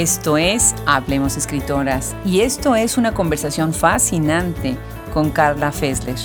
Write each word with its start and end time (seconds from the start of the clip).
Esto 0.00 0.38
es 0.38 0.74
Hablemos 0.86 1.36
Escritoras 1.36 2.16
y 2.24 2.40
esto 2.40 2.74
es 2.74 2.96
una 2.96 3.12
conversación 3.12 3.74
fascinante 3.74 4.74
con 5.12 5.28
Carla 5.28 5.72
Fessler. 5.72 6.16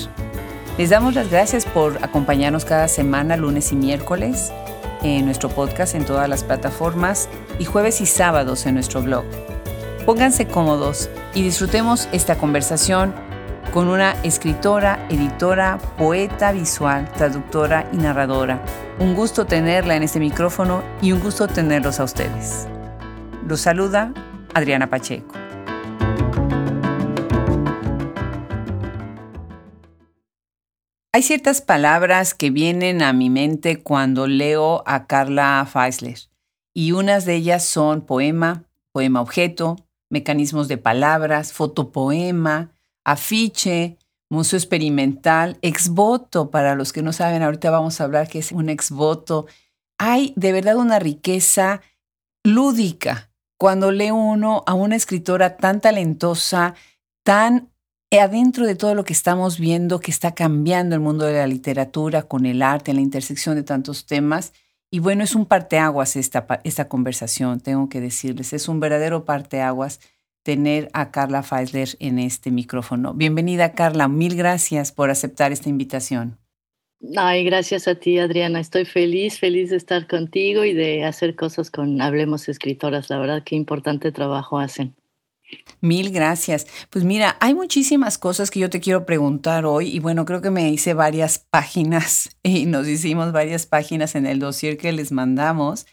Les 0.78 0.92
damos 0.92 1.14
las 1.14 1.30
gracias 1.30 1.66
por 1.66 2.02
acompañarnos 2.02 2.64
cada 2.64 2.88
semana, 2.88 3.36
lunes 3.36 3.74
y 3.74 3.76
miércoles, 3.76 4.54
en 5.04 5.26
nuestro 5.26 5.50
podcast 5.50 5.94
en 5.94 6.06
todas 6.06 6.30
las 6.30 6.46
plataformas 6.46 7.28
y 7.60 7.66
jueves 7.66 8.00
y 8.00 8.06
sábados 8.06 8.66
en 8.66 8.76
nuestro 8.76 9.02
blog. 9.02 9.26
Pónganse 10.06 10.48
cómodos 10.48 11.10
y 11.34 11.44
disfrutemos 11.44 12.08
esta 12.14 12.38
conversación 12.38 13.14
con 13.74 13.90
una 13.90 14.14
escritora, 14.24 15.06
editora, 15.10 15.80
poeta 15.98 16.54
visual, 16.54 17.12
traductora 17.18 17.90
y 17.92 17.98
narradora. 17.98 18.64
Un 19.00 19.16
gusto 19.16 19.46
tenerla 19.46 19.98
en 19.98 20.04
este 20.04 20.22
micrófono 20.22 20.82
y 21.02 21.12
un 21.12 21.20
gusto 21.20 21.50
tenerlos 21.50 22.00
a 22.00 22.06
ustedes. 22.06 22.70
Los 23.48 23.62
saluda 23.62 24.12
Adriana 24.56 24.90
Pacheco. 24.90 25.36
Hay 31.14 31.22
ciertas 31.22 31.62
palabras 31.62 32.34
que 32.34 32.50
vienen 32.50 33.04
a 33.04 33.14
mi 33.14 33.30
mente 33.30 33.84
cuando 33.84 34.26
leo 34.26 34.82
a 34.88 35.06
Carla 35.06 35.68
Feisler 35.72 36.18
y 36.74 36.94
unas 36.94 37.26
de 37.26 37.36
ellas 37.36 37.64
son 37.64 38.02
poema, 38.02 38.64
poema 38.92 39.22
objeto, 39.22 39.76
mecanismos 40.10 40.68
de 40.68 40.78
palabras, 40.78 41.54
fotopoema, 41.54 42.72
afiche, 43.04 44.00
museo 44.28 44.58
experimental, 44.58 45.60
exvoto, 45.62 46.50
para 46.50 46.74
los 46.74 46.92
que 46.92 47.04
no 47.04 47.14
saben, 47.14 47.44
ahorita 47.44 47.70
vamos 47.70 48.02
a 48.02 48.06
hablar 48.06 48.28
que 48.28 48.40
es 48.40 48.52
un 48.52 48.70
exvoto. 48.70 49.46
Hay 50.00 50.34
de 50.36 50.52
verdad 50.52 50.78
una 50.78 50.98
riqueza 50.98 51.82
lúdica 52.44 53.30
cuando 53.66 53.92
lee 53.92 54.12
uno 54.12 54.62
a 54.68 54.76
una 54.76 54.96
escritora 54.96 55.58
tan 55.58 55.82
talentosa, 55.82 56.76
tan 57.24 57.72
adentro 58.12 58.68
de 58.68 58.76
todo 58.76 58.94
lo 58.94 59.04
que 59.04 59.14
estamos 59.14 59.58
viendo 59.58 60.00
que 60.00 60.12
está 60.12 60.36
cambiando 60.36 60.94
el 60.94 61.02
mundo 61.02 61.26
de 61.26 61.34
la 61.34 61.48
literatura 61.48 62.22
con 62.22 62.46
el 62.46 62.62
arte, 62.62 62.92
en 62.92 62.98
la 62.98 63.02
intersección 63.02 63.56
de 63.56 63.64
tantos 63.64 64.06
temas. 64.06 64.54
Y 64.92 65.00
bueno, 65.00 65.24
es 65.24 65.34
un 65.34 65.48
parteaguas 65.48 66.16
esta, 66.16 66.46
esta 66.64 66.88
conversación, 66.88 67.60
tengo 67.60 67.90
que 67.90 68.02
decirles, 68.02 68.54
es 68.54 68.68
un 68.68 68.80
verdadero 68.80 69.26
parteaguas 69.26 70.00
tener 70.44 70.92
a 70.94 71.10
Carla 71.10 71.42
Feisler 71.42 71.90
en 71.98 72.20
este 72.20 72.52
micrófono. 72.52 73.16
Bienvenida 73.16 73.72
Carla, 73.72 74.08
mil 74.08 74.36
gracias 74.36 74.92
por 74.92 75.10
aceptar 75.10 75.52
esta 75.52 75.70
invitación. 75.70 76.38
Ay, 77.18 77.44
gracias 77.44 77.88
a 77.88 77.96
ti, 77.96 78.20
Adriana. 78.20 78.60
Estoy 78.60 78.86
feliz, 78.86 79.40
feliz 79.40 79.70
de 79.70 79.78
estar 79.78 80.08
contigo 80.08 80.64
y 80.64 80.74
de 80.74 81.04
hacer 81.04 81.36
cosas 81.36 81.70
con 81.70 82.02
Hablemos 82.02 82.50
Escritoras. 82.50 83.10
La 83.10 83.20
verdad, 83.20 83.44
qué 83.46 83.56
importante 83.56 84.12
trabajo 84.12 84.60
hacen. 84.60 84.96
Mil 85.82 86.12
gracias. 86.12 86.66
Pues 86.90 87.06
mira, 87.06 87.38
hay 87.40 87.54
muchísimas 87.54 88.18
cosas 88.18 88.50
que 88.50 88.60
yo 88.60 88.70
te 88.70 88.80
quiero 88.80 89.06
preguntar 89.06 89.66
hoy 89.66 89.90
y 89.90 90.00
bueno, 90.00 90.26
creo 90.26 90.42
que 90.42 90.50
me 90.50 90.70
hice 90.72 90.94
varias 90.94 91.40
páginas 91.40 92.38
y 92.44 92.66
nos 92.66 92.88
hicimos 92.88 93.32
varias 93.32 93.66
páginas 93.66 94.16
en 94.16 94.26
el 94.26 94.40
dossier 94.40 94.78
que 94.78 94.92
les 94.92 95.12
mandamos, 95.12 95.86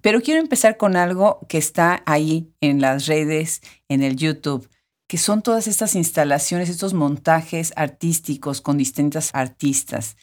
pero 0.00 0.20
quiero 0.20 0.40
empezar 0.40 0.76
con 0.76 0.96
algo 0.96 1.46
que 1.48 1.58
está 1.58 2.02
ahí 2.06 2.50
en 2.60 2.80
las 2.80 3.06
redes, 3.06 3.60
en 3.88 4.02
el 4.02 4.16
YouTube, 4.16 4.68
que 5.12 5.18
son 5.18 5.42
todas 5.42 5.66
estas 5.68 5.94
instalaciones, 5.94 6.70
estos 6.70 6.94
montajes 6.94 7.74
artísticos 7.76 8.62
con 8.62 8.78
distintas 8.78 9.30
artistas. 9.34 10.16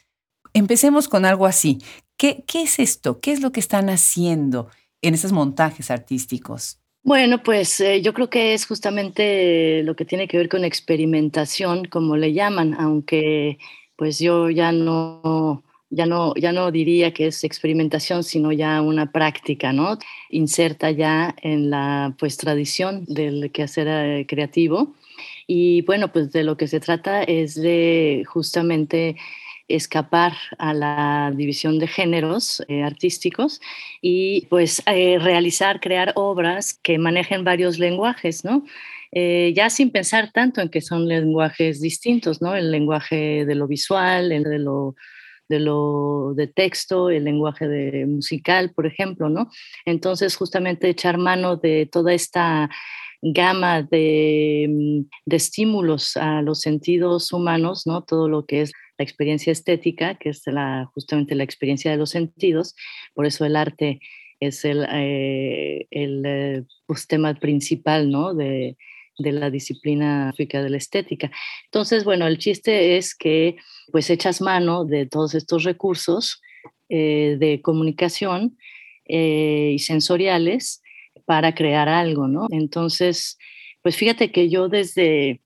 Empecemos 0.51 1.07
con 1.07 1.25
algo 1.25 1.45
así. 1.45 1.77
¿Qué, 2.17 2.43
es 2.55 2.79
esto? 2.79 3.19
¿Qué 3.19 3.31
es 3.31 3.41
lo 3.41 3.51
que 3.51 3.59
están 3.59 3.91
haciendo 3.91 4.67
en 5.03 5.13
esos 5.13 5.31
montajes 5.31 5.91
artísticos? 5.91 6.79
Bueno, 7.03 7.43
pues 7.43 7.79
eh, 7.81 8.01
yo 8.01 8.15
creo 8.15 8.31
que 8.31 8.55
es 8.55 8.65
justamente 8.65 9.83
lo 9.83 9.95
que 9.95 10.05
tiene 10.05 10.27
que 10.27 10.37
ver 10.37 10.49
con 10.49 10.65
experimentación, 10.65 11.85
como 11.85 12.17
le 12.17 12.33
llaman, 12.33 12.73
aunque 12.73 13.59
pues 13.95 14.17
yo 14.17 14.49
ya 14.49 14.71
no, 14.71 15.63
ya 15.89 16.05
no, 16.05 16.33
ya 16.35 16.51
no 16.51 16.71
diría 16.71 17.13
que 17.13 17.27
es 17.27 17.43
experimentación, 17.43 18.23
sino 18.23 18.51
ya 18.51 18.81
una 18.81 19.11
práctica, 19.11 19.73
¿no? 19.73 19.97
Inserta 20.29 20.91
ya 20.91 21.35
en 21.41 21.69
la 21.69 22.15
pues 22.19 22.37
tradición 22.37 23.05
del 23.05 23.51
quehacer 23.51 23.87
eh, 23.89 24.25
creativo. 24.27 24.93
Y 25.47 25.81
bueno, 25.81 26.11
pues 26.11 26.31
de 26.31 26.43
lo 26.43 26.57
que 26.57 26.67
se 26.67 26.79
trata 26.79 27.23
es 27.23 27.55
de 27.55 28.23
justamente 28.27 29.15
escapar 29.67 30.33
a 30.57 30.73
la 30.73 31.31
división 31.35 31.79
de 31.79 31.87
géneros 31.87 32.63
eh, 32.67 32.83
artísticos 32.83 33.61
y 34.01 34.45
pues 34.47 34.81
eh, 34.87 35.17
realizar, 35.19 35.79
crear 35.79 36.11
obras 36.15 36.73
que 36.73 36.97
manejen 36.97 37.43
varios 37.43 37.79
lenguajes, 37.79 38.43
¿no? 38.43 38.63
ya 39.11 39.71
sin 39.71 39.89
pensar 39.89 40.31
tanto 40.31 40.61
en 40.61 40.69
que 40.69 40.81
son 40.81 41.07
lenguajes 41.07 41.81
distintos, 41.81 42.43
¿no? 42.43 42.55
El 42.55 42.69
lenguaje 42.69 43.43
de 43.43 43.55
lo 43.55 43.65
visual, 43.65 44.31
el 44.31 44.43
de 44.43 44.59
lo 44.59 44.95
de 45.49 45.59
lo 45.59 46.33
de 46.35 46.47
texto, 46.47 47.09
el 47.09 47.25
lenguaje 47.25 47.67
de 47.67 48.05
musical, 48.05 48.71
por 48.73 48.85
ejemplo, 48.85 49.29
¿no? 49.29 49.49
Entonces, 49.85 50.35
justamente 50.35 50.89
echar 50.89 51.17
mano 51.17 51.57
de 51.57 51.89
toda 51.91 52.13
esta 52.13 52.69
gama 53.21 53.81
de, 53.83 54.67
mm, 54.69 55.09
de, 55.25 55.35
estímulos 55.35 56.15
a 56.15 56.41
los 56.41 56.61
sentidos 56.61 57.33
humanos, 57.33 57.85
¿no? 57.85 58.03
Todo 58.03 58.29
lo 58.29 58.45
que 58.45 58.61
es 58.61 58.71
la 58.97 59.03
experiencia 59.03 59.51
estética, 59.51 60.15
que 60.15 60.29
es 60.29 60.43
la, 60.45 60.89
justamente 60.93 61.35
la 61.35 61.43
experiencia 61.43 61.91
de 61.91 61.97
los 61.97 62.11
sentidos, 62.11 62.75
por 63.13 63.25
eso 63.25 63.45
el 63.45 63.55
arte 63.55 63.99
es 64.39 64.63
el, 64.65 64.85
eh, 64.89 65.87
el 65.91 66.23
eh, 66.25 66.63
pues, 66.85 67.07
tema 67.07 67.33
principal, 67.33 68.09
¿no? 68.09 68.33
De, 68.33 68.77
de 69.19 69.31
la 69.33 69.49
disciplina 69.49 70.33
de 70.37 70.69
la 70.69 70.77
estética. 70.77 71.29
Entonces, 71.65 72.03
bueno, 72.03 72.25
el 72.25 72.37
chiste 72.37 72.97
es 72.97 73.13
que 73.15 73.57
pues 73.91 74.09
echas 74.09 74.41
mano 74.41 74.85
de 74.85 75.05
todos 75.05 75.35
estos 75.35 75.63
recursos 75.63 76.41
eh, 76.89 77.37
de 77.39 77.61
comunicación 77.61 78.57
eh, 79.05 79.71
y 79.75 79.79
sensoriales 79.79 80.81
para 81.25 81.53
crear 81.53 81.89
algo, 81.89 82.27
¿no? 82.27 82.47
Entonces, 82.49 83.37
pues 83.81 83.95
fíjate 83.95 84.31
que 84.31 84.49
yo 84.49 84.69
desde 84.69 85.41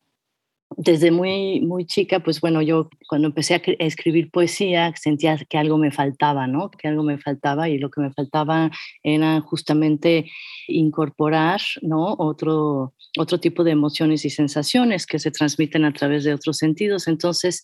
desde 0.78 1.12
muy, 1.12 1.62
muy 1.62 1.86
chica, 1.86 2.20
pues 2.20 2.42
bueno, 2.42 2.62
yo 2.62 2.90
cuando 3.08 3.28
empecé 3.28 3.56
a, 3.56 3.62
escribir 3.80 4.32
poesía 4.32 4.94
sentía 4.96 5.38
que 5.38 5.58
algo 5.58 5.78
me 5.78 5.92
faltaba, 5.92 6.48
¿no? 6.48 6.72
Que 6.72 6.88
algo 6.88 7.04
me 7.04 7.18
faltaba 7.18 7.70
y 7.70 7.78
lo 7.78 7.90
que 7.90 8.02
me 8.02 8.12
faltaba 8.12 8.72
era 9.04 9.42
justamente 9.42 10.32
incorporar, 10.68 11.62
¿no? 11.82 12.16
Otro, 12.18 12.94
otro 13.18 13.40
tipo 13.40 13.64
de 13.64 13.72
emociones 13.72 14.26
y 14.26 14.30
sensaciones 14.30 15.06
que 15.06 15.20
se 15.20 15.32
transmiten 15.32 15.86
a 15.86 15.94
través 15.94 16.24
de 16.24 16.34
otros 16.34 16.58
sentidos. 16.58 17.08
Entonces, 17.08 17.64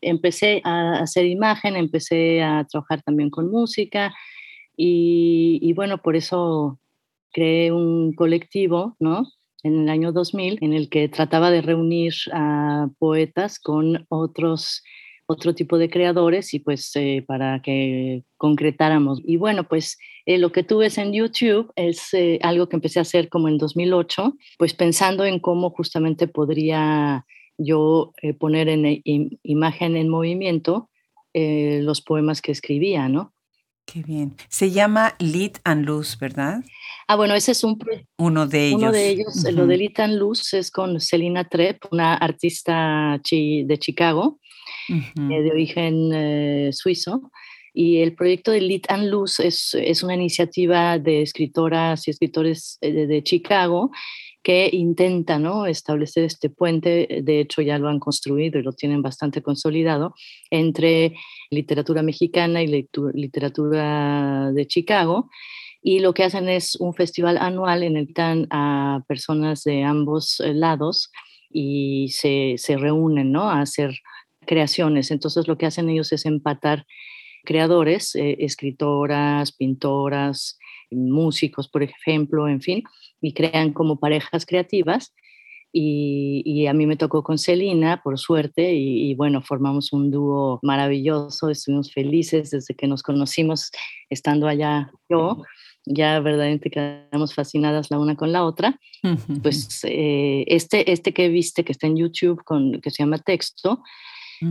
empecé 0.00 0.60
a 0.64 0.98
hacer 1.00 1.26
imagen, 1.26 1.76
empecé 1.76 2.42
a 2.42 2.66
trabajar 2.70 3.02
también 3.02 3.30
con 3.30 3.50
música 3.50 4.14
y, 4.76 5.58
y 5.62 5.72
bueno, 5.72 5.98
por 5.98 6.16
eso 6.16 6.78
creé 7.32 7.72
un 7.72 8.14
colectivo, 8.14 8.96
¿no? 8.98 9.26
En 9.62 9.82
el 9.82 9.88
año 9.88 10.12
2000, 10.12 10.58
en 10.60 10.72
el 10.72 10.88
que 10.88 11.08
trataba 11.08 11.50
de 11.50 11.62
reunir 11.62 12.14
a 12.32 12.88
poetas 12.98 13.58
con 13.58 14.06
otros 14.08 14.82
otro 15.26 15.54
tipo 15.54 15.76
de 15.76 15.90
creadores 15.90 16.54
y 16.54 16.60
pues 16.60 16.90
eh, 16.94 17.24
para 17.26 17.60
que 17.60 18.22
concretáramos. 18.36 19.20
Y 19.24 19.36
bueno, 19.36 19.68
pues 19.68 19.98
eh, 20.24 20.38
lo 20.38 20.52
que 20.52 20.62
tú 20.62 20.78
ves 20.78 20.98
en 20.98 21.12
YouTube 21.12 21.72
es 21.76 22.14
eh, 22.14 22.38
algo 22.42 22.68
que 22.68 22.76
empecé 22.76 23.00
a 23.00 23.02
hacer 23.02 23.28
como 23.28 23.48
en 23.48 23.58
2008, 23.58 24.34
pues 24.58 24.74
pensando 24.74 25.24
en 25.24 25.40
cómo 25.40 25.70
justamente 25.70 26.28
podría 26.28 27.26
yo 27.58 28.12
poner 28.38 28.68
en, 28.68 29.02
imagen 29.42 29.96
en 29.96 30.10
movimiento 30.10 30.90
los 31.32 32.00
poemas 32.02 32.40
que 32.40 32.52
escribía, 32.52 33.08
¿no? 33.08 33.34
Qué 33.86 34.02
bien. 34.02 34.34
Se 34.48 34.72
llama 34.72 35.14
Lit 35.20 35.58
and 35.62 35.86
Luz, 35.86 36.18
¿verdad? 36.18 36.60
Ah, 37.06 37.14
bueno, 37.14 37.34
ese 37.34 37.52
es 37.52 37.62
un 37.62 37.78
uno 38.18 38.46
de 38.46 38.66
ellos. 38.66 38.80
Uno 38.80 38.92
de 38.92 39.08
ellos, 39.10 39.44
lo 39.52 39.66
de 39.66 39.76
Lit 39.76 40.00
and 40.00 40.18
Luz 40.18 40.52
es 40.54 40.72
con 40.72 41.00
Selina 41.00 41.48
Trepp, 41.48 41.84
una 41.92 42.14
artista 42.14 43.20
de 43.30 43.78
Chicago, 43.78 44.40
eh, 44.88 45.42
de 45.42 45.50
origen 45.50 46.10
eh, 46.12 46.70
suizo. 46.72 47.30
Y 47.72 47.98
el 47.98 48.14
proyecto 48.14 48.50
de 48.50 48.60
Lit 48.60 48.90
and 48.90 49.08
Luz 49.08 49.38
es, 49.38 49.74
es 49.74 50.02
una 50.02 50.14
iniciativa 50.14 50.98
de 50.98 51.22
escritoras 51.22 52.08
y 52.08 52.10
escritores 52.10 52.78
eh, 52.80 52.90
de, 52.90 53.06
de 53.06 53.22
Chicago 53.22 53.92
que 54.46 54.70
intenta 54.72 55.40
¿no? 55.40 55.66
establecer 55.66 56.22
este 56.22 56.50
puente, 56.50 57.20
de 57.24 57.40
hecho 57.40 57.62
ya 57.62 57.78
lo 57.78 57.88
han 57.88 57.98
construido 57.98 58.60
y 58.60 58.62
lo 58.62 58.72
tienen 58.74 59.02
bastante 59.02 59.42
consolidado, 59.42 60.14
entre 60.50 61.16
literatura 61.50 62.02
mexicana 62.02 62.62
y 62.62 62.86
literatura 63.12 64.52
de 64.52 64.66
Chicago. 64.68 65.30
Y 65.82 65.98
lo 65.98 66.14
que 66.14 66.22
hacen 66.22 66.48
es 66.48 66.76
un 66.76 66.94
festival 66.94 67.38
anual 67.38 67.82
en 67.82 67.96
el 67.96 68.06
que 68.06 68.12
están 68.12 68.46
a 68.50 69.02
personas 69.08 69.64
de 69.64 69.82
ambos 69.82 70.38
eh, 70.38 70.54
lados 70.54 71.10
y 71.50 72.10
se, 72.10 72.54
se 72.56 72.76
reúnen 72.76 73.32
¿no? 73.32 73.50
a 73.50 73.62
hacer 73.62 73.98
creaciones. 74.46 75.10
Entonces 75.10 75.48
lo 75.48 75.58
que 75.58 75.66
hacen 75.66 75.90
ellos 75.90 76.12
es 76.12 76.24
empatar 76.24 76.86
creadores, 77.44 78.14
eh, 78.14 78.36
escritoras, 78.38 79.50
pintoras, 79.50 80.56
músicos, 80.92 81.68
por 81.68 81.82
ejemplo, 81.82 82.48
en 82.48 82.60
fin, 82.60 82.84
y 83.20 83.32
crean 83.32 83.72
como 83.72 83.98
parejas 83.98 84.46
creativas. 84.46 85.14
Y, 85.78 86.66
a 86.68 86.72
mí 86.72 86.86
me 86.86 86.96
tocó 86.96 87.22
con 87.22 87.36
Celina, 87.36 88.00
por 88.02 88.18
suerte, 88.18 88.72
y, 88.74 89.14
bueno, 89.14 89.42
formamos 89.42 89.92
un 89.92 90.10
dúo 90.10 90.58
maravilloso, 90.62 91.50
estuvimos 91.50 91.92
felices 91.92 92.50
desde 92.50 92.74
que 92.74 92.86
nos 92.86 93.02
conocimos 93.02 93.70
estando 94.08 94.48
allá 94.48 94.90
yo, 95.10 95.42
ya 95.84 96.18
verdaderamente 96.20 96.70
quedamos 96.70 97.34
fascinadas 97.34 97.90
la 97.90 97.98
una 97.98 98.16
con 98.16 98.32
la 98.32 98.44
otra. 98.44 98.80
Pues 99.42 99.80
eh, 99.84 100.44
este, 100.46 100.90
este 100.90 101.12
que 101.12 101.28
viste 101.28 101.62
que 101.62 101.72
está 101.72 101.86
en 101.86 101.96
YouTube, 101.96 102.42
con, 102.42 102.80
que 102.80 102.90
se 102.90 103.02
llama 103.02 103.18
Texto, 103.18 103.82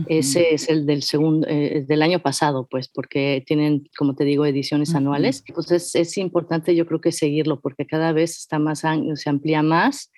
ese 0.08 0.54
es 0.54 0.68
el 0.68 0.86
del 0.86 1.02
segundo, 1.02 1.46
eh, 1.48 1.84
del 1.86 2.02
año 2.02 2.20
pasado, 2.20 2.66
pues, 2.70 2.88
porque 2.88 3.42
tienen, 3.46 3.88
como 3.96 4.14
te 4.14 4.24
digo, 4.24 4.46
ediciones 4.46 4.94
anuales. 4.94 5.44
Pues 5.54 5.70
es, 5.70 5.94
es, 5.94 6.18
importante, 6.18 6.74
yo 6.74 6.86
creo 6.86 7.00
que 7.00 7.12
seguirlo, 7.12 7.60
porque 7.60 7.86
cada 7.86 8.12
vez 8.12 8.36
está 8.36 8.58
más, 8.58 8.82
se 9.14 9.30
amplía 9.30 9.62
más 9.62 10.10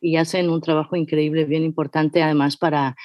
y 0.00 0.16
hacen 0.16 0.50
un 0.50 0.60
trabajo 0.60 0.96
increíble, 0.96 1.44
bien 1.44 1.64
importante, 1.64 2.22
además 2.22 2.56
para 2.56 2.96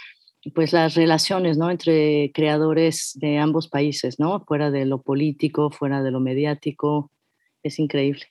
pues 0.56 0.74
las 0.74 0.96
relaciones 0.96 1.58
¿no? 1.58 1.70
entre 1.70 2.32
creadores 2.34 3.12
de 3.16 3.38
ambos 3.38 3.68
países, 3.68 4.20
¿no? 4.20 4.44
fuera 4.46 4.72
de 4.72 4.86
lo 4.86 5.02
político, 5.02 5.70
fuera 5.70 6.02
de 6.02 6.12
lo 6.12 6.20
mediático, 6.20 7.12
es 7.64 7.80
increíble. 7.80 8.24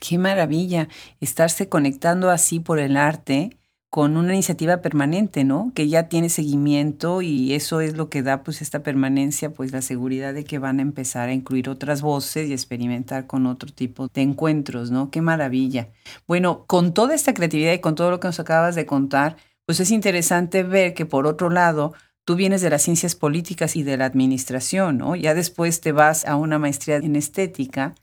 Qué 0.00 0.18
maravilla 0.18 0.88
estarse 1.20 1.68
conectando 1.68 2.30
así 2.30 2.58
por 2.58 2.78
el 2.78 2.96
arte 2.96 3.50
con 3.92 4.16
una 4.16 4.32
iniciativa 4.32 4.78
permanente, 4.78 5.44
¿no? 5.44 5.70
Que 5.74 5.86
ya 5.86 6.08
tiene 6.08 6.30
seguimiento 6.30 7.20
y 7.20 7.52
eso 7.52 7.82
es 7.82 7.94
lo 7.94 8.08
que 8.08 8.22
da 8.22 8.42
pues 8.42 8.62
esta 8.62 8.82
permanencia, 8.82 9.50
pues 9.50 9.70
la 9.70 9.82
seguridad 9.82 10.32
de 10.32 10.44
que 10.44 10.58
van 10.58 10.78
a 10.78 10.82
empezar 10.82 11.28
a 11.28 11.34
incluir 11.34 11.68
otras 11.68 12.00
voces 12.00 12.48
y 12.48 12.54
experimentar 12.54 13.26
con 13.26 13.44
otro 13.44 13.70
tipo 13.70 14.08
de 14.08 14.22
encuentros, 14.22 14.90
¿no? 14.90 15.10
Qué 15.10 15.20
maravilla. 15.20 15.90
Bueno, 16.26 16.64
con 16.66 16.94
toda 16.94 17.14
esta 17.14 17.34
creatividad 17.34 17.74
y 17.74 17.80
con 17.80 17.94
todo 17.94 18.10
lo 18.10 18.18
que 18.18 18.28
nos 18.28 18.40
acabas 18.40 18.76
de 18.76 18.86
contar, 18.86 19.36
pues 19.66 19.78
es 19.78 19.90
interesante 19.90 20.62
ver 20.62 20.94
que 20.94 21.04
por 21.04 21.26
otro 21.26 21.50
lado, 21.50 21.92
tú 22.24 22.34
vienes 22.34 22.62
de 22.62 22.70
las 22.70 22.80
ciencias 22.80 23.14
políticas 23.14 23.76
y 23.76 23.82
de 23.82 23.98
la 23.98 24.06
administración, 24.06 24.96
¿no? 24.96 25.16
Ya 25.16 25.34
después 25.34 25.82
te 25.82 25.92
vas 25.92 26.24
a 26.24 26.36
una 26.36 26.58
maestría 26.58 26.96
en 26.96 27.14
estética 27.14 27.94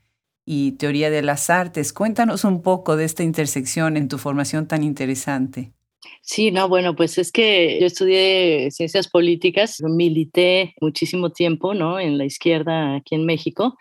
y 0.46 0.74
teoría 0.74 1.10
de 1.10 1.24
las 1.24 1.50
artes. 1.50 1.94
Cuéntanos 1.94 2.44
un 2.44 2.62
poco 2.62 2.96
de 2.96 3.06
esta 3.06 3.24
intersección 3.24 3.98
en 3.98 4.08
tu 4.08 4.20
formación 4.20 4.68
tan 4.68 4.84
interesante. 4.84 5.74
Sí, 6.22 6.52
no, 6.52 6.70
bueno, 6.70 6.96
pues 6.96 7.18
es 7.18 7.32
que 7.32 7.80
yo 7.80 7.88
estudié 7.88 8.70
ciencias 8.72 9.08
políticas, 9.08 9.82
milité 9.82 10.76
muchísimo 10.80 11.32
tiempo, 11.32 11.74
¿no? 11.74 12.00
En 12.00 12.18
la 12.18 12.26
izquierda 12.26 12.96
aquí 12.96 13.16
en 13.16 13.26
México. 13.26 13.78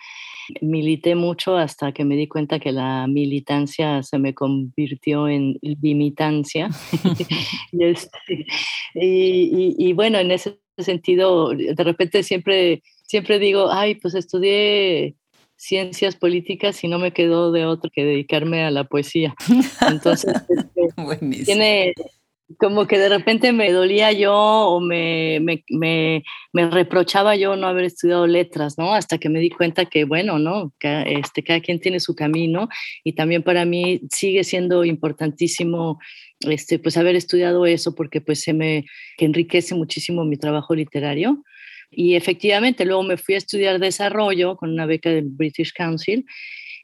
Milité 0.62 1.14
mucho 1.14 1.58
hasta 1.58 1.92
que 1.92 2.04
me 2.04 2.16
di 2.16 2.26
cuenta 2.26 2.58
que 2.58 2.72
la 2.72 3.06
militancia 3.06 4.02
se 4.02 4.18
me 4.18 4.34
convirtió 4.34 5.28
en 5.28 5.58
limitancia. 5.60 6.70
Este, 7.78 8.46
y, 8.94 9.74
y, 9.78 9.92
bueno, 9.92 10.18
en 10.18 10.30
ese 10.30 10.58
sentido, 10.78 11.50
de 11.50 11.84
repente 11.84 12.22
siempre, 12.22 12.82
siempre 13.06 13.38
digo, 13.38 13.70
ay, 13.70 13.96
pues 13.96 14.14
estudié 14.14 15.16
ciencias 15.58 16.16
políticas 16.16 16.82
y 16.84 16.88
no 16.88 16.98
me 16.98 17.12
quedó 17.12 17.52
de 17.52 17.66
otro 17.66 17.90
que 17.92 18.04
dedicarme 18.04 18.64
a 18.64 18.70
la 18.70 18.84
poesía. 18.84 19.34
Entonces, 19.88 20.34
este, 20.48 21.44
tiene, 21.44 21.94
como 22.56 22.86
que 22.86 22.98
de 22.98 23.10
repente 23.10 23.52
me 23.52 23.70
dolía 23.72 24.10
yo 24.12 24.34
o 24.34 24.80
me, 24.80 25.38
me, 25.40 25.64
me, 25.68 26.24
me, 26.52 26.70
reprochaba 26.70 27.36
yo 27.36 27.56
no 27.56 27.66
haber 27.66 27.84
estudiado 27.84 28.26
letras, 28.26 28.78
¿no? 28.78 28.94
Hasta 28.94 29.18
que 29.18 29.28
me 29.28 29.38
di 29.38 29.50
cuenta 29.50 29.84
que, 29.84 30.04
bueno, 30.04 30.38
¿no? 30.38 30.72
Cada, 30.78 31.02
este, 31.02 31.42
cada 31.42 31.60
quien 31.60 31.78
tiene 31.78 32.00
su 32.00 32.14
camino 32.14 32.68
y 33.04 33.12
también 33.12 33.42
para 33.42 33.66
mí 33.66 34.00
sigue 34.10 34.44
siendo 34.44 34.84
importantísimo 34.84 35.98
este, 36.40 36.78
pues 36.78 36.96
haber 36.96 37.16
estudiado 37.16 37.66
eso 37.66 37.94
porque 37.94 38.20
pues 38.20 38.40
se 38.40 38.54
me 38.54 38.86
enriquece 39.18 39.74
muchísimo 39.74 40.24
mi 40.24 40.38
trabajo 40.38 40.74
literario. 40.74 41.44
Y 41.90 42.14
efectivamente, 42.14 42.84
luego 42.84 43.02
me 43.02 43.16
fui 43.16 43.34
a 43.34 43.38
estudiar 43.38 43.78
desarrollo 43.78 44.56
con 44.56 44.70
una 44.70 44.86
beca 44.86 45.10
del 45.10 45.26
British 45.26 45.72
Council 45.72 46.24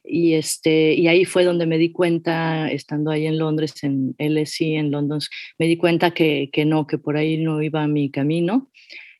y, 0.05 0.35
este, 0.35 0.95
y 0.95 1.09
ahí 1.09 1.25
fue 1.25 1.45
donde 1.45 1.67
me 1.67 1.79
di 1.79 1.91
cuenta, 1.91 2.71
estando 2.71 3.11
ahí 3.11 3.27
en 3.27 3.39
Londres, 3.39 3.83
en 3.83 4.15
LSE, 4.19 4.77
en 4.77 4.91
London, 4.91 5.21
me 5.59 5.67
di 5.67 5.77
cuenta 5.77 6.13
que, 6.13 6.51
que 6.53 6.65
no, 6.65 6.87
que 6.87 6.99
por 6.99 7.17
ahí 7.17 7.39
no 7.39 7.63
iba 7.63 7.87
mi 7.87 8.11
camino. 8.11 8.71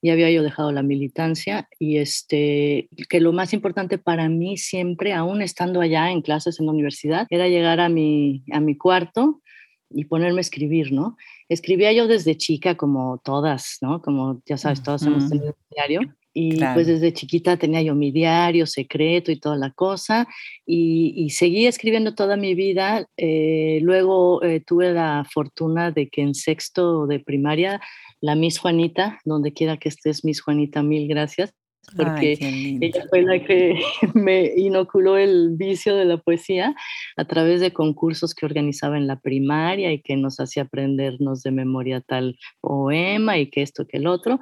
Ya 0.03 0.13
había 0.13 0.31
yo 0.31 0.43
dejado 0.43 0.71
la 0.71 0.83
militancia 0.83 1.67
y 1.79 1.97
este, 1.97 2.91
que 3.09 3.21
lo 3.21 3.33
más 3.33 3.55
importante 3.55 3.97
para 3.97 4.29
mí 4.29 4.59
siempre, 4.59 5.15
aún 5.15 5.41
estando 5.41 5.81
allá 5.81 6.11
en 6.11 6.21
clases 6.21 6.61
en 6.61 6.67
la 6.67 6.73
universidad, 6.73 7.27
era 7.31 7.49
llegar 7.49 7.81
a 7.81 7.89
mi, 7.89 8.45
a 8.53 8.61
mi 8.61 8.77
cuarto 8.77 9.41
y 9.89 10.05
ponerme 10.05 10.41
a 10.41 10.43
escribir, 10.43 10.93
¿no? 10.93 11.17
Escribía 11.49 11.93
yo 11.93 12.07
desde 12.07 12.37
chica, 12.37 12.75
como 12.75 13.23
todas, 13.25 13.79
¿no? 13.81 14.03
Como 14.03 14.43
ya 14.45 14.59
sabes, 14.59 14.83
todas 14.83 15.03
hemos 15.05 15.31
tenido 15.31 15.49
un 15.49 15.75
diario. 15.75 16.15
Y 16.37 16.59
pues 16.75 16.89
desde 16.89 17.13
chiquita 17.13 17.57
tenía 17.57 17.81
yo 17.81 17.95
mi 17.95 18.11
diario 18.11 18.67
secreto 18.67 19.31
y 19.31 19.39
toda 19.39 19.57
la 19.57 19.71
cosa. 19.71 20.27
Y, 20.67 21.31
seguí 21.31 21.67
escribiendo 21.67 22.15
toda 22.15 22.37
mi 22.37 22.57
vida. 22.57 23.07
Eh, 23.17 23.79
luego 23.83 24.43
eh, 24.43 24.61
tuve 24.61 24.93
la 24.93 25.25
fortuna 25.33 25.93
de 25.93 26.09
que 26.09 26.23
en 26.23 26.35
sexto 26.35 27.07
de 27.07 27.21
primaria, 27.21 27.81
la 28.21 28.35
Miss 28.35 28.59
Juanita, 28.59 29.21
donde 29.25 29.53
quiera 29.53 29.77
que 29.77 29.89
estés, 29.89 30.25
Miss 30.25 30.41
Juanita, 30.41 30.83
mil 30.83 31.07
gracias, 31.07 31.55
porque 31.97 32.37
ella 32.81 33.05
fue 33.11 33.23
la 33.23 33.45
que 33.45 33.79
me 34.15 34.53
inoculó 34.57 35.17
el 35.17 35.51
vicio 35.51 35.95
de 35.95 36.05
la 36.05 36.17
poesía 36.17 36.75
a 37.17 37.25
través 37.27 37.61
de 37.61 37.73
concursos 37.73 38.35
que 38.35 38.47
organizaba 38.47 38.97
en 38.97 39.07
la 39.07 39.21
primaria 39.21 39.93
y 39.93 40.01
que 40.01 40.17
nos 40.17 40.41
hacía 40.41 40.65
aprendernos 40.65 41.43
de 41.43 41.51
memoria 41.51 42.01
tal 42.01 42.37
poema 42.61 43.39
y 43.39 43.51
que 43.51 43.63
esto 43.63 43.87
que 43.87 43.99
el 43.99 44.07
otro. 44.07 44.41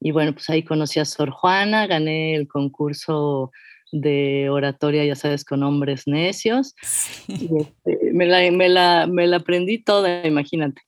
Y 0.00 0.12
bueno, 0.12 0.32
pues 0.32 0.48
ahí 0.50 0.62
conocí 0.62 0.98
a 0.98 1.04
Sor 1.04 1.30
Juana, 1.30 1.86
gané 1.86 2.34
el 2.34 2.48
concurso 2.48 3.52
de 3.92 4.48
oratoria, 4.50 5.04
ya 5.04 5.14
sabes, 5.14 5.44
con 5.44 5.62
hombres 5.62 6.06
necios. 6.06 6.74
Este, 7.28 8.12
me, 8.12 8.26
la, 8.26 8.50
me, 8.50 8.68
la, 8.68 9.06
me 9.06 9.26
la 9.26 9.36
aprendí 9.36 9.78
toda, 9.78 10.26
imagínate. 10.26 10.80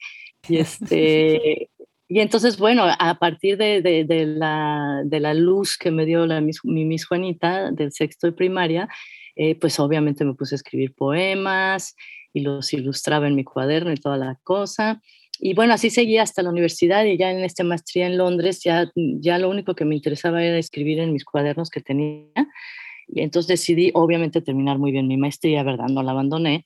Y, 0.48 0.58
este, 0.58 1.70
y 2.08 2.20
entonces, 2.20 2.58
bueno, 2.58 2.84
a 2.86 3.18
partir 3.18 3.56
de, 3.56 3.82
de, 3.82 4.26
la, 4.26 5.02
de 5.04 5.20
la, 5.20 5.34
luz 5.34 5.76
que 5.76 5.90
me 5.90 6.04
dio 6.04 6.26
la, 6.26 6.40
mi, 6.40 6.52
mi 6.64 6.98
Juanita 6.98 7.70
del 7.70 7.92
sexto 7.92 8.26
de 8.26 8.32
primaria, 8.32 8.88
eh, 9.36 9.54
pues 9.54 9.80
obviamente 9.80 10.24
me 10.24 10.34
puse 10.34 10.54
a 10.54 10.56
escribir 10.56 10.94
poemas 10.94 11.96
y 12.32 12.40
los 12.40 12.72
ilustraba 12.72 13.28
en 13.28 13.34
mi 13.34 13.44
cuaderno 13.44 13.92
y 13.92 13.96
toda 13.96 14.16
la 14.16 14.38
cosa. 14.42 15.00
Y 15.44 15.54
bueno, 15.54 15.74
así 15.74 15.90
seguí 15.90 16.18
hasta 16.18 16.40
la 16.44 16.50
universidad 16.50 17.04
y 17.04 17.18
ya 17.18 17.32
en 17.32 17.40
esta 17.40 17.64
maestría 17.64 18.06
en 18.06 18.16
Londres 18.16 18.62
ya, 18.62 18.92
ya 18.94 19.38
lo 19.38 19.50
único 19.50 19.74
que 19.74 19.84
me 19.84 19.96
interesaba 19.96 20.40
era 20.44 20.56
escribir 20.56 21.00
en 21.00 21.12
mis 21.12 21.24
cuadernos 21.24 21.68
que 21.68 21.80
tenía. 21.80 22.46
Y 23.08 23.22
entonces 23.22 23.48
decidí, 23.48 23.90
obviamente, 23.92 24.40
terminar 24.40 24.78
muy 24.78 24.92
bien 24.92 25.08
mi 25.08 25.16
maestría, 25.16 25.64
¿verdad? 25.64 25.88
No 25.88 26.04
la 26.04 26.12
abandoné, 26.12 26.64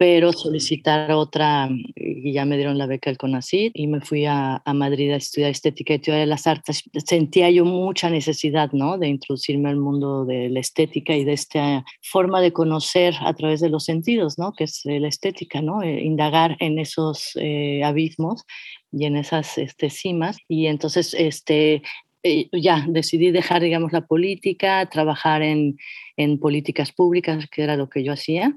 pero 0.00 0.32
solicitar 0.32 1.12
otra, 1.12 1.68
y 1.94 2.32
ya 2.32 2.46
me 2.46 2.56
dieron 2.56 2.78
la 2.78 2.86
beca 2.86 3.10
del 3.10 3.18
CONACYT 3.18 3.72
y 3.74 3.86
me 3.86 4.00
fui 4.00 4.24
a, 4.24 4.62
a, 4.64 4.72
Madrid 4.72 5.10
a 5.12 5.16
estudiar 5.16 5.50
estética 5.50 5.92
y 5.92 5.98
teoría 5.98 6.20
de 6.20 6.26
las 6.26 6.46
artes. 6.46 6.84
Sentía 7.04 7.50
yo 7.50 7.66
mucha 7.66 8.08
necesidad, 8.08 8.72
¿no? 8.72 8.96
De 8.96 9.08
introducirme 9.08 9.68
al 9.68 9.76
mundo 9.76 10.24
de 10.24 10.48
la 10.48 10.58
estética 10.58 11.14
y 11.14 11.24
de 11.24 11.34
esta 11.34 11.84
forma 12.00 12.40
de 12.40 12.50
conocer 12.50 13.14
a 13.20 13.34
través 13.34 13.60
de 13.60 13.68
los 13.68 13.84
sentidos, 13.84 14.38
¿no? 14.38 14.54
Que 14.54 14.64
es 14.64 14.80
la 14.86 15.06
estética, 15.06 15.60
¿no? 15.60 15.82
Eh, 15.82 16.02
indagar 16.02 16.56
en 16.60 16.78
esos 16.78 17.32
eh, 17.34 17.84
abismos 17.84 18.46
y 18.90 19.04
en 19.04 19.16
esas 19.16 19.58
este, 19.58 19.90
cimas. 19.90 20.38
Y 20.48 20.68
entonces, 20.68 21.12
este, 21.12 21.82
eh, 22.22 22.48
ya 22.52 22.86
decidí 22.88 23.32
dejar, 23.32 23.60
digamos, 23.60 23.92
la 23.92 24.06
política, 24.06 24.88
trabajar 24.88 25.42
en, 25.42 25.76
en 26.16 26.38
políticas 26.38 26.90
públicas, 26.90 27.46
que 27.50 27.64
era 27.64 27.76
lo 27.76 27.90
que 27.90 28.02
yo 28.02 28.14
hacía 28.14 28.56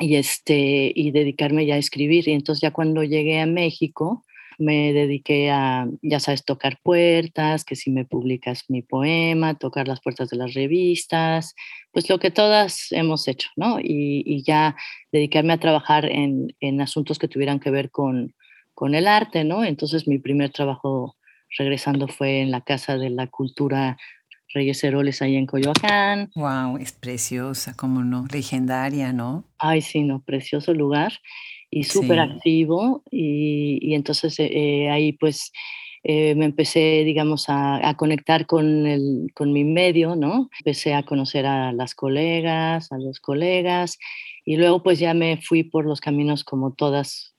y, 0.00 0.16
este, 0.16 0.92
y 0.94 1.10
dedicarme 1.10 1.66
ya 1.66 1.74
a 1.74 1.78
escribir. 1.78 2.28
Y 2.28 2.32
entonces 2.32 2.62
ya 2.62 2.70
cuando 2.70 3.02
llegué 3.02 3.40
a 3.40 3.46
México, 3.46 4.24
me 4.58 4.92
dediqué 4.92 5.50
a, 5.50 5.86
ya 6.02 6.20
sabes, 6.20 6.44
tocar 6.44 6.78
puertas, 6.82 7.64
que 7.64 7.76
si 7.76 7.90
me 7.90 8.04
publicas 8.04 8.64
mi 8.68 8.82
poema, 8.82 9.58
tocar 9.58 9.86
las 9.86 10.00
puertas 10.00 10.30
de 10.30 10.36
las 10.36 10.54
revistas, 10.54 11.54
pues 11.92 12.08
lo 12.08 12.18
que 12.18 12.30
todas 12.30 12.90
hemos 12.92 13.28
hecho, 13.28 13.50
¿no? 13.56 13.80
Y, 13.80 14.22
y 14.24 14.42
ya 14.42 14.76
dedicarme 15.12 15.52
a 15.52 15.60
trabajar 15.60 16.06
en, 16.06 16.54
en, 16.60 16.80
asuntos 16.80 17.18
que 17.18 17.28
tuvieran 17.28 17.60
que 17.60 17.70
ver 17.70 17.90
con, 17.90 18.34
con 18.74 18.94
el 18.94 19.06
arte, 19.06 19.44
¿no? 19.44 19.64
Entonces 19.64 20.08
mi 20.08 20.18
primer 20.18 20.50
trabajo 20.50 21.16
regresando 21.58 22.08
fue 22.08 22.40
en 22.40 22.50
la 22.50 22.62
Casa 22.62 22.98
de 22.98 23.10
la 23.10 23.26
Cultura 23.26 23.98
Reyes 24.56 24.82
Heroles 24.82 25.20
ahí 25.20 25.36
en 25.36 25.44
Coyoacán. 25.44 26.30
Wow, 26.34 26.78
es 26.78 26.92
preciosa, 26.92 27.74
como 27.74 28.02
no, 28.02 28.26
legendaria, 28.32 29.12
¿no? 29.12 29.44
Ay, 29.58 29.82
sí, 29.82 30.02
no, 30.02 30.22
precioso 30.22 30.72
lugar 30.72 31.12
y 31.70 31.84
súper 31.84 32.20
activo. 32.20 33.02
Y, 33.10 33.78
y, 33.82 33.94
entonces 33.94 34.38
eh, 34.40 34.48
eh, 34.50 34.90
ahí 34.90 35.12
pues 35.12 35.52
eh, 36.04 36.34
me 36.36 36.46
empecé, 36.46 37.02
digamos, 37.04 37.46
a, 37.48 37.94
conectar 37.98 38.46
con, 38.46 38.86
el, 38.86 39.26
con 39.34 39.52
mi 39.52 39.62
medio, 39.64 40.16
¿no? 40.16 40.48
Empecé 40.60 40.94
a 40.94 41.02
conocer 41.02 41.44
a 41.44 41.72
las 41.72 41.94
colegas, 41.94 42.90
a 42.92 42.98
los 42.98 43.20
colegas, 43.20 43.98
y 44.46 44.56
luego 44.56 44.82
pues 44.82 44.98
ya 44.98 45.12
me 45.12 45.36
fui 45.36 45.64
por 45.64 45.84
los 45.84 46.00
caminos 46.00 46.44
como 46.44 46.72
todas 46.72 47.35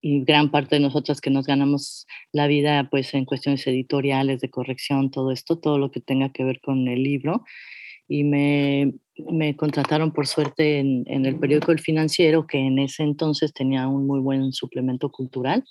y 0.00 0.24
gran 0.24 0.50
parte 0.50 0.76
de 0.76 0.80
nosotras 0.80 1.20
que 1.20 1.30
nos 1.30 1.46
ganamos 1.46 2.06
la 2.32 2.46
vida 2.46 2.88
pues 2.90 3.14
en 3.14 3.24
cuestiones 3.24 3.66
editoriales, 3.66 4.40
de 4.40 4.50
corrección, 4.50 5.10
todo 5.10 5.32
esto, 5.32 5.58
todo 5.58 5.78
lo 5.78 5.90
que 5.90 6.00
tenga 6.00 6.30
que 6.30 6.44
ver 6.44 6.60
con 6.60 6.86
el 6.88 7.02
libro. 7.02 7.44
Y 8.06 8.24
me, 8.24 8.94
me 9.30 9.54
contrataron 9.56 10.12
por 10.12 10.26
suerte 10.26 10.78
en, 10.78 11.04
en, 11.06 11.26
el 11.26 11.38
periódico 11.38 11.72
El 11.72 11.80
Financiero, 11.80 12.46
que 12.46 12.58
en 12.58 12.78
ese 12.78 13.02
entonces 13.02 13.52
tenía 13.52 13.86
un 13.86 14.06
muy 14.06 14.20
buen 14.20 14.52
suplemento 14.52 15.10
cultural. 15.10 15.64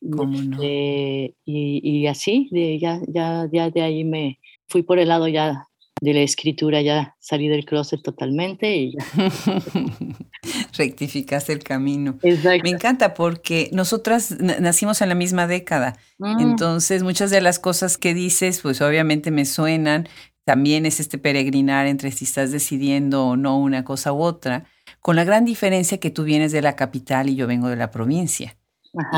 Este, 0.00 1.34
y, 1.44 1.80
y, 1.82 2.06
así, 2.06 2.48
de, 2.52 2.78
ya, 2.78 3.00
ya, 3.08 3.48
ya 3.52 3.70
de 3.70 3.82
ahí 3.82 4.04
me 4.04 4.38
fui 4.68 4.82
por 4.82 4.98
el 4.98 5.08
lado 5.08 5.26
ya 5.26 5.66
de 6.00 6.14
la 6.14 6.20
escritura, 6.20 6.80
ya 6.82 7.16
salí 7.18 7.48
del 7.48 7.64
closet 7.64 8.00
totalmente 8.02 8.76
y 8.76 8.92
ya. 8.92 9.04
Rectificaste 10.78 11.52
el 11.52 11.62
camino. 11.62 12.18
Exacto. 12.22 12.62
Me 12.62 12.70
encanta 12.70 13.14
porque 13.14 13.68
nosotras 13.72 14.38
nacimos 14.38 15.02
en 15.02 15.08
la 15.08 15.14
misma 15.14 15.46
década. 15.46 15.98
Mm. 16.18 16.40
Entonces, 16.40 17.02
muchas 17.02 17.30
de 17.30 17.40
las 17.40 17.58
cosas 17.58 17.98
que 17.98 18.14
dices, 18.14 18.60
pues 18.62 18.80
obviamente 18.80 19.30
me 19.30 19.44
suenan. 19.44 20.08
También 20.44 20.86
es 20.86 21.00
este 21.00 21.18
peregrinar 21.18 21.86
entre 21.86 22.10
si 22.10 22.24
estás 22.24 22.52
decidiendo 22.52 23.26
o 23.26 23.36
no 23.36 23.58
una 23.58 23.84
cosa 23.84 24.12
u 24.12 24.22
otra, 24.22 24.64
con 25.00 25.16
la 25.16 25.24
gran 25.24 25.44
diferencia 25.44 25.98
que 25.98 26.10
tú 26.10 26.24
vienes 26.24 26.52
de 26.52 26.62
la 26.62 26.74
capital 26.76 27.28
y 27.28 27.34
yo 27.34 27.46
vengo 27.46 27.68
de 27.68 27.76
la 27.76 27.90
provincia. 27.90 28.56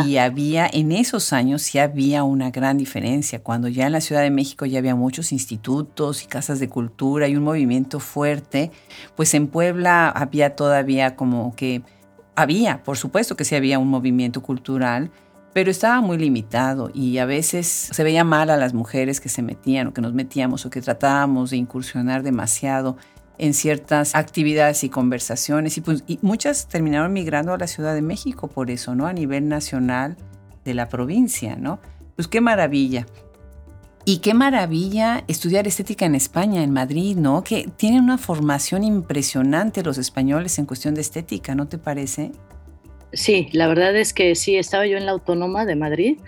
Y 0.04 0.16
había, 0.16 0.68
en 0.72 0.92
esos 0.92 1.32
años 1.32 1.62
sí 1.62 1.78
había 1.78 2.24
una 2.24 2.50
gran 2.50 2.76
diferencia, 2.76 3.42
cuando 3.42 3.68
ya 3.68 3.86
en 3.86 3.92
la 3.92 4.00
Ciudad 4.00 4.22
de 4.22 4.30
México 4.30 4.66
ya 4.66 4.78
había 4.78 4.96
muchos 4.96 5.32
institutos 5.32 6.24
y 6.24 6.26
casas 6.26 6.58
de 6.58 6.68
cultura 6.68 7.28
y 7.28 7.36
un 7.36 7.44
movimiento 7.44 8.00
fuerte, 8.00 8.72
pues 9.14 9.32
en 9.34 9.46
Puebla 9.46 10.08
había 10.08 10.56
todavía 10.56 11.14
como 11.14 11.54
que, 11.54 11.82
había, 12.34 12.82
por 12.82 12.96
supuesto 12.96 13.36
que 13.36 13.44
sí 13.44 13.54
había 13.54 13.78
un 13.78 13.88
movimiento 13.88 14.42
cultural, 14.42 15.10
pero 15.52 15.70
estaba 15.70 16.00
muy 16.00 16.16
limitado 16.18 16.90
y 16.94 17.18
a 17.18 17.24
veces 17.24 17.66
se 17.66 18.04
veía 18.04 18.24
mal 18.24 18.50
a 18.50 18.56
las 18.56 18.72
mujeres 18.72 19.20
que 19.20 19.28
se 19.28 19.42
metían 19.42 19.88
o 19.88 19.92
que 19.92 20.00
nos 20.00 20.14
metíamos 20.14 20.64
o 20.64 20.70
que 20.70 20.80
tratábamos 20.80 21.50
de 21.50 21.56
incursionar 21.56 22.22
demasiado 22.22 22.96
en 23.40 23.54
ciertas 23.54 24.14
actividades 24.14 24.84
y 24.84 24.90
conversaciones 24.90 25.78
y, 25.78 25.80
pues, 25.80 26.04
y 26.06 26.18
muchas 26.20 26.68
terminaron 26.68 27.12
migrando 27.12 27.54
a 27.54 27.58
la 27.58 27.66
Ciudad 27.66 27.94
de 27.94 28.02
México 28.02 28.48
por 28.48 28.70
eso, 28.70 28.94
¿no? 28.94 29.06
A 29.06 29.14
nivel 29.14 29.48
nacional 29.48 30.16
de 30.64 30.74
la 30.74 30.88
provincia, 30.88 31.56
¿no? 31.56 31.80
Pues 32.16 32.28
qué 32.28 32.42
maravilla. 32.42 33.06
Y 34.04 34.18
qué 34.18 34.34
maravilla 34.34 35.24
estudiar 35.26 35.66
estética 35.66 36.04
en 36.04 36.14
España, 36.14 36.62
en 36.62 36.70
Madrid, 36.70 37.16
¿no? 37.16 37.42
Que 37.42 37.70
tienen 37.76 38.04
una 38.04 38.18
formación 38.18 38.84
impresionante 38.84 39.82
los 39.82 39.96
españoles 39.96 40.58
en 40.58 40.66
cuestión 40.66 40.94
de 40.94 41.00
estética, 41.00 41.54
¿no 41.54 41.66
te 41.66 41.78
parece? 41.78 42.32
Sí, 43.12 43.48
la 43.52 43.66
verdad 43.66 43.96
es 43.96 44.12
que 44.12 44.34
sí, 44.34 44.56
estaba 44.56 44.86
yo 44.86 44.96
en 44.96 45.06
la 45.06 45.12
Autónoma 45.12 45.66
de 45.66 45.76
Madrid 45.76 46.18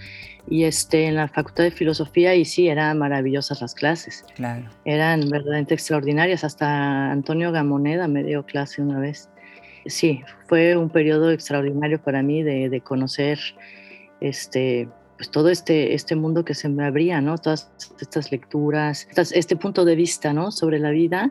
y 0.48 0.64
este, 0.64 1.06
en 1.06 1.14
la 1.14 1.28
Facultad 1.28 1.64
de 1.64 1.70
Filosofía 1.70 2.34
y 2.34 2.44
sí, 2.44 2.68
eran 2.68 2.98
maravillosas 2.98 3.60
las 3.60 3.74
clases. 3.74 4.24
Claro. 4.34 4.68
Eran 4.84 5.20
verdaderamente 5.28 5.74
extraordinarias. 5.74 6.44
Hasta 6.44 7.10
Antonio 7.10 7.52
Gamoneda 7.52 8.08
me 8.08 8.24
dio 8.24 8.44
clase 8.44 8.82
una 8.82 8.98
vez. 8.98 9.28
Sí, 9.86 10.22
fue 10.46 10.76
un 10.76 10.90
periodo 10.90 11.30
extraordinario 11.30 12.02
para 12.02 12.22
mí 12.22 12.42
de, 12.42 12.68
de 12.68 12.80
conocer 12.80 13.38
este, 14.20 14.88
pues 15.16 15.30
todo 15.30 15.50
este, 15.50 15.94
este 15.94 16.16
mundo 16.16 16.44
que 16.44 16.54
se 16.54 16.68
me 16.68 16.84
abría, 16.84 17.20
¿no? 17.20 17.38
Todas 17.38 17.70
estas 18.00 18.32
lecturas, 18.32 19.08
este 19.16 19.56
punto 19.56 19.84
de 19.84 19.94
vista, 19.94 20.32
¿no? 20.32 20.50
Sobre 20.50 20.78
la 20.78 20.90
vida, 20.90 21.30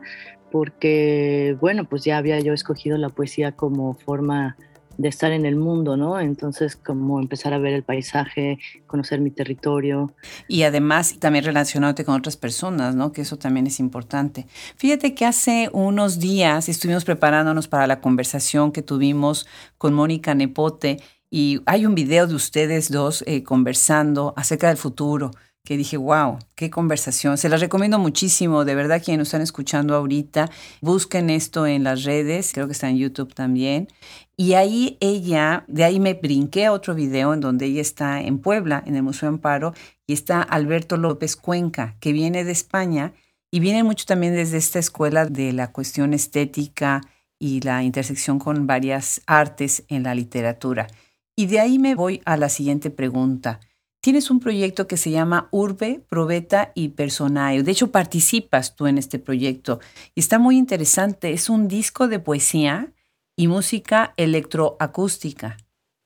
porque, 0.51 1.57
bueno, 1.59 1.85
pues 1.85 2.03
ya 2.03 2.17
había 2.17 2.39
yo 2.39 2.53
escogido 2.53 2.97
la 2.97 3.09
poesía 3.09 3.53
como 3.53 3.95
forma 3.95 4.57
de 4.97 5.09
estar 5.09 5.31
en 5.31 5.45
el 5.45 5.55
mundo, 5.55 5.97
¿no? 5.97 6.19
Entonces, 6.19 6.75
como 6.75 7.19
empezar 7.19 7.53
a 7.53 7.57
ver 7.57 7.73
el 7.73 7.83
paisaje, 7.83 8.59
conocer 8.87 9.19
mi 9.19 9.31
territorio. 9.31 10.13
Y 10.47 10.63
además 10.63 11.17
también 11.19 11.45
relacionarte 11.45 12.05
con 12.05 12.15
otras 12.15 12.37
personas, 12.37 12.95
¿no? 12.95 13.11
Que 13.11 13.21
eso 13.21 13.37
también 13.37 13.67
es 13.67 13.79
importante. 13.79 14.47
Fíjate 14.77 15.13
que 15.15 15.25
hace 15.25 15.69
unos 15.73 16.19
días 16.19 16.69
estuvimos 16.69 17.05
preparándonos 17.05 17.67
para 17.67 17.87
la 17.87 18.01
conversación 18.01 18.71
que 18.71 18.81
tuvimos 18.81 19.47
con 19.77 19.93
Mónica 19.93 20.35
Nepote 20.35 20.97
y 21.29 21.61
hay 21.65 21.85
un 21.85 21.95
video 21.95 22.27
de 22.27 22.35
ustedes 22.35 22.91
dos 22.91 23.23
eh, 23.25 23.43
conversando 23.43 24.33
acerca 24.35 24.67
del 24.67 24.77
futuro 24.77 25.31
que 25.63 25.77
dije, 25.77 25.97
wow, 25.97 26.39
qué 26.55 26.69
conversación. 26.69 27.37
Se 27.37 27.49
las 27.49 27.61
recomiendo 27.61 27.99
muchísimo, 27.99 28.65
de 28.65 28.75
verdad, 28.75 29.01
quienes 29.03 29.19
nos 29.19 29.27
están 29.27 29.41
escuchando 29.41 29.95
ahorita, 29.95 30.49
busquen 30.81 31.29
esto 31.29 31.67
en 31.67 31.83
las 31.83 32.03
redes, 32.03 32.51
creo 32.53 32.65
que 32.65 32.73
está 32.73 32.89
en 32.89 32.97
YouTube 32.97 33.33
también. 33.33 33.87
Y 34.35 34.53
ahí 34.53 34.97
ella, 35.01 35.63
de 35.67 35.83
ahí 35.83 35.99
me 35.99 36.15
brinqué 36.15 36.65
a 36.65 36.71
otro 36.71 36.95
video 36.95 37.33
en 37.33 37.41
donde 37.41 37.67
ella 37.67 37.81
está 37.81 38.21
en 38.21 38.39
Puebla, 38.39 38.83
en 38.85 38.95
el 38.95 39.03
Museo 39.03 39.29
Amparo, 39.29 39.73
y 40.07 40.13
está 40.13 40.41
Alberto 40.41 40.97
López 40.97 41.35
Cuenca, 41.35 41.95
que 41.99 42.11
viene 42.11 42.43
de 42.43 42.51
España 42.51 43.13
y 43.51 43.59
viene 43.59 43.83
mucho 43.83 44.05
también 44.05 44.33
desde 44.33 44.57
esta 44.57 44.79
escuela 44.79 45.25
de 45.25 45.53
la 45.53 45.71
cuestión 45.71 46.13
estética 46.13 47.01
y 47.37 47.59
la 47.61 47.83
intersección 47.83 48.39
con 48.39 48.65
varias 48.65 49.21
artes 49.27 49.83
en 49.89 50.03
la 50.03 50.15
literatura. 50.15 50.87
Y 51.35 51.45
de 51.47 51.59
ahí 51.59 51.77
me 51.77 51.95
voy 51.95 52.21
a 52.25 52.37
la 52.37 52.49
siguiente 52.49 52.89
pregunta. 52.89 53.59
Tienes 54.03 54.31
un 54.31 54.39
proyecto 54.39 54.87
que 54.87 54.97
se 54.97 55.11
llama 55.11 55.47
Urbe, 55.51 56.01
Probeta 56.09 56.71
y 56.73 56.89
Personae. 56.89 57.61
De 57.61 57.71
hecho, 57.71 57.91
participas 57.91 58.75
tú 58.75 58.87
en 58.87 58.97
este 58.97 59.19
proyecto 59.19 59.79
y 60.15 60.21
está 60.21 60.39
muy 60.39 60.57
interesante. 60.57 61.33
Es 61.33 61.51
un 61.51 61.67
disco 61.67 62.07
de 62.07 62.17
poesía 62.17 62.93
y 63.35 63.47
música 63.47 64.15
electroacústica. 64.17 65.57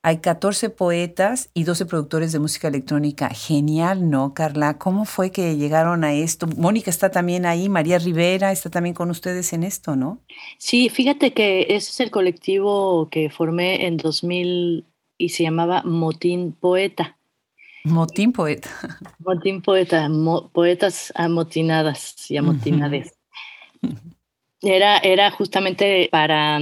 Hay 0.04 0.18
14 0.18 0.72
poetas 0.72 1.50
y 1.54 1.64
12 1.64 1.86
productores 1.86 2.34
de 2.34 2.40
música 2.40 2.68
electrónica. 2.68 3.30
Genial, 3.30 4.10
¿no, 4.10 4.34
Carla? 4.34 4.78
¿Cómo 4.78 5.06
fue 5.06 5.32
que 5.32 5.56
llegaron 5.56 6.04
a 6.04 6.14
esto? 6.14 6.48
Mónica 6.58 6.92
está 6.92 7.12
también 7.12 7.46
ahí, 7.46 7.70
María 7.70 7.98
Rivera 7.98 8.52
está 8.52 8.70
también 8.70 8.94
con 8.94 9.10
ustedes 9.10 9.54
en 9.54 9.64
esto, 9.64 9.96
¿no? 9.96 10.20
Sí, 10.58 10.90
fíjate 10.90 11.32
que 11.32 11.62
ese 11.70 11.92
es 11.92 12.00
el 12.02 12.12
colectivo 12.12 13.08
que 13.10 13.30
formé 13.30 13.88
en 13.88 13.96
2000 13.96 14.86
y 15.18 15.30
se 15.30 15.44
llamaba 15.44 15.82
Motín 15.84 16.52
Poeta. 16.52 17.15
Motín 17.86 18.34
poeta. 18.34 18.70
Motín 19.20 19.62
poeta, 19.62 20.10
poetas 20.52 21.14
amotinadas 21.16 22.30
y 22.32 22.38
amotinades. 22.38 23.14
Era, 24.60 24.98
era 24.98 25.30
justamente 25.30 26.10
para, 26.12 26.62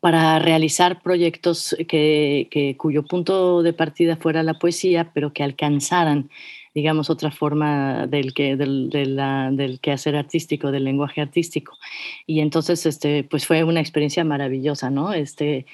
para 0.00 0.38
realizar 0.40 1.02
proyectos 1.02 1.74
que, 1.88 2.48
que, 2.50 2.76
cuyo 2.76 3.02
punto 3.02 3.62
de 3.62 3.72
partida 3.72 4.16
fuera 4.16 4.42
la 4.42 4.58
poesía, 4.58 5.10
pero 5.14 5.32
que 5.32 5.42
alcanzaran, 5.42 6.28
digamos, 6.74 7.08
otra 7.08 7.30
forma 7.30 8.06
del, 8.06 8.34
que, 8.34 8.54
del, 8.56 8.90
de 8.90 9.06
la, 9.06 9.50
del 9.50 9.80
quehacer 9.80 10.16
artístico, 10.16 10.70
del 10.70 10.84
lenguaje 10.84 11.22
artístico. 11.22 11.78
Y 12.26 12.40
entonces, 12.40 12.84
este, 12.84 13.24
pues 13.24 13.46
fue 13.46 13.64
una 13.64 13.80
experiencia 13.80 14.22
maravillosa, 14.22 14.90
¿no? 14.90 15.14
Este, 15.14 15.64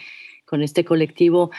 con 0.45 0.63
este 0.63 0.85
colectivo 0.85 1.51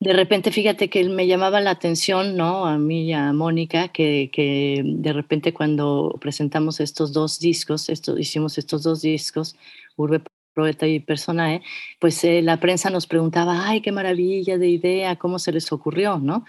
de 0.00 0.12
repente, 0.12 0.52
fíjate 0.52 0.88
que 0.88 1.04
me 1.08 1.26
llamaba 1.26 1.60
la 1.60 1.70
atención, 1.70 2.36
¿no? 2.36 2.66
A 2.66 2.78
mí 2.78 3.06
y 3.06 3.12
a 3.12 3.32
Mónica, 3.32 3.88
que, 3.88 4.30
que 4.32 4.82
de 4.84 5.12
repente 5.12 5.52
cuando 5.52 6.16
presentamos 6.20 6.78
estos 6.80 7.12
dos 7.12 7.40
discos, 7.40 7.88
esto, 7.88 8.16
hicimos 8.16 8.58
estos 8.58 8.84
dos 8.84 9.02
discos, 9.02 9.56
Urbe 9.96 10.22
Poeta 10.54 10.86
y 10.86 11.00
Personae, 11.00 11.62
pues 12.00 12.22
eh, 12.24 12.42
la 12.42 12.58
prensa 12.58 12.90
nos 12.90 13.06
preguntaba, 13.06 13.68
ay, 13.68 13.80
qué 13.80 13.92
maravilla 13.92 14.58
de 14.58 14.68
idea, 14.68 15.16
cómo 15.16 15.38
se 15.38 15.52
les 15.52 15.70
ocurrió, 15.72 16.18
¿no? 16.18 16.44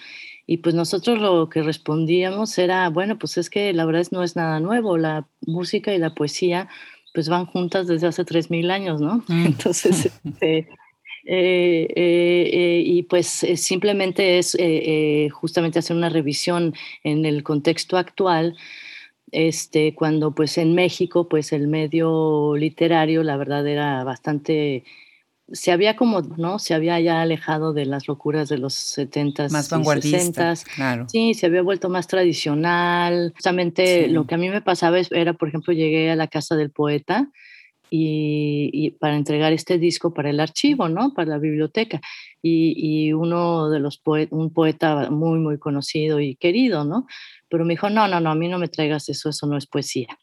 Y 0.47 0.57
pues 0.57 0.73
nosotros 0.73 1.19
lo 1.19 1.47
que 1.49 1.61
respondíamos 1.61 2.57
era, 2.57 2.89
bueno, 2.89 3.19
pues 3.19 3.37
es 3.37 3.49
que 3.49 3.71
la 3.73 3.85
verdad 3.85 4.07
no 4.11 4.23
es 4.23 4.35
nada 4.35 4.59
nuevo, 4.59 4.97
la 4.97 5.27
música 5.45 5.93
y 5.93 5.99
la 5.99 6.15
poesía 6.15 6.67
pues 7.13 7.29
van 7.29 7.45
juntas 7.45 7.87
desde 7.87 8.07
hace 8.07 8.25
3.000 8.25 8.71
años, 8.71 9.01
¿no? 9.01 9.23
Mm. 9.27 9.45
Entonces, 9.45 10.11
este, 10.23 10.67
eh, 11.31 11.87
eh, 11.95 12.49
eh, 12.51 12.81
y 12.83 13.03
pues 13.03 13.27
simplemente 13.27 14.39
es 14.39 14.57
justamente 15.31 15.77
hacer 15.77 15.95
una 15.95 16.09
revisión 16.09 16.73
en 17.03 17.23
el 17.23 17.43
contexto 17.43 17.97
actual, 17.97 18.57
este, 19.31 19.93
cuando 19.93 20.33
pues 20.33 20.57
en 20.57 20.73
México 20.73 21.29
pues 21.29 21.53
el 21.53 21.67
medio 21.67 22.55
literario 22.55 23.21
la 23.21 23.37
verdad 23.37 23.67
era 23.67 24.03
bastante 24.03 24.83
se 25.51 25.71
había 25.71 25.95
como, 25.95 26.21
¿no? 26.21 26.57
Se 26.57 26.73
había 26.73 26.99
ya 26.99 27.21
alejado 27.21 27.73
de 27.73 27.85
las 27.85 28.07
locuras 28.07 28.49
de 28.49 28.57
los 28.57 28.73
70s 28.97 29.51
más 29.51 29.71
y 29.71 30.01
60 30.01 30.53
claro. 30.75 31.07
Sí, 31.09 31.35
se 31.35 31.45
había 31.47 31.63
vuelto 31.63 31.89
más 31.89 32.07
tradicional. 32.07 33.33
Justamente 33.35 34.07
lo 34.07 34.27
que 34.27 34.35
a 34.35 34.37
mí 34.37 34.49
me 34.49 34.61
pasaba 34.61 34.99
era, 34.99 35.33
por 35.33 35.47
ejemplo, 35.47 35.73
llegué 35.73 36.11
a 36.11 36.15
la 36.15 36.27
casa 36.27 36.55
del 36.55 36.69
poeta 36.69 37.29
y, 37.89 38.91
para 38.99 39.15
entregar 39.15 39.53
este 39.53 39.77
disco 39.77 40.13
para 40.13 40.29
el 40.29 40.39
archivo, 40.39 40.89
¿no? 40.89 41.13
Para 41.13 41.29
la 41.29 41.37
biblioteca. 41.37 42.01
Y, 42.41 43.11
uno 43.13 43.69
de 43.69 43.79
los 43.79 43.97
poetas, 43.97 44.37
un 44.37 44.53
poeta 44.53 45.09
muy, 45.09 45.39
muy 45.39 45.57
conocido 45.57 46.19
y 46.19 46.35
querido, 46.35 46.83
¿no? 46.83 47.07
Pero 47.49 47.65
me 47.65 47.73
dijo, 47.73 47.89
no, 47.89 48.07
no, 48.07 48.19
no, 48.19 48.31
a 48.31 48.35
mí 48.35 48.47
no 48.47 48.59
me 48.59 48.67
traigas 48.67 49.09
eso, 49.09 49.29
eso 49.29 49.47
no 49.47 49.57
es 49.57 49.65
poesía. 49.65 50.17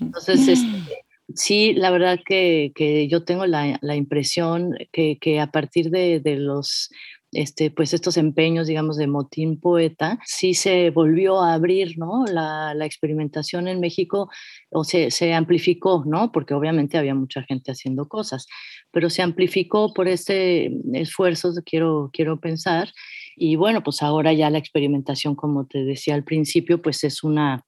Entonces, 0.00 0.48
este, 0.48 1.04
sí, 1.34 1.74
la 1.74 1.90
verdad 1.90 2.18
que, 2.24 2.72
que 2.74 3.08
yo 3.08 3.24
tengo 3.24 3.46
la, 3.46 3.78
la 3.82 3.96
impresión 3.96 4.76
que, 4.92 5.18
que, 5.20 5.40
a 5.40 5.48
partir 5.48 5.90
de, 5.90 6.20
de 6.20 6.36
los 6.36 6.90
este, 7.36 7.70
pues 7.70 7.92
estos 7.92 8.16
empeños, 8.16 8.66
digamos, 8.66 8.96
de 8.96 9.06
motín 9.06 9.60
poeta, 9.60 10.18
sí 10.24 10.54
se 10.54 10.90
volvió 10.90 11.42
a 11.42 11.52
abrir, 11.52 11.98
¿no? 11.98 12.24
La, 12.24 12.72
la 12.74 12.86
experimentación 12.86 13.68
en 13.68 13.78
México 13.78 14.30
o 14.70 14.84
se, 14.84 15.10
se, 15.10 15.34
amplificó, 15.34 16.04
¿no? 16.06 16.32
Porque 16.32 16.54
obviamente 16.54 16.96
había 16.96 17.14
mucha 17.14 17.42
gente 17.42 17.70
haciendo 17.70 18.08
cosas, 18.08 18.46
pero 18.90 19.10
se 19.10 19.20
amplificó 19.22 19.92
por 19.92 20.08
este 20.08 20.72
esfuerzo, 20.94 21.52
quiero, 21.64 22.10
quiero 22.12 22.40
pensar. 22.40 22.90
Y 23.36 23.56
bueno, 23.56 23.82
pues 23.82 24.02
ahora 24.02 24.32
ya 24.32 24.48
la 24.48 24.58
experimentación, 24.58 25.34
como 25.34 25.66
te 25.66 25.84
decía 25.84 26.14
al 26.14 26.24
principio, 26.24 26.80
pues 26.80 27.04
es 27.04 27.22
una, 27.22 27.66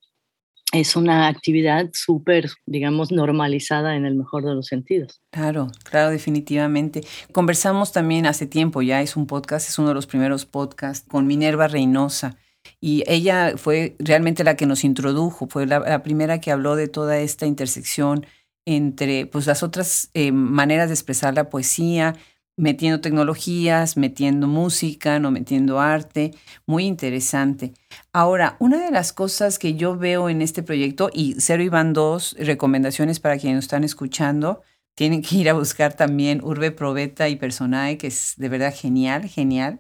es 0.72 0.96
una 0.96 1.28
actividad 1.28 1.88
súper, 1.94 2.50
digamos, 2.66 3.10
normalizada 3.10 3.96
en 3.96 4.04
el 4.04 4.14
mejor 4.14 4.44
de 4.44 4.54
los 4.54 4.66
sentidos. 4.66 5.22
Claro, 5.30 5.68
claro, 5.84 6.10
definitivamente. 6.10 7.02
Conversamos 7.32 7.92
también 7.92 8.26
hace 8.26 8.46
tiempo, 8.46 8.82
ya 8.82 9.00
es 9.00 9.16
un 9.16 9.26
podcast, 9.26 9.68
es 9.68 9.78
uno 9.78 9.88
de 9.88 9.94
los 9.94 10.06
primeros 10.06 10.44
podcasts 10.44 11.08
con 11.08 11.26
Minerva 11.26 11.68
Reynosa. 11.68 12.36
Y 12.80 13.02
ella 13.06 13.54
fue 13.56 13.96
realmente 13.98 14.44
la 14.44 14.56
que 14.56 14.66
nos 14.66 14.84
introdujo, 14.84 15.46
fue 15.48 15.66
la, 15.66 16.02
primera 16.02 16.40
que 16.40 16.52
habló 16.52 16.76
de 16.76 16.88
toda 16.88 17.18
esta 17.18 17.46
intersección 17.46 18.26
entre 18.66 19.24
pues, 19.24 19.46
las 19.46 19.62
otras 19.62 20.10
eh, 20.12 20.32
maneras 20.32 20.88
de 20.88 20.94
expresar 20.94 21.34
la 21.34 21.48
poesía, 21.48 22.14
metiendo 22.58 23.00
tecnologías, 23.00 23.96
metiendo 23.96 24.46
música, 24.48 25.18
no 25.18 25.30
metiendo 25.30 25.80
arte, 25.80 26.34
muy 26.66 26.84
interesante. 26.84 27.72
Ahora, 28.12 28.56
una 28.58 28.84
de 28.84 28.90
las 28.90 29.12
cosas 29.12 29.58
que 29.58 29.74
yo 29.74 29.96
veo 29.96 30.28
en 30.28 30.42
este 30.42 30.62
proyecto, 30.62 31.08
y 31.14 31.36
Cero 31.38 31.62
y 31.62 31.68
Van 31.68 31.92
dos 31.92 32.36
recomendaciones 32.38 33.20
para 33.20 33.38
quienes 33.38 33.64
están 33.64 33.84
escuchando, 33.84 34.62
tienen 34.94 35.22
que 35.22 35.36
ir 35.36 35.48
a 35.48 35.54
buscar 35.54 35.94
también 35.94 36.42
Urbe 36.42 36.72
Probeta 36.72 37.28
y 37.28 37.36
Personae, 37.36 37.96
que 37.96 38.08
es 38.08 38.34
de 38.36 38.48
verdad 38.48 38.74
genial, 38.74 39.26
genial. 39.28 39.78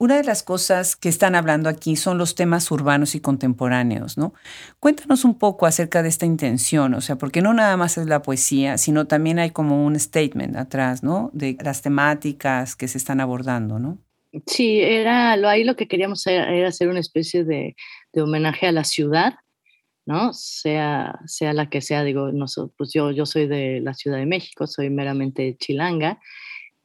Una 0.00 0.16
de 0.16 0.22
las 0.22 0.44
cosas 0.44 0.94
que 0.94 1.08
están 1.08 1.34
hablando 1.34 1.68
aquí 1.68 1.96
son 1.96 2.18
los 2.18 2.36
temas 2.36 2.70
urbanos 2.70 3.16
y 3.16 3.20
contemporáneos, 3.20 4.16
¿no? 4.16 4.32
Cuéntanos 4.78 5.24
un 5.24 5.36
poco 5.36 5.66
acerca 5.66 6.04
de 6.04 6.08
esta 6.08 6.24
intención, 6.24 6.94
o 6.94 7.00
sea, 7.00 7.16
porque 7.16 7.42
no 7.42 7.52
nada 7.52 7.76
más 7.76 7.98
es 7.98 8.06
la 8.06 8.22
poesía, 8.22 8.78
sino 8.78 9.08
también 9.08 9.40
hay 9.40 9.50
como 9.50 9.84
un 9.84 9.98
statement 9.98 10.56
atrás, 10.56 11.02
¿no? 11.02 11.30
De 11.32 11.56
las 11.64 11.82
temáticas 11.82 12.76
que 12.76 12.86
se 12.86 12.96
están 12.96 13.20
abordando, 13.20 13.80
¿no? 13.80 13.98
Sí, 14.46 14.80
era 14.80 15.36
lo 15.36 15.48
ahí 15.48 15.64
lo 15.64 15.74
que 15.74 15.88
queríamos 15.88 16.24
era, 16.28 16.68
hacer 16.68 16.88
una 16.88 17.00
especie 17.00 17.42
de, 17.42 17.74
homenaje 18.14 18.68
a 18.68 18.72
la 18.72 18.84
ciudad, 18.84 19.34
¿no? 20.06 20.32
Sea, 20.32 21.18
sea 21.26 21.52
la 21.52 21.70
que 21.70 21.80
sea, 21.80 22.04
digo, 22.04 22.30
no, 22.30 22.46
pues 22.76 22.92
yo, 22.92 23.10
yo 23.10 23.26
soy 23.26 23.48
de 23.48 23.80
la 23.80 23.94
Ciudad 23.94 24.18
de 24.18 24.26
México, 24.26 24.68
soy 24.68 24.90
meramente 24.90 25.56
chilanga, 25.58 26.20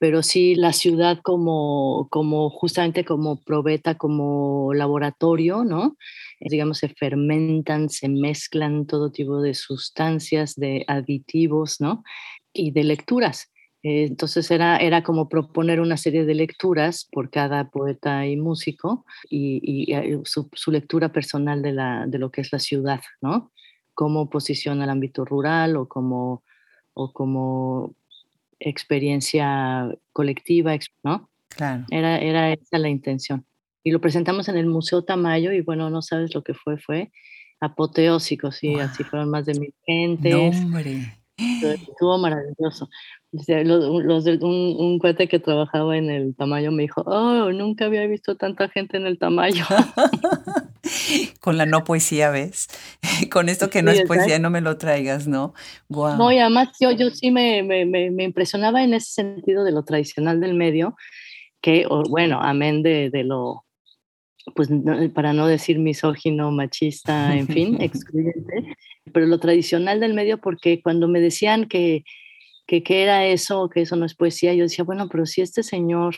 pero 0.04 0.22
sí 0.22 0.56
la 0.56 0.74
ciudad 0.74 1.22
como, 1.24 2.10
como 2.12 2.50
justamente 2.50 3.06
como 3.06 3.42
probeta, 3.42 3.96
como 3.96 4.74
laboratorio, 4.74 5.64
¿no? 5.64 5.96
Digamos, 6.42 6.80
se 6.80 6.90
fermentan, 6.90 7.88
se 7.90 8.10
mezclan 8.10 8.86
todo 8.86 9.14
tipo 9.14 9.42
de 9.42 9.54
sustancias, 9.54 10.56
de 10.56 10.84
aditivos, 10.90 11.80
¿no? 11.80 12.04
Y 12.52 12.72
de 12.72 12.84
lecturas. 12.84 13.50
Eh, 13.82 14.08
entonces 14.10 14.52
era, 14.52 14.76
era 14.76 15.04
como 15.04 15.30
proponer 15.30 15.80
una 15.80 15.96
serie 15.96 16.26
de 16.26 16.36
lecturas 16.36 17.08
por 17.10 17.30
cada 17.30 17.70
poeta 17.70 18.28
y 18.28 18.36
músico 18.36 19.06
y, 19.30 19.90
eh, 19.94 20.20
su, 20.26 20.50
su, 20.52 20.70
lectura 20.72 21.14
personal 21.14 21.62
de, 21.62 21.72
la, 21.72 22.08
de 22.08 22.20
lo 22.20 22.30
que 22.30 22.42
es 22.42 22.52
la 22.52 22.60
ciudad, 22.60 23.00
¿no? 23.22 23.54
Cómo 23.94 24.30
posiciona 24.30 24.84
el 24.84 24.90
ámbito 24.90 25.24
rural 25.24 25.78
o 25.78 25.88
como, 25.88 26.44
o 26.94 27.14
como 27.14 27.96
experiencia 28.70 29.90
colectiva, 30.12 30.76
¿no? 31.04 31.30
Claro. 31.50 31.86
Era, 31.92 32.20
era 32.20 32.54
esa 32.54 32.80
la 32.80 32.90
intención. 32.90 33.46
Y 33.84 33.92
lo 33.92 34.00
presentamos 34.00 34.48
en 34.48 34.58
el 34.58 34.66
Museo 34.66 35.04
Tamayo 35.04 35.52
y 35.52 35.62
bueno, 35.62 35.90
no 35.90 36.02
sabes 36.02 36.34
lo 36.34 36.44
que 36.44 36.54
fue, 36.54 36.78
fue 36.78 37.12
apoteósico, 37.60 38.52
sí, 38.52 38.76
así 38.76 39.04
fueron 39.04 39.30
más 39.30 39.46
de 39.46 39.60
mil 39.60 39.74
gentes. 39.86 40.56
hombre. 40.56 41.14
Estuvo 41.38 42.18
maravilloso. 42.18 42.90
Los, 43.32 44.24
de, 44.24 44.38
un, 44.42 44.76
un 44.78 45.00
cuate 45.00 45.28
que 45.28 45.40
trabajaba 45.40 45.98
en 45.98 46.10
el 46.10 46.36
Tamayo 46.36 46.72
me 46.72 46.84
dijo, 46.84 47.02
oh, 47.06 47.52
nunca 47.52 47.86
había 47.86 48.06
visto 48.06 48.36
tanta 48.36 48.70
gente 48.70 48.98
en 48.98 49.08
el 49.08 49.18
Tamayo. 49.18 49.66
Con 51.40 51.58
la 51.58 51.66
no 51.66 51.84
poesía, 51.84 52.30
¿ves? 52.30 52.68
Con 53.32 53.50
esto 53.50 53.70
que 53.70 53.82
no 53.82 53.92
es 53.92 54.04
poesía, 54.04 54.40
no 54.40 54.50
me 54.50 54.62
lo 54.62 54.78
traigas, 54.78 55.28
¿no? 55.28 55.54
Wow. 55.90 56.18
No, 56.18 56.32
y 56.32 56.40
además 56.40 56.70
yo, 56.80 56.92
yo 56.92 57.10
sí 57.10 57.32
me, 57.32 57.64
me, 57.64 57.86
me, 57.86 58.24
impresionaba 58.24 58.84
en 58.84 58.94
ese 58.94 59.12
sentido 59.12 59.64
de 59.64 59.72
lo 59.72 59.84
tradicional 59.84 60.40
del 60.40 60.54
medio, 60.54 60.96
que, 61.62 61.88
bueno, 62.10 62.40
amén 62.42 62.84
de, 62.84 63.10
de 63.10 63.24
lo, 63.24 63.66
pues 64.56 64.70
para 65.14 65.34
no 65.34 65.48
decir 65.48 65.80
misógino, 65.80 66.52
machista, 66.52 67.36
en 67.36 67.48
fin, 67.48 67.78
excluyente, 67.82 68.76
pero 69.12 69.26
lo 69.26 69.40
tradicional 69.40 70.00
del 70.00 70.14
medio, 70.14 70.40
porque 70.40 70.82
cuando 70.82 71.08
me 71.08 71.20
decían 71.20 71.68
que, 71.68 72.04
que, 72.68 72.84
que 72.84 73.04
era 73.04 73.26
eso, 73.26 73.70
que 73.70 73.82
eso 73.82 73.96
no 73.96 74.06
es 74.06 74.16
poesía, 74.16 74.54
yo 74.54 74.64
decía, 74.64 74.84
bueno, 74.84 75.08
pero 75.10 75.26
si 75.26 75.42
este 75.42 75.64
señor 75.64 76.16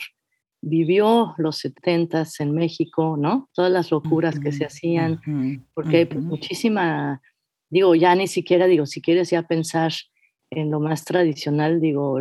vivió 0.61 1.35
los 1.37 1.57
setentas 1.57 2.39
en 2.39 2.53
México, 2.53 3.17
¿no? 3.17 3.49
Todas 3.53 3.71
las 3.71 3.91
locuras 3.91 4.39
que 4.39 4.51
se 4.51 4.65
hacían, 4.65 5.21
porque 5.73 5.97
hay 5.97 6.17
muchísima, 6.17 7.21
digo, 7.69 7.95
ya 7.95 8.15
ni 8.15 8.27
siquiera, 8.27 8.65
digo, 8.65 8.85
si 8.85 9.01
quieres 9.01 9.29
ya 9.29 9.43
pensar 9.43 9.91
en 10.49 10.71
lo 10.71 10.79
más 10.79 11.05
tradicional, 11.05 11.79
digo, 11.81 12.17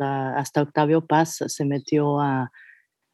hasta 0.00 0.62
Octavio 0.62 1.06
Paz 1.06 1.44
se 1.46 1.64
metió 1.64 2.20
a, 2.20 2.50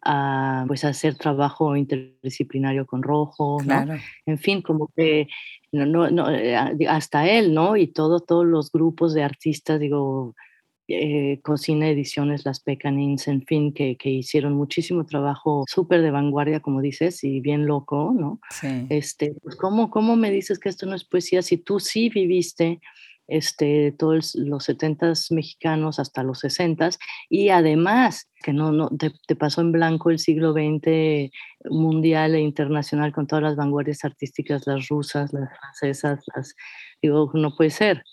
a, 0.02 0.64
pues, 0.66 0.84
hacer 0.84 1.16
trabajo 1.16 1.76
interdisciplinario 1.76 2.86
con 2.86 3.02
Rojo, 3.02 3.58
¿no? 3.64 3.96
En 4.26 4.38
fin, 4.38 4.62
como 4.62 4.88
que 4.94 5.28
no, 5.72 6.10
no, 6.10 6.30
eh, 6.30 6.56
hasta 6.88 7.28
él, 7.28 7.52
¿no? 7.52 7.76
Y 7.76 7.88
todo, 7.88 8.20
todos 8.20 8.46
los 8.46 8.70
grupos 8.70 9.14
de 9.14 9.24
artistas, 9.24 9.80
digo, 9.80 10.34
eh, 10.88 11.40
Cocina 11.42 11.88
Ediciones, 11.88 12.44
Las 12.44 12.60
Pecanins, 12.60 13.28
en 13.28 13.42
fin, 13.46 13.72
que, 13.72 13.96
que 13.96 14.10
hicieron 14.10 14.52
muchísimo 14.52 15.06
trabajo 15.06 15.64
súper 15.66 16.02
de 16.02 16.10
vanguardia, 16.10 16.60
como 16.60 16.80
dices, 16.80 17.24
y 17.24 17.40
bien 17.40 17.66
loco, 17.66 18.12
¿no? 18.14 18.40
Sí. 18.50 18.86
Este, 18.90 19.34
pues, 19.42 19.56
¿cómo, 19.56 19.90
¿cómo 19.90 20.16
me 20.16 20.30
dices 20.30 20.58
que 20.58 20.68
esto 20.68 20.86
no 20.86 20.94
es 20.94 21.04
poesía 21.04 21.42
si 21.42 21.56
tú 21.56 21.80
sí 21.80 22.10
viviste 22.10 22.80
este, 23.26 23.92
todos 23.92 24.34
los 24.34 24.64
70 24.64 25.12
mexicanos 25.30 25.98
hasta 25.98 26.22
los 26.22 26.40
60 26.40 26.90
y 27.30 27.48
además 27.48 28.28
que 28.42 28.52
no, 28.52 28.72
no 28.72 28.90
te, 28.90 29.12
te, 29.26 29.36
pasó 29.36 29.62
en 29.62 29.72
blanco 29.72 30.10
el 30.10 30.18
siglo 30.18 30.52
XX 30.52 31.30
mundial 31.70 32.34
e 32.34 32.40
internacional 32.40 33.12
con 33.12 33.26
todas 33.26 33.42
las 33.42 33.56
vanguardias 33.56 34.04
artísticas, 34.04 34.66
las 34.66 34.88
rusas, 34.88 35.32
las 35.32 35.48
francesas, 35.58 36.22
las, 36.34 36.54
digo, 37.00 37.30
no 37.32 37.56
puede 37.56 37.70
ser 37.70 38.04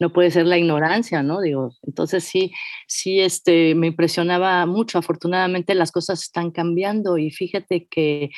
no 0.00 0.12
puede 0.12 0.30
ser 0.30 0.46
la 0.46 0.58
ignorancia, 0.58 1.22
¿no? 1.22 1.40
Digo, 1.40 1.76
entonces 1.82 2.24
sí, 2.24 2.52
sí, 2.88 3.20
este, 3.20 3.74
me 3.74 3.86
impresionaba 3.86 4.64
mucho. 4.66 4.98
Afortunadamente 4.98 5.74
las 5.74 5.92
cosas 5.92 6.22
están 6.22 6.50
cambiando 6.50 7.18
y 7.18 7.30
fíjate 7.30 7.86
que 7.86 8.30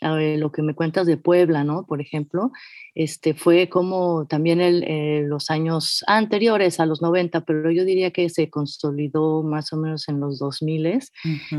lo 0.00 0.52
que 0.52 0.62
me 0.62 0.76
cuentas 0.76 1.08
de 1.08 1.16
Puebla, 1.16 1.64
¿no? 1.64 1.84
Por 1.84 2.00
ejemplo, 2.00 2.52
este, 2.94 3.34
fue 3.34 3.68
como 3.68 4.28
también 4.28 4.60
el, 4.60 4.84
eh, 4.84 5.24
los 5.26 5.50
años 5.50 6.04
anteriores 6.06 6.78
a 6.78 6.86
los 6.86 7.02
90, 7.02 7.44
pero 7.44 7.72
yo 7.72 7.84
diría 7.84 8.12
que 8.12 8.28
se 8.28 8.48
consolidó 8.48 9.42
más 9.42 9.72
o 9.72 9.76
menos 9.76 10.08
en 10.08 10.20
los 10.20 10.38
2000, 10.38 11.00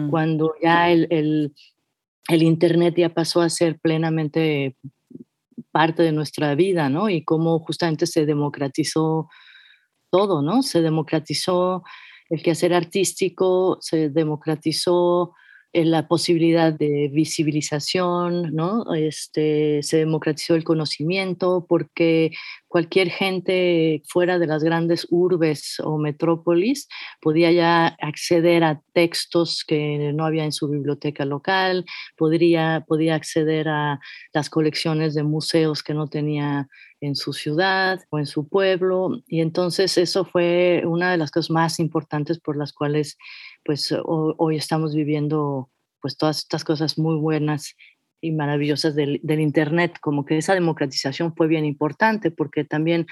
cuando 0.10 0.54
ya 0.64 0.90
el, 0.90 1.08
el, 1.10 1.54
el 2.30 2.44
Internet 2.44 2.96
ya 2.98 3.10
pasó 3.10 3.42
a 3.42 3.50
ser 3.50 3.78
plenamente 3.78 4.78
parte 5.72 6.02
de 6.04 6.14
nuestra 6.14 6.56
vida, 6.56 6.88
¿no? 6.88 7.10
Y 7.10 7.26
cómo 7.26 7.60
justamente 7.60 8.08
se 8.08 8.26
democratizó 8.26 9.28
todo, 10.10 10.42
¿no? 10.42 10.62
Se 10.64 10.82
democratizó 10.82 11.84
el 12.30 12.44
quehacer 12.44 12.74
artístico, 12.74 13.78
se 13.82 14.10
democratizó 14.10 15.34
la 15.74 16.08
posibilidad 16.08 16.74
de 16.74 17.10
visibilización, 17.14 18.56
¿no? 18.56 18.94
Este, 18.96 19.84
se 19.84 19.98
democratizó 19.98 20.56
el 20.56 20.64
conocimiento 20.64 21.66
porque 21.70 22.32
cualquier 22.68 23.10
gente 23.10 24.02
fuera 24.08 24.40
de 24.40 24.48
las 24.48 24.64
grandes 24.64 25.06
urbes 25.12 25.80
o 25.84 25.98
metrópolis 25.98 26.88
podía 27.22 27.52
ya 27.52 27.88
acceder 28.02 28.64
a 28.64 28.82
textos 28.94 29.64
que 29.68 30.12
no 30.14 30.26
había 30.26 30.44
en 30.44 30.52
su 30.52 30.68
biblioteca 30.70 31.26
local, 31.26 31.86
podría, 32.18 32.84
podía 32.88 33.16
acceder 33.16 33.70
a 33.70 34.00
las 34.34 34.50
colecciones 34.50 35.14
de 35.14 35.24
museos 35.24 35.84
que 35.84 35.94
no 35.94 36.08
tenía 36.08 36.68
en 37.02 37.16
su 37.16 37.34
ciudad 37.34 38.00
o 38.10 38.20
en 38.20 38.26
su 38.26 38.48
pueblo. 38.48 39.22
Y 39.28 39.42
entonces 39.42 39.98
eso 39.98 40.26
fue 40.26 40.84
una 40.86 41.12
de 41.12 41.18
las 41.18 41.32
cosas 41.32 41.50
más 41.50 41.80
importantes 41.80 42.40
por 42.40 42.58
las 42.58 42.74
cuales 42.74 43.18
pues 43.70 43.94
hoy, 44.04 44.56
estamos 44.56 44.96
viviendo 44.96 45.70
pues 46.02 46.18
todas 46.18 46.40
estas 46.40 46.64
cosas 46.64 46.98
muy 46.98 47.18
buenas 47.18 47.76
y 48.20 48.32
maravillosas 48.32 48.96
del, 48.96 49.22
Internet, 49.24 50.00
como 50.02 50.26
que 50.26 50.40
esa 50.40 50.56
democratización 50.56 51.36
fue 51.36 51.48
bien 51.48 51.66
importante 51.66 52.32
porque 52.32 52.64
también 52.64 53.06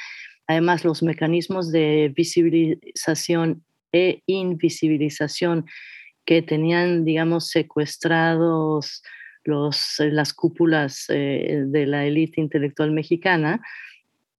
además 0.48 0.84
los 0.84 1.04
mecanismos 1.04 1.72
de 1.72 2.12
visibilización 2.16 3.64
e 3.92 4.24
invisibilización 4.26 5.68
que 6.26 6.42
tenían, 6.42 7.06
digamos, 7.06 7.50
secuestrados 7.50 9.04
las 9.44 10.34
cúpulas 10.34 11.06
eh, 11.10 11.66
de 11.68 11.86
la 11.86 12.04
élite 12.04 12.42
intelectual 12.42 12.90
mexicana, 12.90 13.62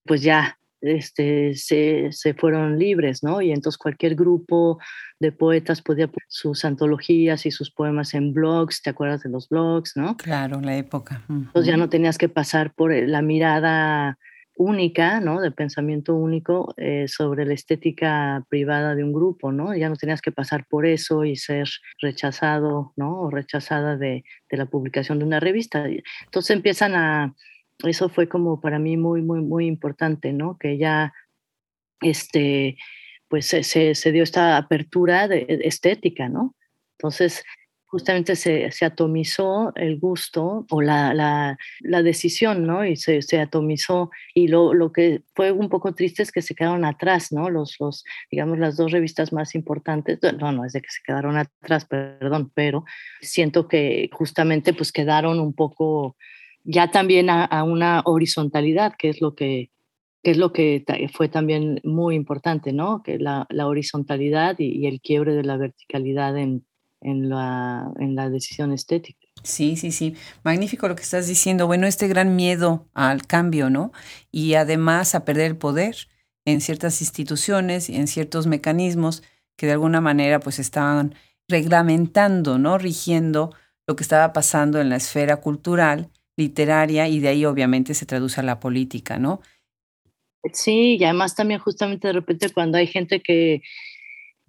pues 0.05 0.23
ya 0.23 0.58
este, 0.81 1.55
se, 1.55 2.09
se, 2.13 2.35
fueron 2.35 2.79
libres, 2.79 3.23
¿no? 3.23 3.41
Y 3.41 3.51
entonces 3.51 3.79
cualquier 3.79 4.15
grupo 4.15 4.79
de 5.21 5.33
poetas 5.33 5.83
podía 5.83 6.07
poner 6.07 6.27
sus 6.29 6.65
antologías 6.65 7.47
y 7.47 7.51
sus 7.51 7.71
poemas 7.71 8.15
en 8.15 8.33
blogs, 8.33 8.83
¿te 8.83 8.91
acuerdas 8.91 9.23
de 9.23 9.31
los 9.31 9.49
blogs, 9.49 9.97
no? 9.97 10.17
Claro, 10.17 10.61
la 10.61 10.77
época. 10.77 11.23
Entonces 11.29 11.67
ya 11.67 11.77
no 11.77 11.89
tenías 11.89 12.19
que 12.19 12.29
pasar 12.29 12.73
por 12.75 12.93
eh, 12.93 13.07
la 13.07 13.23
mirada 13.23 14.19
única, 14.57 15.21
¿no? 15.21 15.41
De 15.41 15.51
pensamiento 15.51 16.15
único 16.15 16.75
eh, 16.77 17.07
sobre 17.07 17.47
la 17.47 17.55
estética 17.55 18.45
privada 18.49 18.95
de 18.95 19.05
un 19.05 19.13
grupo, 19.13 19.53
¿no? 19.53 19.75
Ya 19.75 19.89
no 19.89 19.97
tenías 19.97 20.21
que 20.21 20.33
pasar 20.33 20.67
por 20.69 20.85
eso 20.85 21.25
y 21.25 21.37
ser 21.37 21.69
rechazado, 22.01 22.93
¿no? 22.97 23.21
O 23.21 23.31
rechazada 23.31 23.97
de, 23.97 24.25
de 24.51 24.57
la 24.57 24.67
publicación 24.67 25.21
de 25.21 25.25
una 25.25 25.41
revista. 25.41 25.87
Entonces 25.87 26.51
empiezan 26.51 26.95
a, 26.97 27.35
eso 27.85 28.09
fue 28.09 28.29
como 28.29 28.61
para 28.61 28.79
mí 28.79 28.97
muy, 28.97 29.23
muy, 29.23 29.41
muy 29.41 29.67
importante, 29.67 30.33
¿no? 30.33 30.57
Que 30.59 30.79
ya, 30.79 31.13
este, 32.01 32.77
pues 33.29 33.47
se, 33.47 33.63
se, 33.63 34.13
dio 34.13 34.23
esta 34.23 34.57
apertura 34.57 35.29
de, 35.29 35.47
estética, 35.65 36.29
¿no? 36.29 36.57
Entonces, 36.99 37.45
justamente 37.87 38.37
se, 38.37 38.71
se, 38.71 38.85
atomizó 38.85 39.73
el 39.77 39.99
gusto 39.99 40.67
o 40.71 40.83
la, 40.83 41.15
la, 41.15 41.57
la 41.81 42.03
decisión, 42.03 42.67
¿no? 42.67 42.85
Y 42.85 42.97
se, 42.97 43.23
se, 43.23 43.41
atomizó. 43.41 44.11
Y 44.35 44.49
lo, 44.49 44.75
lo 44.75 44.93
que 44.93 45.23
fue 45.35 45.53
un 45.53 45.69
poco 45.69 45.95
triste 45.95 46.23
es 46.23 46.33
que 46.33 46.43
se 46.43 46.55
quedaron 46.55 46.85
atrás, 46.85 47.33
¿no? 47.33 47.49
Los, 47.49 47.77
los, 47.79 48.05
digamos, 48.31 48.59
las 48.59 48.77
dos 48.77 48.91
revistas 48.91 49.33
más 49.33 49.55
importantes, 49.55 50.19
no, 50.39 50.53
no 50.53 50.65
es 50.65 50.73
de 50.73 50.83
que 50.83 50.91
se 50.91 51.01
quedaron 51.05 51.37
atrás, 51.37 51.85
perdón, 51.85 52.51
pero 52.55 52.85
siento 53.21 53.69
que 53.69 54.11
justamente 54.13 54.75
pues 54.75 54.93
quedaron 54.93 55.39
un 55.39 55.55
poco 55.55 56.17
ya 56.65 56.91
también 56.91 57.31
a, 57.31 57.65
una 57.65 58.03
horizontalidad, 58.05 58.95
que 58.99 59.09
es 59.09 59.21
lo 59.21 59.35
que, 59.35 59.71
es 60.23 60.37
lo 60.37 60.53
que 60.53 60.85
fue 61.13 61.29
también 61.29 61.81
muy 61.85 62.15
importante, 62.15 62.73
¿no? 62.73 63.03
Que 63.03 63.19
la, 63.19 63.47
horizontalidad 63.51 64.57
y, 64.59 64.87
el 64.87 65.01
quiebre 65.01 65.35
de 65.35 65.45
la 65.45 65.57
verticalidad 65.57 66.37
en, 66.37 66.67
en, 67.01 67.29
la, 67.29 67.91
en 67.99 68.15
la 68.15 68.29
decisión 68.29 68.73
estética. 68.73 69.27
Sí, 69.43 69.77
sí, 69.77 69.93
sí. 69.93 70.15
Magnífico 70.43 70.89
lo 70.89 70.97
que 70.97 71.03
estás 71.03 71.27
diciendo. 71.27 71.67
Bueno, 71.67 71.87
este 71.87 72.09
gran 72.09 72.37
miedo 72.37 72.87
al 72.95 73.27
cambio, 73.27 73.71
¿no? 73.71 73.93
Y 74.31 74.55
además 74.55 75.15
a 75.15 75.25
perder 75.25 75.47
el 75.47 75.57
poder 75.57 75.97
en 76.45 76.61
ciertas 76.61 77.01
instituciones 77.01 77.89
y 77.89 77.97
en 77.97 78.09
ciertos 78.09 78.47
mecanismos 78.47 79.23
que 79.57 79.67
de 79.67 79.73
alguna 79.73 80.01
manera 80.01 80.41
pues 80.41 80.59
estaban 80.59 81.15
reglamentando, 81.49 82.59
¿no? 82.59 82.79
Rigiendo 82.79 83.55
lo 83.87 83.97
que 83.97 84.03
estaba 84.03 84.33
pasando 84.33 84.81
en 84.81 84.89
la 84.89 84.97
esfera 84.97 85.37
cultural 85.39 86.11
literaria 86.39 87.09
y 87.09 87.19
de 87.19 87.29
ahí 87.29 87.45
obviamente 87.45 87.93
se 87.93 88.07
traduce 88.07 88.41
a 88.41 88.45
la 88.45 88.61
política, 88.61 89.19
¿no? 89.19 89.43
Sí, 90.53 90.97
y 90.99 91.05
además 91.05 91.35
también 91.35 91.61
justamente 91.61 92.07
de 92.07 92.13
repente 92.15 92.51
cuando 92.51 92.79
hay 92.79 92.87
gente 92.87 93.21
que, 93.21 93.61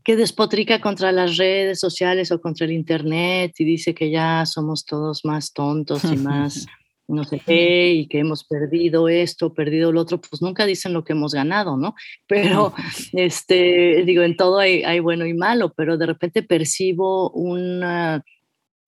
que 0.03 0.15
despotrica 0.15 0.79
contra 0.79 1.11
las 1.11 1.35
redes 1.35 1.79
sociales 1.79 2.31
o 2.31 2.39
contra 2.39 2.65
el 2.65 2.73
Internet 2.73 3.53
y 3.57 3.65
dice 3.65 3.95
que 3.95 4.11
ya 4.11 4.45
somos 4.45 4.85
todos 4.85 5.25
más 5.25 5.51
tontos 5.51 6.03
y 6.05 6.15
más 6.15 6.67
no 7.07 7.23
sé 7.23 7.41
qué 7.43 7.91
y 7.93 8.07
que 8.07 8.19
hemos 8.19 8.43
perdido 8.43 9.09
esto, 9.09 9.51
perdido 9.55 9.91
lo 9.91 10.01
otro, 10.01 10.21
pues 10.21 10.43
nunca 10.43 10.67
dicen 10.67 10.93
lo 10.93 11.03
que 11.03 11.13
hemos 11.13 11.33
ganado, 11.33 11.75
¿no? 11.75 11.95
Pero, 12.27 12.71
este, 13.13 14.03
digo, 14.05 14.21
en 14.21 14.37
todo 14.37 14.59
hay, 14.59 14.83
hay 14.83 14.99
bueno 14.99 15.25
y 15.25 15.33
malo, 15.33 15.73
pero 15.75 15.97
de 15.97 16.05
repente 16.05 16.43
percibo 16.43 17.31
una, 17.31 18.23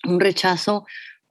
un 0.07 0.19
rechazo 0.19 0.85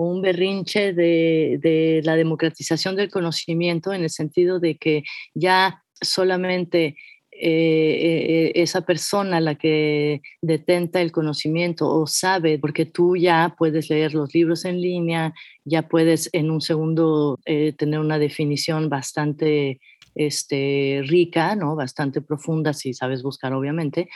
un 0.05 0.23
berrinche 0.23 0.93
de, 0.93 2.01
la 2.05 2.17
democratización 2.17 2.97
del 2.97 3.11
conocimiento 3.11 3.93
en 3.93 4.03
el 4.03 4.11
sentido 4.11 4.59
de 4.59 4.77
que 4.77 5.03
ya 5.35 5.83
solamente 6.01 6.97
eh, 7.33 7.43
eh, 7.43 8.53
esa 8.55 8.83
persona 8.83 9.41
la 9.41 9.55
que 9.55 10.21
detenta 10.41 11.01
el 11.01 11.13
conocimiento 11.13 11.89
o 11.89 12.07
sabe, 12.07 12.59
porque 12.59 12.87
tú 12.87 13.17
ya 13.17 13.55
puedes 13.59 13.91
leer 13.91 14.15
los 14.15 14.35
libros 14.35 14.65
en 14.65 14.81
línea, 14.81 15.35
ya 15.65 15.89
puedes 15.89 16.31
en 16.33 16.51
un 16.51 16.61
segundo 16.61 17.39
eh, 17.45 17.73
tener 17.77 18.01
una 18.01 18.19
definición 18.19 18.89
bastante 18.89 19.81
este, 20.15 21.03
rica, 21.05 21.57
¿no? 21.57 21.77
bastante 21.77 22.21
profunda, 22.21 22.73
si 22.73 22.95
sabes 22.95 23.23
buscar, 23.23 23.53
obviamente. 23.53 24.09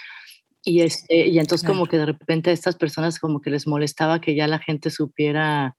Y, 0.64 0.80
este, 0.80 1.28
y 1.28 1.38
entonces 1.38 1.66
como 1.66 1.86
que 1.86 1.98
de 1.98 2.06
repente 2.06 2.50
a 2.50 2.52
estas 2.54 2.76
personas 2.76 3.18
como 3.18 3.40
que 3.40 3.50
les 3.50 3.66
molestaba 3.66 4.20
que 4.20 4.34
ya 4.34 4.48
la 4.48 4.58
gente 4.58 4.90
supiera 4.90 5.76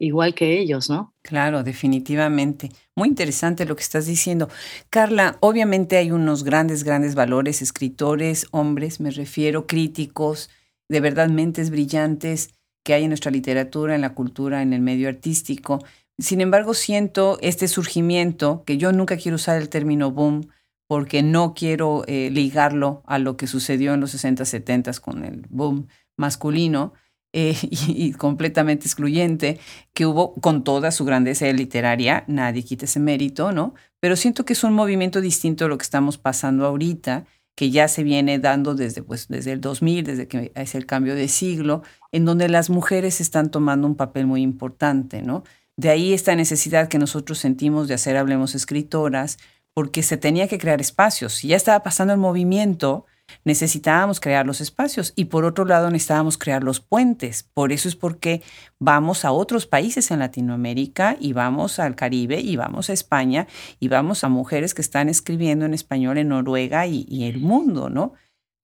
igual 0.00 0.34
que 0.34 0.58
ellos, 0.58 0.90
¿no? 0.90 1.14
Claro, 1.22 1.62
definitivamente. 1.62 2.70
Muy 2.96 3.08
interesante 3.08 3.66
lo 3.66 3.76
que 3.76 3.82
estás 3.82 4.06
diciendo. 4.06 4.48
Carla, 4.88 5.36
obviamente 5.40 5.98
hay 5.98 6.10
unos 6.10 6.42
grandes, 6.42 6.84
grandes 6.84 7.14
valores, 7.14 7.62
escritores, 7.62 8.46
hombres, 8.50 8.98
me 8.98 9.10
refiero, 9.10 9.66
críticos, 9.66 10.50
de 10.88 11.00
verdad 11.00 11.28
mentes 11.28 11.70
brillantes 11.70 12.50
que 12.82 12.94
hay 12.94 13.04
en 13.04 13.10
nuestra 13.10 13.30
literatura, 13.30 13.94
en 13.94 14.00
la 14.00 14.14
cultura, 14.14 14.62
en 14.62 14.72
el 14.72 14.80
medio 14.80 15.08
artístico. 15.08 15.84
Sin 16.18 16.40
embargo, 16.40 16.74
siento 16.74 17.38
este 17.42 17.68
surgimiento, 17.68 18.64
que 18.66 18.78
yo 18.78 18.92
nunca 18.92 19.16
quiero 19.18 19.36
usar 19.36 19.60
el 19.60 19.68
término 19.68 20.10
boom, 20.10 20.48
porque 20.90 21.22
no 21.22 21.54
quiero 21.54 22.02
eh, 22.08 22.30
ligarlo 22.32 23.04
a 23.06 23.20
lo 23.20 23.36
que 23.36 23.46
sucedió 23.46 23.94
en 23.94 24.00
los 24.00 24.10
60, 24.10 24.44
70 24.44 24.90
con 24.94 25.24
el 25.24 25.46
boom 25.48 25.86
masculino, 26.16 26.94
eh, 27.32 27.56
y, 27.70 28.10
completamente 28.14 28.86
excluyente 28.86 29.60
que 29.94 30.04
hubo 30.04 30.34
con 30.34 30.64
toda 30.64 30.90
su 30.90 31.04
grandeza 31.04 31.46
literaria, 31.52 32.24
nadie 32.26 32.64
quita 32.64 32.86
ese 32.86 32.98
mérito, 32.98 33.52
¿no? 33.52 33.74
Pero 34.00 34.16
siento 34.16 34.44
que 34.44 34.54
es 34.54 34.64
un 34.64 34.72
movimiento 34.72 35.20
distinto 35.20 35.66
a 35.66 35.68
lo 35.68 35.78
que 35.78 35.84
estamos 35.84 36.18
pasando 36.18 36.66
ahorita, 36.66 37.24
que 37.54 37.70
ya 37.70 37.86
se 37.86 38.02
viene 38.02 38.40
dando 38.40 38.74
desde, 38.74 39.04
pues, 39.04 39.28
desde 39.28 39.52
el 39.52 39.60
2000, 39.60 40.04
desde 40.04 40.26
que 40.26 40.50
es 40.56 40.74
el 40.74 40.86
cambio 40.86 41.14
de 41.14 41.28
siglo, 41.28 41.84
en 42.10 42.24
donde 42.24 42.48
las 42.48 42.68
mujeres 42.68 43.20
están 43.20 43.52
tomando 43.52 43.86
un 43.86 43.94
papel 43.94 44.26
muy 44.26 44.42
importante, 44.42 45.22
¿no? 45.22 45.44
De 45.76 45.88
ahí 45.88 46.12
esta 46.14 46.34
necesidad 46.34 46.88
que 46.88 46.98
nosotros 46.98 47.38
sentimos 47.38 47.86
de 47.86 47.94
hacer 47.94 48.16
Hablemos 48.16 48.56
Escritoras, 48.56 49.38
porque 49.74 50.02
se 50.02 50.16
tenía 50.16 50.48
que 50.48 50.58
crear 50.58 50.80
espacios. 50.80 51.34
Si 51.34 51.48
ya 51.48 51.56
estaba 51.56 51.82
pasando 51.82 52.12
el 52.12 52.18
movimiento, 52.18 53.06
necesitábamos 53.44 54.20
crear 54.20 54.46
los 54.46 54.60
espacios 54.60 55.12
y 55.16 55.26
por 55.26 55.44
otro 55.44 55.64
lado 55.64 55.90
necesitábamos 55.90 56.38
crear 56.38 56.64
los 56.64 56.80
puentes. 56.80 57.42
Por 57.42 57.72
eso 57.72 57.88
es 57.88 57.96
porque 57.96 58.42
vamos 58.78 59.24
a 59.24 59.32
otros 59.32 59.66
países 59.66 60.10
en 60.10 60.18
Latinoamérica 60.18 61.16
y 61.20 61.32
vamos 61.32 61.78
al 61.78 61.94
Caribe 61.94 62.40
y 62.40 62.56
vamos 62.56 62.90
a 62.90 62.92
España 62.92 63.46
y 63.78 63.88
vamos 63.88 64.24
a 64.24 64.28
mujeres 64.28 64.74
que 64.74 64.82
están 64.82 65.08
escribiendo 65.08 65.64
en 65.64 65.74
español 65.74 66.18
en 66.18 66.28
Noruega 66.28 66.86
y, 66.86 67.06
y 67.08 67.24
el 67.24 67.38
mundo, 67.38 67.88
¿no? 67.88 68.14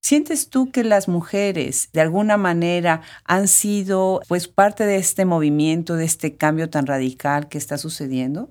¿Sientes 0.03 0.51
tú 0.51 0.71
que 0.71 0.85
las 0.85 1.09
mujeres 1.09 1.91
de 1.93 2.01
alguna 2.01 2.37
manera 2.37 3.03
han 3.25 3.49
sido 3.49 4.21
pues 4.29 4.47
parte 4.47 4.87
de 4.87 4.99
este 4.99 5.25
movimiento, 5.25 5.97
de 5.97 6.05
este 6.05 6.37
cambio 6.37 6.71
tan 6.71 6.87
radical 6.87 7.49
que 7.49 7.59
está 7.59 7.77
sucediendo? 7.77 8.47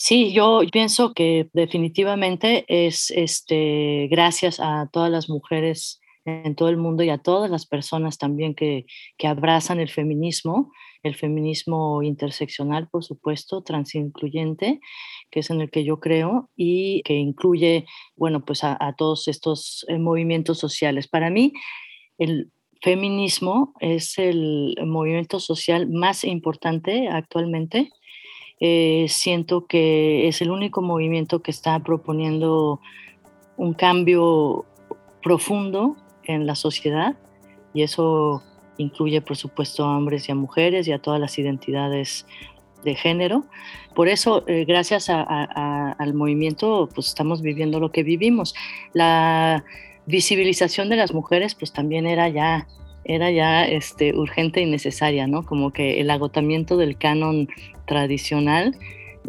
Sí, 0.00 0.32
yo 0.32 0.60
pienso 0.70 1.12
que 1.12 1.48
definitivamente 1.52 2.64
es 2.68 3.10
este, 3.10 4.06
gracias 4.08 4.60
a 4.60 4.88
todas 4.92 5.10
las 5.10 5.28
mujeres 5.28 6.00
en 6.24 6.54
todo 6.54 6.68
el 6.68 6.76
mundo 6.76 7.02
y 7.02 7.10
a 7.10 7.18
todas 7.18 7.50
las 7.50 7.66
personas 7.66 8.16
también 8.16 8.54
que, 8.54 8.86
que 9.16 9.26
abrazan 9.26 9.80
el 9.80 9.88
feminismo, 9.90 10.70
el 11.02 11.16
feminismo 11.16 12.00
interseccional, 12.04 12.88
por 12.88 13.02
supuesto, 13.02 13.62
transincluyente, 13.62 14.78
que 15.32 15.40
es 15.40 15.50
en 15.50 15.62
el 15.62 15.70
que 15.70 15.82
yo 15.82 15.98
creo 15.98 16.48
y 16.54 17.02
que 17.02 17.14
incluye, 17.14 17.84
bueno, 18.14 18.44
pues 18.44 18.62
a, 18.62 18.76
a 18.80 18.94
todos 18.94 19.26
estos 19.26 19.84
eh, 19.88 19.98
movimientos 19.98 20.58
sociales. 20.58 21.08
Para 21.08 21.28
mí, 21.28 21.54
el 22.18 22.52
feminismo 22.82 23.74
es 23.80 24.16
el 24.16 24.76
movimiento 24.86 25.40
social 25.40 25.88
más 25.90 26.22
importante 26.22 27.08
actualmente. 27.08 27.90
Eh, 28.60 29.06
siento 29.08 29.66
que 29.66 30.26
es 30.28 30.42
el 30.42 30.50
único 30.50 30.82
movimiento 30.82 31.40
que 31.42 31.50
está 31.50 31.78
proponiendo 31.80 32.80
un 33.56 33.74
cambio 33.74 34.64
profundo 35.22 35.96
en 36.24 36.46
la 36.46 36.54
sociedad 36.54 37.16
y 37.74 37.82
eso 37.82 38.42
incluye 38.76 39.20
por 39.20 39.36
supuesto 39.36 39.84
a 39.84 39.96
hombres 39.96 40.28
y 40.28 40.32
a 40.32 40.34
mujeres 40.34 40.88
y 40.88 40.92
a 40.92 40.98
todas 40.98 41.20
las 41.20 41.38
identidades 41.38 42.26
de 42.84 42.94
género. 42.94 43.44
Por 43.94 44.08
eso, 44.08 44.44
eh, 44.46 44.64
gracias 44.64 45.08
al 45.10 46.14
movimiento, 46.14 46.88
pues 46.94 47.08
estamos 47.08 47.42
viviendo 47.42 47.80
lo 47.80 47.90
que 47.90 48.02
vivimos. 48.02 48.54
La 48.92 49.64
visibilización 50.06 50.88
de 50.88 50.96
las 50.96 51.12
mujeres, 51.12 51.54
pues 51.54 51.72
también 51.72 52.06
era 52.06 52.28
ya, 52.28 52.68
era 53.04 53.30
ya 53.30 53.64
este, 53.64 54.14
urgente 54.14 54.60
y 54.60 54.66
necesaria, 54.66 55.26
¿no? 55.26 55.44
Como 55.44 55.72
que 55.72 56.00
el 56.00 56.10
agotamiento 56.10 56.76
del 56.76 56.96
canon 56.96 57.48
tradicional 57.86 58.76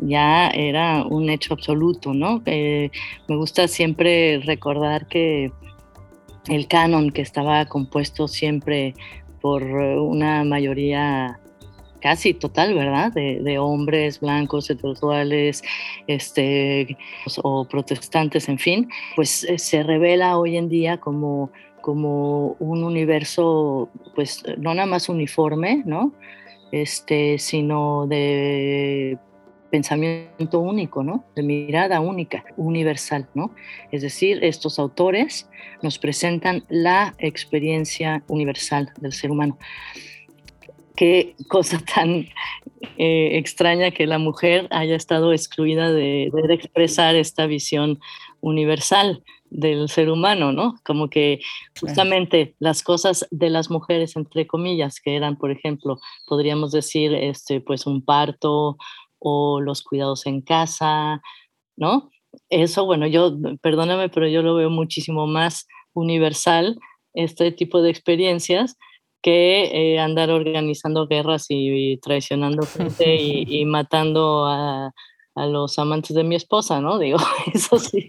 ya 0.02 0.50
era 0.50 1.04
un 1.06 1.30
hecho 1.30 1.54
absoluto, 1.54 2.14
¿no? 2.14 2.42
me 2.46 2.90
gusta 3.28 3.68
siempre 3.68 4.40
recordar 4.46 5.08
que 5.08 5.52
el 6.48 6.68
canon 6.68 7.12
que 7.12 7.22
estaba 7.22 7.66
compuesto 7.66 8.28
siempre 8.28 8.94
por 9.42 9.64
una 9.64 10.44
mayoría 10.44 11.40
casi 12.02 12.34
total, 12.34 12.74
¿verdad? 12.74 13.12
De, 13.12 13.60
hombres 13.60 14.20
blancos, 14.20 14.70
heterosexuales, 14.70 15.64
este, 16.08 16.98
o 17.44 17.66
protestantes, 17.66 18.50
en 18.50 18.58
fin, 18.58 18.90
pues 19.16 19.44
eh, 19.44 19.58
se 19.60 19.84
revela 19.84 20.38
hoy 20.38 20.58
en 20.58 20.70
día 20.70 20.98
como, 20.98 21.52
como 21.82 22.56
un 22.60 22.84
universo, 22.84 23.90
pues 24.16 24.44
no 24.58 24.74
nada 24.74 24.86
más 24.86 25.10
uniforme, 25.10 25.84
¿no? 25.86 26.14
Este, 26.72 27.40
sino 27.40 28.06
de 28.08 29.18
pensamiento 29.72 30.60
único, 30.60 31.04
¿no? 31.04 31.26
De 31.36 31.44
mirada 31.44 32.00
única, 32.00 32.44
universal, 32.58 33.28
¿no? 33.34 33.52
Es 33.92 34.02
decir, 34.02 34.44
estos 34.44 34.80
autores 34.80 35.50
nos 35.82 36.00
presentan 36.00 36.64
la 36.70 37.16
experiencia 37.20 38.24
universal 38.28 38.92
del 39.00 39.14
ser 39.14 39.32
humano 39.32 39.58
qué 41.00 41.36
cosa 41.48 41.80
tan 41.96 42.28
eh, 42.98 43.38
extraña 43.38 43.92
que 43.92 44.06
la 44.06 44.20
mujer 44.20 44.68
haya 44.70 44.96
estado 44.98 45.32
excluida 45.32 45.94
de, 45.94 46.30
expresar 46.50 47.16
esta 47.16 47.46
visión 47.46 48.00
universal 48.42 49.24
del 49.50 49.90
ser 49.90 50.10
humano, 50.10 50.52
¿no? 50.52 50.76
Como 50.84 51.10
que 51.10 51.40
justamente 51.80 52.56
las 52.60 52.84
cosas 52.84 53.28
de 53.32 53.50
las 53.50 53.70
mujeres, 53.70 54.16
entre 54.16 54.48
comillas, 54.48 55.00
que 55.00 55.16
eran, 55.16 55.38
por 55.38 55.52
ejemplo, 55.52 56.00
podríamos 56.28 56.72
decir, 56.72 57.14
este, 57.14 57.62
pues 57.62 57.86
un 57.86 58.04
parto 58.04 58.78
o 59.20 59.62
los 59.62 59.84
cuidados 59.84 60.26
en 60.26 60.42
casa, 60.42 61.22
¿no? 61.76 62.10
Eso, 62.50 62.86
bueno, 62.86 63.08
yo, 63.08 63.38
perdóname, 63.62 64.10
pero 64.10 64.28
yo 64.28 64.42
lo 64.42 64.56
veo 64.56 64.70
muchísimo 64.70 65.28
más 65.28 65.68
universal, 65.94 66.80
este 67.14 67.52
tipo 67.52 67.82
de 67.82 67.90
experiencias, 67.90 68.78
que 69.22 69.66
eh, 69.96 70.00
andar 70.00 70.30
organizando 70.30 71.08
guerras 71.08 71.48
y, 71.50 71.98
traicionando 71.98 72.66
gente 72.66 73.16
y, 73.18 73.66
matando 73.66 74.46
a, 74.46 74.92
los 75.36 75.80
amantes 75.80 76.16
de 76.16 76.24
mi 76.24 76.36
esposa, 76.36 76.82
¿no? 76.82 77.00
Digo, 77.00 77.18
eso 77.54 77.80
sí, 77.80 78.08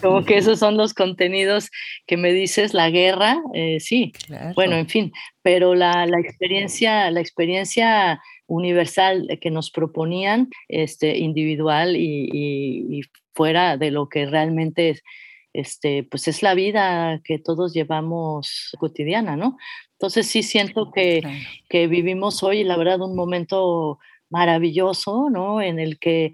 como 0.00 0.24
que 0.24 0.36
esos 0.38 0.58
son 0.58 0.76
los 0.76 0.94
contenidos 0.94 1.70
que 2.06 2.16
me 2.16 2.32
dices, 2.32 2.74
la 2.74 2.90
guerra, 2.90 3.40
eh, 3.54 3.78
sí, 3.80 4.12
bueno, 4.54 4.76
en 4.76 4.88
fin, 4.88 5.12
pero 5.42 5.74
la, 5.74 6.04
experiencia, 6.04 7.10
la 7.10 7.20
experiencia 7.20 8.20
universal 8.46 9.38
que 9.40 9.50
nos 9.50 9.70
proponían, 9.70 10.48
este, 10.68 11.18
individual 11.18 11.96
y, 11.96 12.28
y 12.32 13.02
fuera 13.34 13.76
de 13.76 13.90
lo 13.90 14.08
que 14.08 14.26
realmente 14.26 14.90
es, 14.90 15.02
este, 15.52 16.04
pues 16.04 16.28
es 16.28 16.42
la 16.42 16.54
vida 16.54 17.20
que 17.24 17.38
todos 17.38 17.74
llevamos 17.74 18.74
cotidiana, 18.78 19.36
¿no? 19.36 19.58
Entonces 19.92 20.26
sí 20.26 20.42
siento 20.42 20.90
que, 20.90 21.22
que 21.68 21.86
vivimos 21.86 22.42
hoy, 22.42 22.64
la 22.64 22.76
verdad, 22.76 23.00
un 23.02 23.14
momento 23.14 23.98
maravilloso, 24.32 25.30
¿no? 25.30 25.62
En 25.62 25.78
el 25.78 25.98
que 25.98 26.32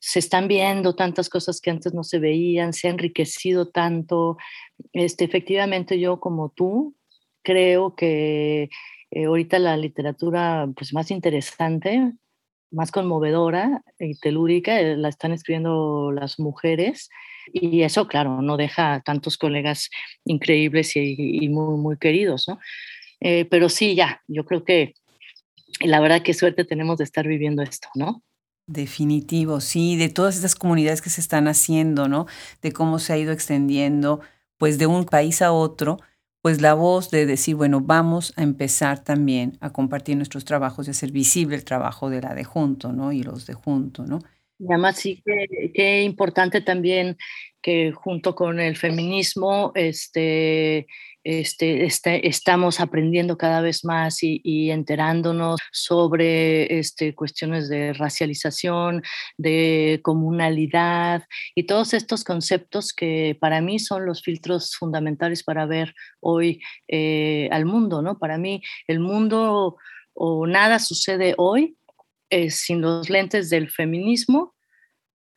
se 0.00 0.18
están 0.18 0.48
viendo 0.48 0.94
tantas 0.94 1.28
cosas 1.28 1.60
que 1.60 1.70
antes 1.70 1.94
no 1.94 2.04
se 2.04 2.18
veían, 2.18 2.72
se 2.72 2.88
ha 2.88 2.90
enriquecido 2.90 3.68
tanto. 3.68 4.36
Este, 4.92 5.24
efectivamente, 5.24 5.98
yo 5.98 6.20
como 6.20 6.50
tú 6.50 6.94
creo 7.42 7.94
que 7.94 8.68
eh, 9.10 9.24
ahorita 9.24 9.58
la 9.58 9.76
literatura 9.76 10.68
pues, 10.76 10.92
más 10.92 11.10
interesante, 11.10 12.12
más 12.70 12.90
conmovedora 12.90 13.82
y 13.98 14.18
telúrica 14.18 14.80
eh, 14.80 14.96
la 14.96 15.08
están 15.08 15.32
escribiendo 15.32 16.12
las 16.12 16.38
mujeres 16.38 17.08
y 17.52 17.82
eso, 17.82 18.08
claro, 18.08 18.42
no 18.42 18.56
deja 18.56 18.94
a 18.94 19.00
tantos 19.00 19.38
colegas 19.38 19.88
increíbles 20.24 20.96
y, 20.96 21.48
muy, 21.48 21.78
muy 21.78 21.96
queridos, 21.96 22.46
¿no? 22.48 22.58
Eh, 23.20 23.44
pero 23.46 23.68
sí, 23.68 23.94
ya, 23.94 24.20
yo 24.26 24.44
creo 24.44 24.64
que 24.64 24.94
la 25.80 26.00
verdad 26.00 26.22
qué 26.22 26.34
suerte 26.34 26.64
tenemos 26.64 26.98
de 26.98 27.04
estar 27.04 27.26
viviendo 27.26 27.62
esto, 27.62 27.88
¿no? 27.94 28.22
Definitivo, 28.66 29.60
sí, 29.60 29.96
de 29.96 30.08
todas 30.08 30.36
estas 30.36 30.56
comunidades 30.56 31.00
que 31.00 31.10
se 31.10 31.20
están 31.20 31.46
haciendo, 31.46 32.08
¿no? 32.08 32.26
De 32.62 32.72
cómo 32.72 32.98
se 32.98 33.12
ha 33.12 33.18
ido 33.18 33.32
extendiendo, 33.32 34.20
pues 34.58 34.78
de 34.78 34.86
un 34.86 35.04
país 35.04 35.40
a 35.42 35.52
otro, 35.52 35.98
pues 36.42 36.60
la 36.60 36.74
voz 36.74 37.10
de 37.10 37.26
decir, 37.26 37.56
bueno, 37.56 37.80
vamos 37.80 38.32
a 38.36 38.42
empezar 38.42 39.02
también 39.02 39.56
a 39.60 39.72
compartir 39.72 40.16
nuestros 40.16 40.44
trabajos 40.44 40.86
y 40.86 40.90
hacer 40.90 41.12
visible 41.12 41.56
el 41.56 41.64
trabajo 41.64 42.10
de 42.10 42.22
la 42.22 42.34
de 42.34 42.44
junto, 42.44 42.92
¿no? 42.92 43.12
Y 43.12 43.22
los 43.22 43.46
de 43.46 43.54
junto, 43.54 44.04
¿no? 44.04 44.20
Y 44.58 44.66
además 44.68 44.96
sí 44.96 45.22
que, 45.24 45.72
que 45.72 46.02
importante 46.02 46.60
también 46.60 47.16
que 47.60 47.92
junto 47.92 48.34
con 48.34 48.60
el 48.60 48.76
feminismo, 48.76 49.72
este, 49.74 50.86
este, 51.26 51.84
este, 51.84 52.28
estamos 52.28 52.78
aprendiendo 52.78 53.36
cada 53.36 53.60
vez 53.60 53.84
más 53.84 54.18
y, 54.22 54.70
enterándonos 54.70 55.58
sobre 55.72 56.78
este, 56.78 57.16
cuestiones 57.16 57.68
de 57.68 57.92
racialización, 57.92 59.02
de 59.36 59.98
comunalidad 60.04 61.24
y 61.56 61.64
todos 61.64 61.94
estos 61.94 62.22
conceptos 62.22 62.92
que 62.92 63.36
para 63.40 63.60
mí 63.60 63.80
son 63.80 64.06
los 64.06 64.22
filtros 64.22 64.76
fundamentales 64.76 65.42
para 65.42 65.66
ver 65.66 65.94
hoy 66.20 66.62
eh, 66.86 67.48
al 67.50 67.64
mundo, 67.66 68.02
¿no? 68.02 68.18
Para 68.18 68.38
mí 68.38 68.62
el 68.86 69.00
mundo 69.00 69.78
o 70.14 70.46
nada 70.46 70.78
sucede 70.78 71.34
hoy 71.38 71.76
eh, 72.30 72.50
sin 72.50 72.80
los 72.80 73.08
lentes 73.08 73.50
del 73.50 73.70
feminismo, 73.70 74.55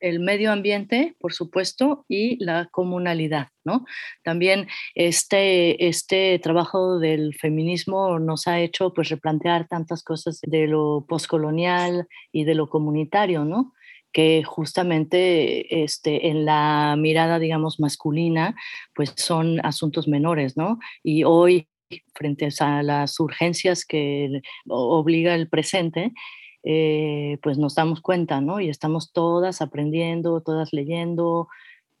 el 0.00 0.20
medio 0.20 0.52
ambiente, 0.52 1.14
por 1.20 1.32
supuesto, 1.32 2.04
y 2.08 2.42
la 2.42 2.68
comunalidad, 2.70 3.48
¿no? 3.64 3.84
También 4.24 4.66
este, 4.94 5.88
este 5.88 6.38
trabajo 6.38 6.98
del 6.98 7.34
feminismo 7.34 8.18
nos 8.18 8.48
ha 8.48 8.60
hecho 8.60 8.92
pues 8.92 9.08
replantear 9.08 9.68
tantas 9.68 10.02
cosas 10.02 10.40
de 10.42 10.66
lo 10.66 11.04
postcolonial 11.08 12.06
y 12.32 12.44
de 12.44 12.54
lo 12.54 12.68
comunitario, 12.68 13.44
¿no? 13.44 13.72
que 14.12 14.42
justamente 14.42 15.84
este, 15.84 16.28
en 16.28 16.44
la 16.44 16.96
mirada, 16.98 17.38
digamos, 17.38 17.78
masculina, 17.78 18.56
pues 18.94 19.12
son 19.16 19.64
asuntos 19.64 20.08
menores, 20.08 20.56
¿no? 20.56 20.78
Y 21.02 21.24
hoy, 21.24 21.68
frente 22.14 22.48
a 22.60 22.82
las 22.82 23.18
urgencias 23.20 23.84
que 23.84 24.42
obliga 24.68 25.34
el 25.34 25.48
presente, 25.48 26.12
eh, 26.62 27.38
pues 27.42 27.58
nos 27.58 27.74
damos 27.74 28.00
cuenta, 28.00 28.40
¿no? 28.40 28.60
Y 28.60 28.68
estamos 28.68 29.12
todas 29.12 29.60
aprendiendo, 29.62 30.40
todas 30.40 30.72
leyendo, 30.72 31.48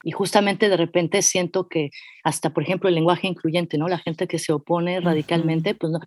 y 0.02 0.12
justamente 0.12 0.68
de 0.68 0.76
repente 0.76 1.22
siento 1.22 1.68
que 1.68 1.90
hasta, 2.24 2.50
por 2.50 2.62
ejemplo, 2.62 2.88
el 2.88 2.94
lenguaje 2.94 3.28
incluyente, 3.28 3.78
¿no? 3.78 3.88
La 3.88 3.98
gente 3.98 4.26
que 4.26 4.38
se 4.38 4.52
opone 4.52 5.00
radicalmente, 5.00 5.74
pues 5.74 5.92
no, 5.92 6.00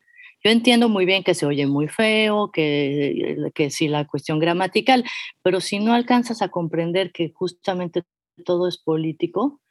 yo 0.44 0.52
entiendo 0.52 0.89
muy 0.89 1.06
bien 1.06 1.24
que 1.24 1.36
se 1.36 1.46
oye 1.46 1.68
muy 1.68 1.88
feo, 1.88 2.52
que, 2.52 3.52
que 3.54 3.70
sí 3.70 3.88
la 3.88 4.06
cuestión 4.06 4.39
gramatical, 4.39 5.06
pero 5.42 5.62
si 5.62 5.80
no 5.80 5.94
alcanzas 5.94 6.42
a 6.42 6.50
comprender 6.50 7.12
que 7.12 7.32
justamente 7.34 8.04
todo 8.46 8.68
es 8.68 8.78
político, 8.78 9.62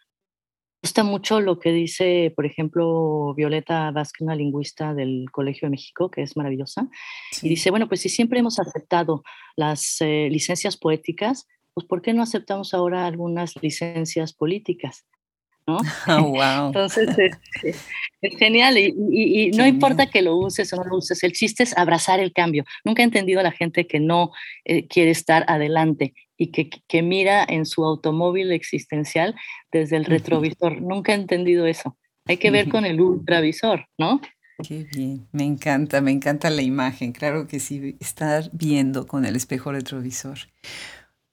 gusta 0.83 1.05
mucho 1.05 1.41
lo 1.41 1.61
que 1.61 1.73
dice, 1.73 2.33
por 2.35 2.45
ejemplo, 2.45 3.35
Violeta 3.35 3.91
Vázquez, 3.93 4.23
una 4.23 4.35
lingüista 4.35 4.95
del 4.95 5.27
Colegio 5.31 5.67
de 5.67 5.71
México, 5.71 6.11
que 6.11 6.23
es 6.23 6.37
maravillosa, 6.37 6.89
y 7.41 7.49
dice, 7.49 7.71
bueno, 7.71 7.89
pues 7.89 8.01
si 8.01 8.09
siempre 8.09 8.41
hemos 8.41 8.59
aceptado 8.59 9.23
las 9.55 10.01
eh, 10.01 10.29
licencias 10.31 10.77
poéticas, 10.77 11.47
pues 11.73 11.87
¿por 11.87 12.03
qué 12.03 12.13
no 12.13 12.23
aceptamos 12.23 12.75
ahora 12.75 13.07
algunas 13.07 13.55
licencias 13.63 14.33
políticas? 14.33 15.07
¿no? 15.69 15.79
wow. 16.07 16.67
Entonces 16.67 17.17
es, 17.63 17.87
genial 18.39 18.77
y, 18.77 19.53
no 19.53 19.65
importa 19.65 20.07
que 20.07 20.23
lo 20.23 20.37
uses 20.37 20.73
o 20.73 20.77
no 20.77 20.85
lo 20.85 20.97
uses, 20.97 21.23
el 21.23 21.33
chiste 21.33 21.63
es 21.63 21.79
abrazar 21.79 22.19
el 22.19 22.33
cambio. 22.33 22.65
Nunca 22.85 23.03
he 23.03 23.05
entendido 23.05 23.39
a 23.39 23.45
la 23.45 23.53
gente 23.53 23.87
que 23.87 24.01
no 24.01 24.33
eh, 24.65 24.89
quiere 24.89 25.13
estar 25.13 25.45
adelante 25.47 26.13
y 26.43 26.49
que, 26.49 26.71
que, 26.89 27.03
mira 27.03 27.45
en 27.49 27.67
su 27.67 27.85
automóvil 27.85 28.51
existencial 28.51 29.37
desde 29.71 29.97
el 29.97 30.05
retrovisor. 30.05 30.83
Nunca 30.83 31.13
he 31.13 31.15
entendido 31.15 31.67
eso. 31.67 31.97
Hay 32.27 32.39
que 32.39 32.51
ver 32.51 32.69
con 32.69 32.85
el 32.85 33.01
ultravisor, 33.01 33.87
¿no? 33.97 34.21
Qué 34.67 34.85
bien, 34.93 35.29
me 35.31 35.45
encanta, 35.45 36.01
me 36.01 36.11
encanta 36.11 36.51
la 36.51 36.63
imagen, 36.63 37.13
claro 37.13 37.47
que 37.47 37.61
sí, 37.61 37.97
estar 38.01 38.51
viendo 38.53 39.07
con 39.07 39.25
el 39.25 39.37
espejo 39.37 39.71
retrovisor. 39.71 40.39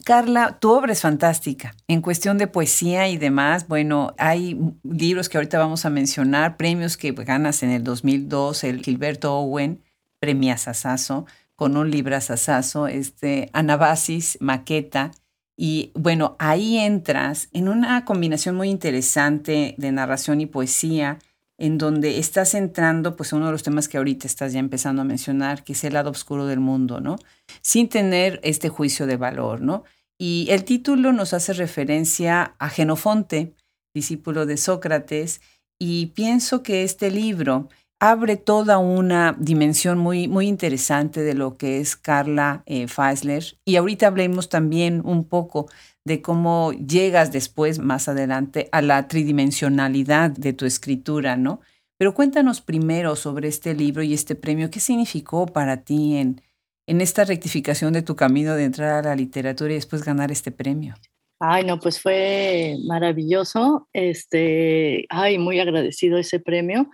Carla, 0.05 0.59
tu 0.59 0.71
obra 0.71 0.93
es 0.93 1.01
fantástica. 1.01 1.75
En 1.87 2.01
cuestión 2.01 2.37
de 2.37 2.47
poesía 2.47 3.09
y 3.09 3.17
demás, 3.17 3.67
bueno, 3.67 4.13
hay 4.19 4.59
libros 4.83 5.27
que 5.27 5.37
ahorita 5.37 5.57
vamos 5.57 5.85
a 5.85 5.89
mencionar, 5.89 6.55
premios 6.55 6.97
que 6.97 7.11
ganas 7.13 7.63
en 7.63 7.71
el 7.71 7.83
2002, 7.83 8.63
el 8.63 8.81
Gilberto 8.81 9.35
Owen, 9.35 9.83
premia 10.19 10.57
Sasazo, 10.57 11.25
con 11.59 11.75
un 11.75 11.91
libro 11.91 12.19
Sasazo, 12.21 12.87
este, 12.87 13.49
Anabasis, 13.51 14.37
Maqueta, 14.39 15.11
y 15.57 15.91
bueno, 15.93 16.37
ahí 16.39 16.77
entras 16.77 17.49
en 17.51 17.67
una 17.67 18.05
combinación 18.05 18.55
muy 18.55 18.69
interesante 18.69 19.75
de 19.77 19.91
narración 19.91 20.39
y 20.39 20.45
poesía, 20.45 21.19
en 21.57 21.77
donde 21.77 22.17
estás 22.17 22.53
entrando 22.53 23.17
pues 23.17 23.33
uno 23.33 23.47
de 23.47 23.51
los 23.51 23.63
temas 23.63 23.89
que 23.89 23.97
ahorita 23.97 24.25
estás 24.25 24.53
ya 24.53 24.59
empezando 24.59 25.01
a 25.01 25.05
mencionar, 25.05 25.65
que 25.65 25.73
es 25.73 25.83
el 25.83 25.95
lado 25.95 26.11
oscuro 26.11 26.45
del 26.45 26.61
mundo, 26.61 27.01
¿no? 27.01 27.17
Sin 27.61 27.89
tener 27.89 28.39
este 28.41 28.69
juicio 28.69 29.05
de 29.05 29.17
valor, 29.17 29.59
¿no? 29.59 29.83
Y 30.17 30.47
el 30.51 30.63
título 30.63 31.11
nos 31.11 31.33
hace 31.33 31.51
referencia 31.51 32.55
a 32.57 32.69
Genofonte, 32.69 33.53
discípulo 33.93 34.45
de 34.45 34.55
Sócrates, 34.55 35.41
y 35.77 36.05
pienso 36.15 36.63
que 36.63 36.83
este 36.85 37.11
libro 37.11 37.67
abre 37.99 38.37
toda 38.37 38.77
una 38.77 39.35
dimensión 39.37 39.97
muy, 39.97 40.27
muy 40.27 40.47
interesante 40.47 41.21
de 41.21 41.33
lo 41.33 41.57
que 41.57 41.79
es 41.79 41.95
Carla 41.95 42.63
eh, 42.65 42.87
Feisler. 42.87 43.43
Y 43.65 43.75
ahorita 43.75 44.07
hablemos 44.07 44.49
también 44.49 45.01
un 45.03 45.25
poco 45.25 45.67
de 46.05 46.21
cómo 46.21 46.71
llegas 46.71 47.31
después, 47.31 47.79
más 47.79 48.07
adelante, 48.07 48.69
a 48.71 48.81
la 48.81 49.07
tridimensionalidad 49.07 50.31
de 50.31 50.53
tu 50.53 50.65
escritura, 50.65 51.35
¿no? 51.35 51.59
Pero 51.97 52.13
cuéntanos 52.13 52.61
primero 52.61 53.17
sobre 53.17 53.49
este 53.49 53.73
libro 53.73 54.01
y 54.01 54.13
este 54.13 54.35
premio. 54.35 54.71
¿Qué 54.71 54.79
significó 54.79 55.45
para 55.45 55.83
ti 55.83 56.15
en, 56.15 56.41
en 56.87 57.01
esta 57.01 57.25
rectificación 57.25 57.91
de 57.91 58.01
tu 58.01 58.15
camino 58.15 58.55
de 58.55 58.63
entrar 58.63 59.05
a 59.05 59.09
la 59.09 59.15
literatura 59.15 59.71
y 59.71 59.75
después 59.75 60.05
ganar 60.05 60.31
este 60.31 60.51
premio? 60.51 60.95
Ay, 61.39 61.63
no, 61.63 61.79
pues 61.79 62.01
fue 62.01 62.75
maravilloso. 62.85 63.87
Este, 63.93 65.05
ay, 65.09 65.37
muy 65.37 65.59
agradecido 65.59 66.17
ese 66.17 66.39
premio. 66.39 66.89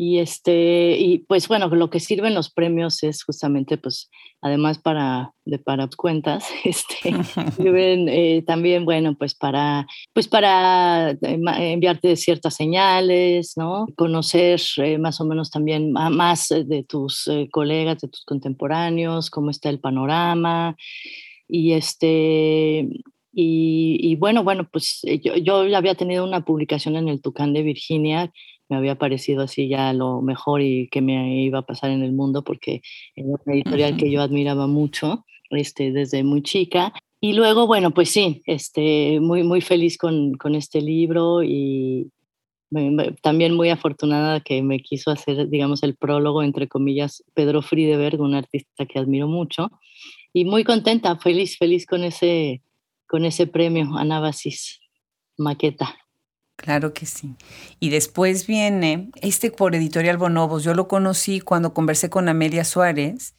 Y 0.00 0.20
este, 0.20 0.96
y 0.96 1.18
pues 1.26 1.48
bueno, 1.48 1.66
lo 1.66 1.90
que 1.90 1.98
sirven 1.98 2.32
los 2.32 2.52
premios 2.52 3.02
es 3.02 3.24
justamente, 3.24 3.76
pues, 3.78 4.08
además 4.40 4.78
para, 4.78 5.34
de, 5.44 5.58
para 5.58 5.88
cuentas, 5.88 6.48
este, 6.64 7.10
sirven 7.56 8.08
eh, 8.08 8.44
también, 8.46 8.84
bueno, 8.84 9.16
pues 9.18 9.34
para, 9.34 9.88
pues 10.12 10.28
para 10.28 11.10
eh, 11.10 11.18
enviarte 11.72 12.14
ciertas 12.14 12.54
señales, 12.54 13.54
¿no? 13.56 13.86
Conocer 13.96 14.60
eh, 14.76 14.98
más 14.98 15.20
o 15.20 15.24
menos 15.24 15.50
también 15.50 15.90
más 15.90 16.46
de 16.50 16.84
tus 16.84 17.28
colegas, 17.50 18.00
de 18.00 18.06
tus 18.06 18.24
contemporáneos, 18.24 19.30
cómo 19.30 19.50
está 19.50 19.68
el 19.68 19.80
panorama. 19.80 20.76
Y 21.48 21.72
este, 21.72 22.88
y, 23.40 24.16
bueno, 24.16 24.42
bueno, 24.42 24.68
pues 24.70 25.00
yo, 25.22 25.36
yo 25.36 25.76
había 25.76 25.94
tenido 25.94 26.24
una 26.24 26.44
publicación 26.44 26.96
en 26.96 27.08
el 27.08 27.20
Tucán 27.20 27.52
de 27.52 27.62
Virginia 27.62 28.32
me 28.68 28.76
había 28.76 28.96
parecido 28.96 29.42
así 29.42 29.68
ya 29.68 29.92
lo 29.92 30.20
mejor 30.20 30.60
y 30.60 30.88
que 30.88 31.00
me 31.00 31.42
iba 31.42 31.60
a 31.60 31.66
pasar 31.66 31.90
en 31.90 32.02
el 32.02 32.12
mundo 32.12 32.44
porque 32.44 32.82
era 33.16 33.28
una 33.28 33.54
editorial 33.54 33.96
que 33.96 34.10
yo 34.10 34.20
admiraba 34.20 34.66
mucho 34.66 35.24
este, 35.50 35.90
desde 35.92 36.22
muy 36.22 36.42
chica. 36.42 36.92
Y 37.20 37.32
luego, 37.32 37.66
bueno, 37.66 37.92
pues 37.92 38.10
sí, 38.10 38.42
este, 38.46 39.18
muy, 39.20 39.42
muy 39.42 39.60
feliz 39.60 39.96
con, 39.96 40.34
con 40.34 40.54
este 40.54 40.80
libro 40.80 41.42
y 41.42 42.10
también 43.22 43.54
muy 43.54 43.70
afortunada 43.70 44.40
que 44.40 44.62
me 44.62 44.80
quiso 44.80 45.10
hacer, 45.10 45.48
digamos, 45.48 45.82
el 45.82 45.96
prólogo, 45.96 46.42
entre 46.42 46.68
comillas, 46.68 47.24
Pedro 47.32 47.62
Friedeberg, 47.62 48.20
un 48.20 48.34
artista 48.34 48.84
que 48.84 48.98
admiro 48.98 49.26
mucho. 49.26 49.70
Y 50.34 50.44
muy 50.44 50.62
contenta, 50.62 51.16
feliz, 51.16 51.56
feliz 51.56 51.86
con 51.86 52.04
ese, 52.04 52.60
con 53.08 53.24
ese 53.24 53.46
premio, 53.48 53.96
Anábasis 53.96 54.80
Maqueta. 55.36 55.96
Claro 56.56 56.92
que 56.92 57.06
sí. 57.06 57.36
Y 57.80 57.90
después 57.90 58.46
viene 58.46 59.10
este 59.22 59.50
por 59.50 59.74
Editorial 59.74 60.18
Bonobos. 60.18 60.64
Yo 60.64 60.74
lo 60.74 60.88
conocí 60.88 61.40
cuando 61.40 61.72
conversé 61.72 62.10
con 62.10 62.28
Amelia 62.28 62.64
Suárez. 62.64 63.34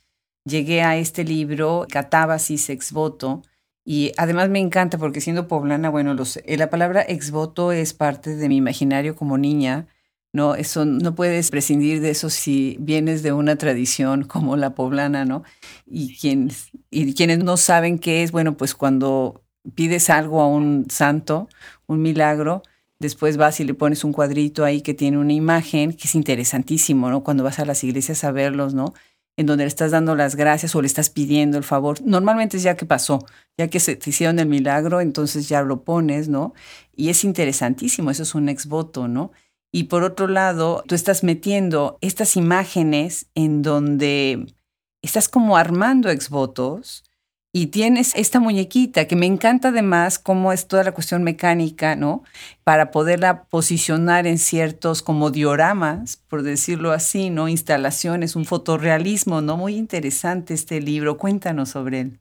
Llegué 0.46 0.82
a 0.82 0.98
este 0.98 1.24
libro, 1.24 1.86
Catábasis 1.90 2.70
ex 2.70 2.92
voto. 2.94 3.44
Y 3.84 4.14
además 4.18 4.50
me 4.50 4.60
encanta 4.60 4.98
porque 4.98 5.22
siendo 5.22 5.48
poblana, 5.48 5.90
bueno, 5.90 6.14
los, 6.14 6.40
la 6.46 6.70
palabra 6.70 7.04
ex 7.08 7.32
voto 7.32 7.72
es 7.72 7.94
parte 7.94 8.36
de 8.36 8.48
mi 8.48 8.58
imaginario 8.58 9.16
como 9.16 9.38
niña. 9.38 9.88
No, 10.32 10.56
eso 10.56 10.86
no 10.86 11.14
puedes 11.14 11.52
prescindir 11.52 12.00
de 12.02 12.12
eso 12.12 12.30
si 12.30 12.78
vienes 12.80 13.22
de 13.22 13.34
una 13.34 13.58
tradición 13.58 14.24
como 14.24 14.56
la 14.56 14.76
poblana, 14.76 15.26
¿no? 15.26 15.44
Y 15.86 16.18
quienes, 16.18 16.70
y 16.90 17.14
quienes 17.16 17.40
no 17.40 17.58
saben 17.58 18.00
qué 18.00 18.24
es, 18.24 18.32
bueno, 18.32 18.56
pues 18.56 18.76
cuando 18.76 19.44
pides 19.76 20.10
algo 20.10 20.42
a 20.42 20.48
un 20.48 20.88
santo, 20.90 21.50
un 21.88 22.02
milagro, 22.02 22.64
Después 23.00 23.38
vas 23.38 23.62
y 23.62 23.64
le 23.64 23.74
pones 23.74 24.04
un 24.04 24.12
cuadrito 24.12 24.66
ahí 24.66 24.82
que 24.82 24.94
tiene 24.94 25.18
una 25.18 25.32
imagen, 25.32 25.94
que 25.94 26.04
es 26.06 26.16
interesantísimo, 26.16 27.10
¿no? 27.10 27.24
Cuando 27.24 27.46
vas 27.46 27.60
a 27.60 27.66
las 27.66 27.82
iglesias 27.86 28.26
a 28.26 28.32
verlos, 28.34 28.74
¿no? 28.74 28.94
En 29.38 29.46
donde 29.46 29.64
le 29.64 29.70
estás 29.70 29.92
dando 29.92 30.16
las 30.18 30.36
gracias 30.36 30.76
o 30.76 30.82
le 30.82 30.88
estás 30.88 31.10
pidiendo 31.10 31.58
el 31.58 31.64
favor. 31.64 32.02
Normalmente 32.04 32.58
es 32.58 32.64
ya 32.64 32.76
que 32.76 32.86
pasó, 32.86 33.26
ya 33.58 33.70
que 33.70 33.80
se 33.80 33.96
te 33.96 34.10
hicieron 34.10 34.38
el 34.40 34.48
milagro, 34.50 35.00
entonces 35.00 35.48
ya 35.48 35.62
lo 35.62 35.84
pones, 35.86 36.28
¿no? 36.28 36.54
Y 36.94 37.08
es 37.08 37.24
interesantísimo, 37.24 38.12
eso 38.12 38.24
es 38.24 38.36
un 38.36 38.50
ex 38.50 38.66
voto, 38.66 39.08
¿no? 39.08 39.32
Y 39.72 39.86
por 39.86 40.04
otro 40.04 40.28
lado, 40.28 40.84
tú 40.86 40.94
estás 40.94 41.24
metiendo 41.24 42.00
estas 42.02 42.36
imágenes 42.36 43.28
en 43.34 43.62
donde 43.62 44.54
estás 45.02 45.30
como 45.30 45.56
armando 45.56 46.10
ex 46.10 46.30
votos 46.30 47.06
y 47.52 47.68
tienes 47.68 48.14
esta 48.16 48.40
muñequita 48.40 49.06
que 49.08 49.16
me 49.16 49.26
encanta 49.26 49.70
además 49.70 50.20
cómo 50.20 50.54
es 50.54 50.68
toda 50.68 50.84
la 50.84 50.92
cuestión 50.92 51.24
mecánica, 51.24 51.96
¿no? 51.96 52.24
Para 52.64 52.92
poderla 52.92 53.46
posicionar 53.46 54.28
en 54.28 54.38
ciertos 54.38 55.02
como 55.02 55.32
dioramas, 55.32 56.18
por 56.28 56.44
decirlo 56.44 56.92
así, 56.92 57.30
¿no? 57.32 57.48
Instalaciones, 57.48 58.36
un 58.36 58.46
fotorrealismo, 58.46 59.42
¿no? 59.42 59.58
Muy 59.58 59.76
interesante 59.76 60.54
este 60.54 60.80
libro. 60.80 61.18
Cuéntanos 61.18 61.70
sobre 61.70 62.02
él. 62.02 62.20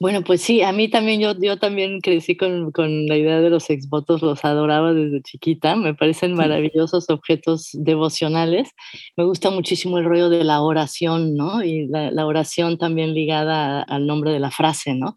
Bueno, 0.00 0.22
pues 0.22 0.42
sí, 0.42 0.62
a 0.62 0.72
mí 0.72 0.88
también, 0.88 1.20
yo, 1.20 1.34
yo 1.38 1.58
también 1.58 2.00
crecí 2.00 2.36
con, 2.36 2.72
con 2.72 3.06
la 3.06 3.16
idea 3.16 3.40
de 3.40 3.50
los 3.50 3.70
exvotos, 3.70 4.22
los 4.22 4.44
adoraba 4.44 4.92
desde 4.92 5.22
chiquita, 5.22 5.76
me 5.76 5.94
parecen 5.94 6.34
maravillosos 6.34 7.08
objetos 7.10 7.70
devocionales. 7.72 8.70
Me 9.16 9.24
gusta 9.24 9.50
muchísimo 9.50 9.98
el 9.98 10.04
rollo 10.04 10.28
de 10.28 10.44
la 10.44 10.60
oración, 10.62 11.36
¿no? 11.36 11.62
Y 11.64 11.86
la, 11.86 12.26
oración 12.26 12.78
también 12.78 13.14
ligada 13.14 13.82
al 13.82 14.06
nombre 14.06 14.32
de 14.32 14.40
la 14.40 14.50
frase, 14.50 14.94
¿no? 14.94 15.16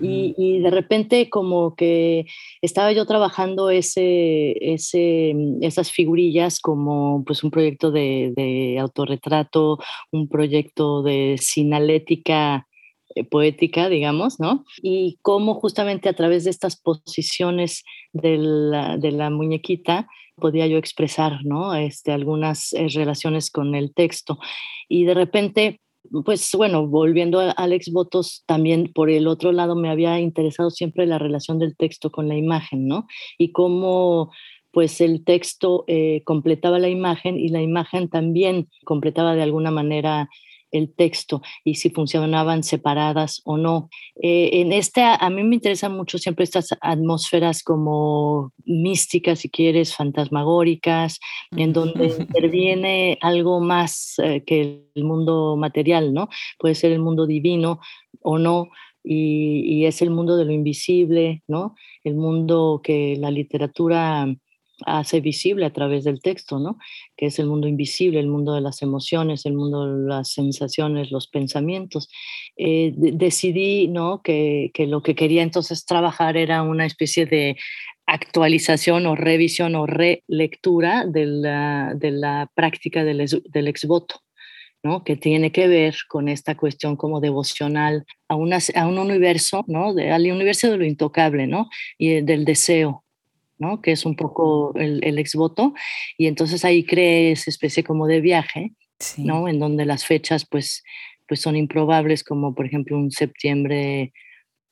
y, 0.00 0.34
y, 0.38 0.60
de 0.60 0.70
repente 0.70 1.28
como 1.28 1.74
que 1.76 2.24
estaba 2.62 2.92
yo 2.92 3.04
trabajando 3.04 3.68
ese, 3.70 4.56
ese, 4.72 5.34
esas 5.60 5.92
figurillas 5.92 6.60
como 6.60 7.24
pues 7.24 7.44
un 7.44 7.50
proyecto 7.50 7.90
de, 7.90 8.32
de 8.34 8.78
autorretrato, 8.78 9.78
un 10.10 10.28
proyecto 10.28 11.02
de 11.02 11.36
sinalética 11.38 12.65
poética, 13.24 13.88
digamos, 13.88 14.38
¿no? 14.40 14.64
Y 14.82 15.18
cómo 15.22 15.54
justamente 15.54 16.08
a 16.08 16.14
través 16.14 16.44
de 16.44 16.50
estas 16.50 16.76
posiciones 16.76 17.84
de 18.12 18.38
la, 18.38 19.30
muñequita 19.30 20.08
podía 20.36 20.66
yo 20.66 20.78
expresar, 20.78 21.44
¿no? 21.44 21.74
Este, 21.74 22.12
algunas 22.12 22.72
eh, 22.72 22.88
relaciones 22.94 23.50
con 23.50 23.74
el 23.74 23.94
texto. 23.94 24.38
Y 24.88 25.04
de 25.04 25.14
repente, 25.14 25.80
pues 26.24 26.50
bueno, 26.54 26.86
volviendo 26.86 27.40
a 27.40 27.50
Alex 27.50 27.90
Botos, 27.90 28.44
también 28.46 28.92
por 28.92 29.10
el 29.10 29.26
otro 29.26 29.52
lado 29.52 29.76
me 29.76 29.90
había 29.90 30.20
interesado 30.20 30.70
siempre 30.70 31.06
la 31.06 31.18
relación 31.18 31.58
del 31.58 31.76
texto 31.76 32.10
con 32.10 32.28
la 32.28 32.36
imagen, 32.36 32.86
¿no? 32.86 33.06
Y 33.38 33.52
cómo 33.52 34.30
pues 34.76 35.00
el 35.00 35.24
texto 35.24 35.84
eh, 35.86 36.20
completaba 36.26 36.78
la 36.78 36.90
imagen 36.90 37.38
y 37.38 37.48
la 37.48 37.62
imagen 37.62 38.10
también 38.10 38.68
completaba 38.84 39.34
de 39.34 39.42
alguna 39.42 39.70
manera 39.70 40.28
el 40.70 40.92
texto 40.94 41.42
y 41.64 41.76
si 41.76 41.90
funcionaban 41.90 42.62
separadas 42.62 43.40
o 43.44 43.56
no. 43.56 43.88
Eh, 44.22 44.50
en 44.60 44.72
este, 44.72 45.02
a 45.02 45.28
mí 45.30 45.42
me 45.44 45.56
interesan 45.56 45.96
mucho 45.96 46.18
siempre 46.18 46.44
estas 46.44 46.70
atmósferas 46.80 47.62
como 47.62 48.52
místicas, 48.64 49.40
si 49.40 49.50
quieres, 49.50 49.94
fantasmagóricas, 49.94 51.18
en 51.56 51.72
donde 51.72 52.06
interviene 52.18 53.18
algo 53.20 53.60
más 53.60 54.14
eh, 54.18 54.42
que 54.44 54.84
el 54.94 55.04
mundo 55.04 55.56
material, 55.56 56.12
¿no? 56.12 56.28
Puede 56.58 56.74
ser 56.74 56.92
el 56.92 57.00
mundo 57.00 57.26
divino 57.26 57.80
o 58.22 58.38
no, 58.38 58.68
y, 59.08 59.60
y, 59.60 59.86
es 59.86 60.02
el 60.02 60.10
mundo 60.10 60.36
de 60.36 60.44
lo 60.44 60.52
invisible, 60.52 61.44
¿no? 61.46 61.76
El 62.02 62.16
mundo 62.16 62.80
que 62.82 63.16
la 63.16 63.30
literatura 63.30 64.26
hace 64.84 65.20
visible 65.20 65.64
a 65.64 65.72
través 65.72 66.04
del 66.04 66.20
texto, 66.20 66.58
¿no? 66.58 66.78
Que 67.16 67.26
es 67.26 67.38
el 67.38 67.46
mundo 67.46 67.68
invisible, 67.68 68.20
el 68.20 68.28
mundo 68.28 68.54
de 68.54 68.60
las 68.60 68.82
emociones, 68.82 69.46
el 69.46 69.54
mundo 69.54 69.86
de 69.86 70.08
las 70.08 70.32
sensaciones, 70.32 71.10
los 71.10 71.28
pensamientos. 71.28 72.08
Eh, 72.56 72.92
decidí, 72.96 73.88
¿no? 73.88 74.20
Que, 74.22 74.70
que, 74.74 74.86
lo 74.86 75.02
que 75.02 75.14
quería 75.14 75.42
entonces 75.42 75.86
trabajar 75.86 76.36
era 76.36 76.62
una 76.62 76.86
especie 76.86 77.26
de 77.26 77.56
actualización 78.06 79.06
o 79.06 79.16
revisión 79.16 79.74
o 79.74 79.86
relectura 79.86 81.06
de 81.06 81.26
la, 81.26 81.94
de 81.94 82.10
la 82.12 82.50
práctica 82.54 83.04
del, 83.04 83.26
del 83.44 83.68
exvoto. 83.68 84.20
¿no? 84.82 85.02
que 85.02 85.16
tiene 85.16 85.50
que 85.50 85.66
ver 85.66 85.96
con 86.06 86.28
esta 86.28 86.54
cuestión 86.54 86.94
como 86.94 87.20
devocional 87.20 88.04
a, 88.28 88.36
una, 88.36 88.58
a 88.76 88.86
un 88.86 88.98
universo, 88.98 89.64
¿no? 89.66 89.92
De, 89.94 90.12
al 90.12 90.30
universo 90.30 90.70
de 90.70 90.76
lo 90.76 90.84
intocable, 90.84 91.48
¿no? 91.48 91.68
y 91.98 92.20
del 92.20 92.44
deseo, 92.44 93.04
¿no? 93.58 93.80
que 93.80 93.92
es 93.92 94.04
un 94.04 94.16
poco 94.16 94.74
el, 94.76 95.02
el 95.04 95.18
exvoto, 95.18 95.74
y 96.16 96.26
entonces 96.26 96.64
ahí 96.64 96.84
cree 96.84 97.32
esa 97.32 97.50
especie 97.50 97.84
como 97.84 98.06
de 98.06 98.20
viaje, 98.20 98.72
¿no? 99.18 99.48
en 99.48 99.58
donde 99.58 99.84
las 99.84 100.04
fechas 100.04 100.46
pues, 100.48 100.82
pues 101.28 101.40
son 101.40 101.56
improbables, 101.56 102.24
como 102.24 102.54
por 102.54 102.66
ejemplo 102.66 102.96
un 102.96 103.10
septiembre 103.10 104.12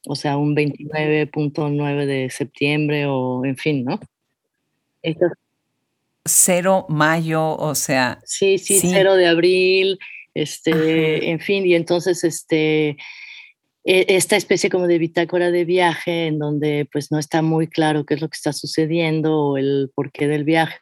o 0.07 0.15
sea, 0.15 0.37
un 0.37 0.55
29.9 0.55 2.07
de 2.07 2.31
septiembre 2.31 3.07
o 3.07 3.45
en 3.45 3.57
fin, 3.57 3.85
¿no? 3.85 4.01
Cero 6.25 6.87
mayo, 6.89 7.57
o 7.57 7.75
sea. 7.75 8.21
Sí, 8.25 8.59
sí, 8.59 8.81
cero 8.81 9.15
de 9.15 9.27
abril, 9.27 9.99
este, 10.35 11.31
en 11.31 11.41
fin, 11.41 11.67
y 11.67 11.75
entonces 11.75 12.25
este, 12.25 12.97
esta 13.85 14.37
especie 14.37 14.71
como 14.71 14.87
de 14.87 14.99
bitácora 14.99 15.51
de 15.51 15.65
viaje 15.65 16.27
en 16.27 16.39
donde 16.39 16.89
pues 16.91 17.13
no 17.13 17.19
está 17.19 17.43
muy 17.43 17.69
claro 17.69 18.07
qué 18.07 18.15
es 18.15 18.23
lo 18.23 18.29
que 18.29 18.37
está 18.37 18.53
sucediendo 18.53 19.39
o 19.39 19.57
el 19.59 19.91
porqué 19.95 20.27
del 20.27 20.45
viaje 20.45 20.77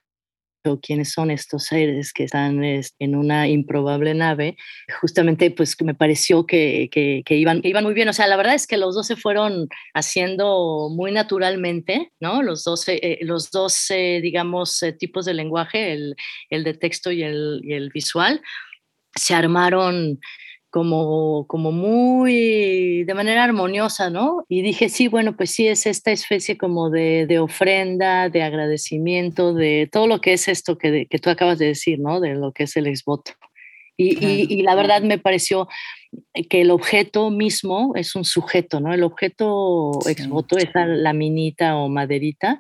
o 0.65 0.81
quiénes 0.81 1.13
son 1.13 1.31
estos 1.31 1.65
seres 1.65 2.13
que 2.13 2.25
están 2.25 2.63
en 2.63 3.17
una 3.17 3.49
improbable 3.49 4.15
nave, 4.15 4.57
justamente 5.01 5.51
pues 5.51 5.77
me 5.83 5.95
pareció 5.95 6.47
que, 6.47 6.89
que, 6.91 7.37
iban, 7.37 7.61
iban 7.65 7.85
muy 7.85 7.95
bien. 7.95 8.09
O 8.09 8.13
sea, 8.13 8.27
la 8.27 8.37
verdad 8.37 8.55
es 8.55 8.67
que 8.67 8.77
los 8.77 8.95
dos 8.95 9.07
se 9.07 9.17
fueron 9.17 9.69
haciendo 9.95 10.89
muy 10.91 11.13
naturalmente, 11.13 12.13
¿no? 12.21 12.43
Los 12.43 12.65
dos, 12.65 12.89
eh, 12.89 13.19
los 13.23 13.51
dos 13.51 13.89
digamos, 13.91 14.83
eh, 14.83 14.93
tipos 14.93 15.25
de 15.25 15.35
lenguaje, 15.35 15.93
el, 15.93 16.15
el 16.51 16.65
de 16.65 16.75
texto 16.75 17.11
y 17.11 17.23
el, 17.23 17.61
y 17.65 17.75
el 17.75 17.91
visual, 17.91 18.41
se 19.15 19.35
armaron 19.35 20.21
como, 20.73 21.47
como 21.49 21.71
muy 21.71 23.05
de 23.05 23.13
manera 23.13 23.45
armoniosa, 23.45 24.09
¿no? 24.09 24.47
Y 24.49 24.63
dije, 24.63 24.89
sí, 24.89 25.07
bueno, 25.07 25.37
pues 25.37 25.51
sí, 25.51 25.69
es 25.69 25.85
esta 25.85 26.13
especie 26.13 26.57
como 26.57 26.89
de, 26.89 27.27
de 27.27 27.39
ofrenda, 27.41 28.31
de 28.31 28.43
agradecimiento, 28.43 29.53
de 29.53 29.87
todo 29.93 30.07
lo 30.07 30.23
que 30.23 30.33
es 30.33 30.49
esto 30.49 30.79
que, 30.79 31.07
que, 31.11 31.19
tú 31.19 31.29
acabas 31.29 31.59
de 31.59 31.67
decir, 31.67 31.99
¿no? 31.99 32.21
De 32.21 32.35
lo 32.37 32.53
que 32.53 32.63
es 32.63 32.75
el 32.79 32.87
exvoto. 32.87 33.33
Y, 33.99 34.17
y, 34.51 34.63
la 34.63 34.75
verdad 34.75 35.03
me 35.03 35.19
pareció 35.19 35.69
que 36.49 36.63
el 36.63 36.71
objeto 36.71 37.31
mismo 37.31 37.93
es 37.95 38.17
un 38.17 38.25
sujeto, 38.25 38.81
¿no? 38.81 38.95
El 38.95 39.03
objeto 39.03 39.99
exvoto, 40.09 40.57
esa 40.57 40.87
laminita 40.87 41.77
o 41.77 41.91
maderita, 41.91 42.59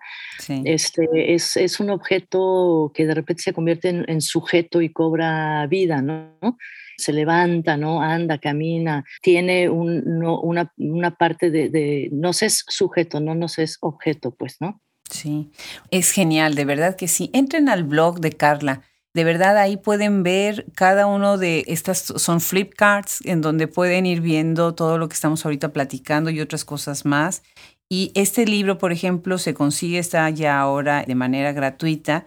este, 0.64 1.32
es, 1.32 1.56
es, 1.56 1.80
un 1.80 1.88
objeto 1.88 2.92
que 2.94 3.06
de 3.06 3.14
repente 3.14 3.42
se 3.42 3.54
convierte 3.54 3.88
en, 3.88 4.04
en 4.06 4.20
sujeto 4.20 4.82
y 4.82 4.90
cobra 4.90 5.66
vida, 5.66 6.02
¿no? 6.02 6.58
Se 6.96 7.12
levanta, 7.12 7.76
¿no? 7.76 8.02
Anda, 8.02 8.38
camina, 8.38 9.04
tiene 9.20 9.68
una, 9.68 10.70
parte 11.18 11.50
de, 11.50 12.08
no 12.12 12.32
se 12.32 12.46
es 12.46 12.64
sujeto, 12.68 13.20
no 13.20 13.34
nos 13.34 13.58
es 13.58 13.78
objeto, 13.80 14.32
pues, 14.32 14.56
¿no? 14.60 14.80
Sí, 15.10 15.50
es 15.90 16.10
genial, 16.10 16.54
de 16.54 16.64
verdad 16.64 16.96
que 16.96 17.08
sí. 17.08 17.30
Entren 17.32 17.68
al 17.68 17.84
blog 17.84 18.20
de 18.20 18.32
Carla. 18.32 18.82
De 19.14 19.24
verdad, 19.24 19.58
ahí 19.58 19.76
pueden 19.76 20.22
ver 20.22 20.64
cada 20.74 21.06
uno 21.06 21.36
de 21.36 21.64
estas, 21.66 21.98
son 21.98 22.40
flip 22.40 22.72
cards 22.74 23.20
en 23.26 23.42
donde 23.42 23.68
pueden 23.68 24.06
ir 24.06 24.22
viendo 24.22 24.74
todo 24.74 24.96
lo 24.96 25.08
que 25.08 25.14
estamos 25.14 25.44
ahorita 25.44 25.74
platicando 25.74 26.30
y 26.30 26.40
otras 26.40 26.64
cosas 26.64 27.04
más. 27.04 27.42
Y 27.90 28.10
este 28.14 28.46
libro, 28.46 28.78
por 28.78 28.90
ejemplo, 28.90 29.36
se 29.36 29.52
consigue, 29.52 29.98
está 29.98 30.30
ya 30.30 30.58
ahora 30.58 31.04
de 31.06 31.14
manera 31.14 31.52
gratuita 31.52 32.26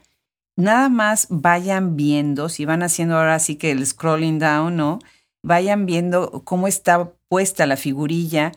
nada 0.55 0.89
más 0.89 1.27
vayan 1.29 1.95
viendo, 1.95 2.49
si 2.49 2.65
van 2.65 2.83
haciendo 2.83 3.17
ahora 3.17 3.39
sí 3.39 3.55
que 3.55 3.71
el 3.71 3.85
scrolling 3.85 4.39
down, 4.39 4.75
¿no? 4.75 4.99
Vayan 5.43 5.85
viendo 5.85 6.43
cómo 6.43 6.67
está 6.67 7.11
puesta 7.27 7.65
la 7.65 7.77
figurilla, 7.77 8.51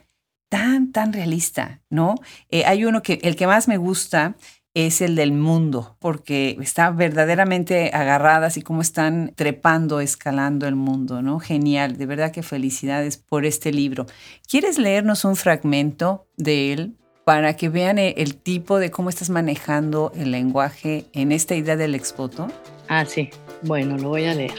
tan, 0.48 0.92
tan 0.92 1.12
realista, 1.12 1.82
¿no? 1.90 2.14
Eh, 2.50 2.64
hay 2.64 2.84
uno 2.84 3.02
que, 3.02 3.18
el 3.22 3.36
que 3.36 3.46
más 3.46 3.68
me 3.68 3.76
gusta 3.76 4.36
es 4.74 5.00
el 5.00 5.16
del 5.16 5.32
mundo, 5.32 5.96
porque 5.98 6.56
está 6.60 6.90
verdaderamente 6.90 7.90
agarrada, 7.92 8.46
así 8.46 8.62
como 8.62 8.80
están 8.80 9.32
trepando, 9.34 10.00
escalando 10.00 10.68
el 10.68 10.76
mundo, 10.76 11.20
¿no? 11.20 11.40
Genial, 11.40 11.96
de 11.96 12.06
verdad 12.06 12.30
que 12.30 12.42
felicidades 12.42 13.16
por 13.16 13.44
este 13.44 13.72
libro. 13.72 14.06
¿Quieres 14.48 14.78
leernos 14.78 15.24
un 15.24 15.36
fragmento 15.36 16.28
de 16.36 16.72
él? 16.72 16.96
Para 17.28 17.56
que 17.56 17.68
vean 17.68 17.98
eh, 17.98 18.14
el 18.16 18.36
tipo 18.36 18.78
de 18.78 18.90
cómo 18.90 19.10
estás 19.10 19.28
manejando 19.28 20.12
el 20.16 20.30
lenguaje 20.30 21.04
en 21.12 21.30
esta 21.30 21.54
idea 21.54 21.76
del 21.76 21.94
expoto? 21.94 22.48
Ah, 22.88 23.04
sí. 23.04 23.28
Bueno, 23.60 23.98
lo 23.98 24.08
voy 24.08 24.24
a 24.24 24.32
leer. 24.32 24.54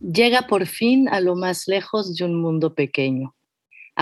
Llega 0.00 0.46
por 0.48 0.64
fin 0.64 1.06
a 1.10 1.20
lo 1.20 1.36
más 1.36 1.68
lejos 1.68 2.16
de 2.16 2.24
un 2.24 2.40
mundo 2.40 2.74
pequeño 2.74 3.34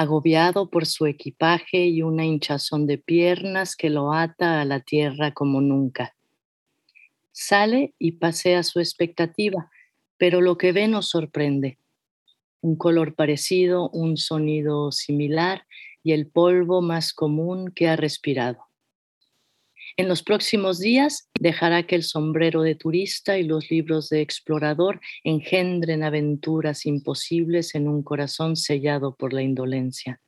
agobiado 0.01 0.70
por 0.70 0.86
su 0.86 1.07
equipaje 1.07 1.86
y 1.86 2.03
una 2.03 2.24
hinchazón 2.24 2.86
de 2.86 2.99
piernas 2.99 3.74
que 3.74 3.90
lo 3.90 4.12
ata 4.12 4.61
a 4.61 4.64
la 4.64 4.78
tierra 4.78 5.34
como 5.34 5.61
nunca. 5.61 6.14
Sale 7.32 7.94
y 7.99 8.12
pasea 8.12 8.62
su 8.62 8.78
expectativa, 8.78 9.72
pero 10.16 10.40
lo 10.40 10.57
que 10.57 10.70
ve 10.70 10.86
nos 10.86 11.09
sorprende. 11.09 11.78
Un 12.61 12.76
color 12.76 13.16
parecido, 13.16 13.90
un 13.90 14.16
sonido 14.16 14.92
similar 14.92 15.66
y 16.05 16.12
el 16.12 16.28
polvo 16.28 16.80
más 16.80 17.12
común 17.12 17.72
que 17.74 17.88
ha 17.88 17.96
respirado. 17.96 18.67
En 19.99 20.07
los 20.07 20.22
próximos 20.22 20.78
días 20.78 21.28
dejará 21.40 21.82
que 21.82 21.96
el 21.96 22.05
sombrero 22.05 22.62
de 22.62 22.76
turista 22.76 23.36
y 23.36 23.42
los 23.42 23.68
libros 23.68 24.09
de 24.09 24.20
explorador 24.20 25.01
engendren 25.24 26.05
aventuras 26.05 26.86
imposibles 26.86 27.74
en 27.74 27.88
un 27.88 28.05
corazón 28.05 28.55
sellado 28.55 29.16
por 29.16 29.32
la 29.32 29.42
indolencia. 29.42 30.20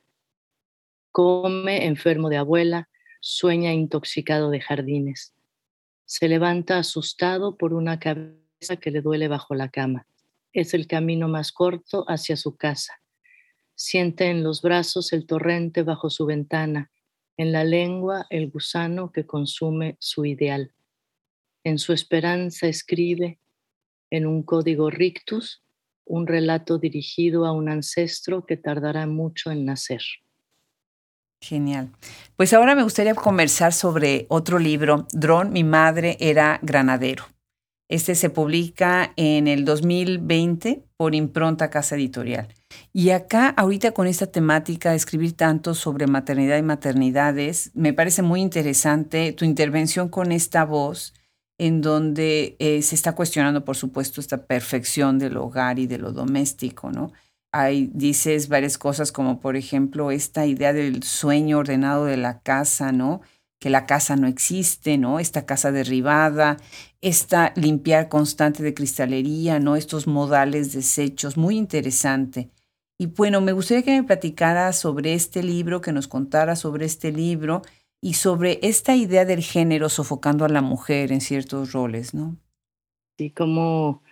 Come 1.13 1.87
enfermo 1.87 2.31
de 2.31 2.39
abuela, 2.39 2.89
sueña 3.21 3.73
intoxicado 3.73 4.51
de 4.51 4.61
jardines. 4.61 5.35
Se 6.05 6.27
levanta 6.27 6.79
asustado 6.79 7.57
por 7.57 7.73
una 7.73 8.01
cabeza 8.01 8.75
que 8.81 8.91
le 8.91 9.03
duele 9.03 9.29
bajo 9.29 9.55
la 9.55 9.69
cama. 9.69 10.09
Es 10.53 10.75
el 10.75 10.89
camino 10.89 11.29
más 11.29 11.53
corto 11.53 12.05
hacia 12.09 12.37
su 12.37 12.57
casa. 12.57 13.01
Siente 13.77 14.31
en 14.31 14.43
los 14.43 14.63
brazos 14.63 15.13
el 15.13 15.27
torrente 15.27 15.85
bajo 15.85 16.11
su 16.11 16.27
ventana 16.27 16.91
en 17.37 17.53
la 17.53 17.65
lengua 17.65 18.27
el 18.31 18.51
gusano 18.51 19.13
que 19.13 19.27
consume 19.27 19.97
su 19.99 20.25
ideal. 20.25 20.73
En 21.65 21.79
su 21.79 21.93
esperanza 21.93 22.67
escribe, 22.67 23.39
en 24.11 24.27
un 24.27 24.43
código 24.43 24.91
rictus, 24.91 25.63
un 26.05 26.27
relato 26.27 26.79
dirigido 26.79 27.47
a 27.47 27.53
un 27.53 27.69
ancestro 27.69 28.45
que 28.45 28.57
tardará 28.57 29.07
mucho 29.07 29.51
en 29.51 29.65
nacer. 29.65 30.03
Genial. 31.41 31.91
Pues 32.37 32.53
ahora 32.53 32.75
me 32.75 32.83
gustaría 32.83 33.15
conversar 33.15 33.73
sobre 33.73 34.27
otro 34.29 34.59
libro, 34.59 35.07
Dron, 35.13 35.53
mi 35.53 35.65
madre 35.65 36.17
era 36.21 36.59
granadero. 36.63 37.25
Este 37.91 38.15
se 38.15 38.31
publica 38.31 39.13
en 39.17 39.49
el 39.49 39.65
2020 39.65 40.85
por 40.97 41.17
Impronta 41.17 41.71
Casa 41.71 41.97
Editorial. 41.97 42.47
Y 42.93 43.11
acá, 43.11 43.49
ahorita 43.49 43.91
con 43.91 44.07
esta 44.07 44.29
temática 44.29 44.91
de 44.91 44.97
escribir 44.97 45.37
tanto 45.37 45.75
sobre 45.75 46.07
maternidad 46.07 46.57
y 46.57 46.63
maternidades, 46.63 47.73
me 47.75 47.93
parece 47.93 48.23
muy 48.23 48.43
interesante 48.43 49.33
tu 49.33 49.45
intervención 49.45 50.09
con 50.09 50.31
esta 50.31 50.65
voz 50.65 51.15
en 51.59 51.81
donde 51.81 52.55
eh, 52.61 52.81
se 52.83 52.95
está 52.95 53.17
cuestionando, 53.17 53.65
por 53.65 53.77
supuesto, 53.77 54.21
esta 54.21 54.47
perfección 54.47 55.19
del 55.19 55.37
hogar 55.37 55.81
y 55.81 55.89
de 55.89 55.99
lo 55.99 56.13
doméstico, 56.13 56.93
¿no? 56.93 57.13
Ahí 57.53 57.91
dices 57.93 58.49
varias 58.49 58.79
cosas 58.79 59.11
como, 59.11 59.41
por 59.41 59.57
ejemplo, 59.57 60.13
esta 60.13 60.47
idea 60.47 60.73
del 60.73 61.03
sueño 61.03 61.59
ordenado 61.59 62.05
de 62.05 62.17
la 62.17 62.39
casa, 62.39 62.93
¿no? 62.93 63.21
Que 63.61 63.71
la 63.71 63.87
casa 63.87 64.17
no 64.17 64.27
existe, 64.27 64.99
¿no? 64.99 65.21
Esta 65.21 65.45
casa 65.47 65.71
derribada, 65.71 66.57
esta 67.03 67.53
limpiar 67.57 68.09
constante 68.09 68.63
de 68.63 68.75
cristalería, 68.75 69.61
¿no? 69.61 69.77
Estos 69.77 70.07
modales 70.07 70.73
desechos, 70.73 71.37
muy 71.37 71.57
interesante. 71.57 72.51
Y 72.99 73.07
bueno, 73.07 73.41
me 73.41 73.53
gustaría 73.53 73.85
que 73.85 73.93
me 73.93 74.03
platicara 74.03 74.73
sobre 74.73 75.15
este 75.15 75.43
libro, 75.43 75.83
que 75.83 75.93
nos 75.93 76.09
contara 76.09 76.57
sobre 76.57 76.87
este 76.87 77.13
libro 77.13 77.63
y 78.03 78.15
sobre 78.15 78.59
esta 78.63 78.97
idea 78.97 79.27
del 79.27 79.43
género 79.43 79.91
sofocando 79.91 80.47
a 80.47 80.49
la 80.49 80.63
mujer 80.63 81.13
en 81.13 81.21
ciertos 81.21 81.73
roles, 81.73 82.15
¿no? 82.15 82.37
Sí, 83.19 83.31
como, 83.31 84.03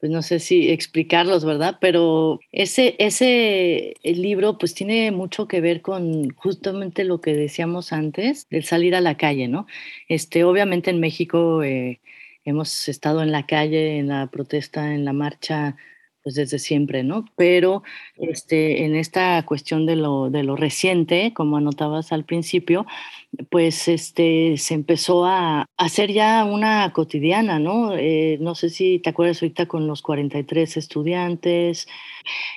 pues 0.00 0.12
no 0.12 0.22
sé 0.22 0.40
si 0.40 0.70
explicarlos, 0.70 1.44
¿verdad? 1.44 1.78
Pero 1.80 2.40
ese, 2.52 2.96
ese 2.98 3.94
libro 4.02 4.58
pues 4.58 4.74
tiene 4.74 5.10
mucho 5.10 5.48
que 5.48 5.60
ver 5.60 5.80
con 5.82 6.30
justamente 6.30 7.04
lo 7.04 7.20
que 7.20 7.34
decíamos 7.34 7.92
antes, 7.92 8.46
el 8.50 8.64
salir 8.64 8.94
a 8.94 9.00
la 9.00 9.16
calle, 9.16 9.48
¿no? 9.48 9.66
Este, 10.08 10.44
obviamente 10.44 10.90
en 10.90 11.00
México 11.00 11.62
eh, 11.62 12.00
hemos 12.44 12.88
estado 12.88 13.22
en 13.22 13.32
la 13.32 13.46
calle, 13.46 13.98
en 13.98 14.08
la 14.08 14.26
protesta, 14.28 14.94
en 14.94 15.04
la 15.04 15.12
marcha 15.12 15.76
pues 16.26 16.34
desde 16.34 16.58
siempre, 16.58 17.04
¿no? 17.04 17.24
Pero 17.36 17.84
este, 18.16 18.84
en 18.84 18.96
esta 18.96 19.40
cuestión 19.44 19.86
de 19.86 19.94
lo, 19.94 20.28
de 20.28 20.42
lo 20.42 20.56
reciente, 20.56 21.32
como 21.32 21.56
anotabas 21.56 22.10
al 22.10 22.24
principio, 22.24 22.84
pues 23.48 23.86
este, 23.86 24.56
se 24.56 24.74
empezó 24.74 25.24
a 25.24 25.66
hacer 25.76 26.10
ya 26.10 26.44
una 26.44 26.92
cotidiana, 26.92 27.60
¿no? 27.60 27.94
Eh, 27.96 28.38
no 28.40 28.56
sé 28.56 28.70
si 28.70 28.98
te 28.98 29.10
acuerdas 29.10 29.40
ahorita 29.40 29.66
con 29.66 29.86
los 29.86 30.02
43 30.02 30.76
estudiantes, 30.76 31.86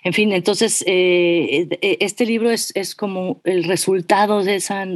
en 0.04 0.14
fin, 0.14 0.32
entonces 0.32 0.84
eh, 0.88 1.68
e, 1.80 1.98
este 2.00 2.26
libro 2.26 2.50
es, 2.50 2.72
es 2.76 2.96
como 2.96 3.40
el 3.44 3.66
resultado 3.66 4.44
de 4.44 4.56
esa, 4.56 4.88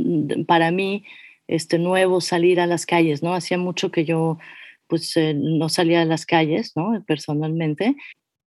para 0.47 0.71
mí, 0.71 1.03
este 1.47 1.77
nuevo 1.77 2.21
salir 2.21 2.59
a 2.59 2.65
las 2.65 2.87
calles, 2.87 3.21
¿no? 3.21 3.35
Hacía 3.35 3.59
mucho 3.59 3.91
que 3.91 4.03
yo 4.03 4.39
pues 4.87 5.15
eh, 5.15 5.35
no 5.35 5.69
salía 5.69 6.01
a 6.01 6.05
las 6.05 6.25
calles, 6.25 6.73
¿no? 6.75 7.03
Personalmente, 7.05 7.95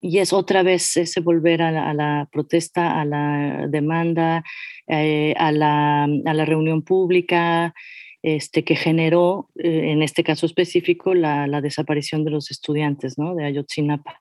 y 0.08 0.18
es 0.18 0.32
otra 0.32 0.62
vez 0.62 0.96
ese 0.96 1.20
volver 1.20 1.62
a 1.62 1.92
la, 1.92 2.28
protesta, 2.30 3.00
a 3.00 3.04
la 3.04 3.66
demanda, 3.68 4.44
eh, 4.86 5.34
a, 5.36 5.50
la, 5.50 6.04
a, 6.04 6.34
la, 6.34 6.44
reunión 6.44 6.82
pública, 6.82 7.74
este, 8.22 8.62
que 8.62 8.76
generó, 8.76 9.50
eh, 9.56 9.90
en 9.90 10.02
este 10.02 10.22
caso 10.22 10.46
específico, 10.46 11.14
la, 11.14 11.46
la, 11.46 11.60
desaparición 11.60 12.24
de 12.24 12.30
los 12.30 12.50
estudiantes 12.50 13.18
¿no? 13.18 13.34
de 13.34 13.46
Ayotzinapa. 13.46 14.20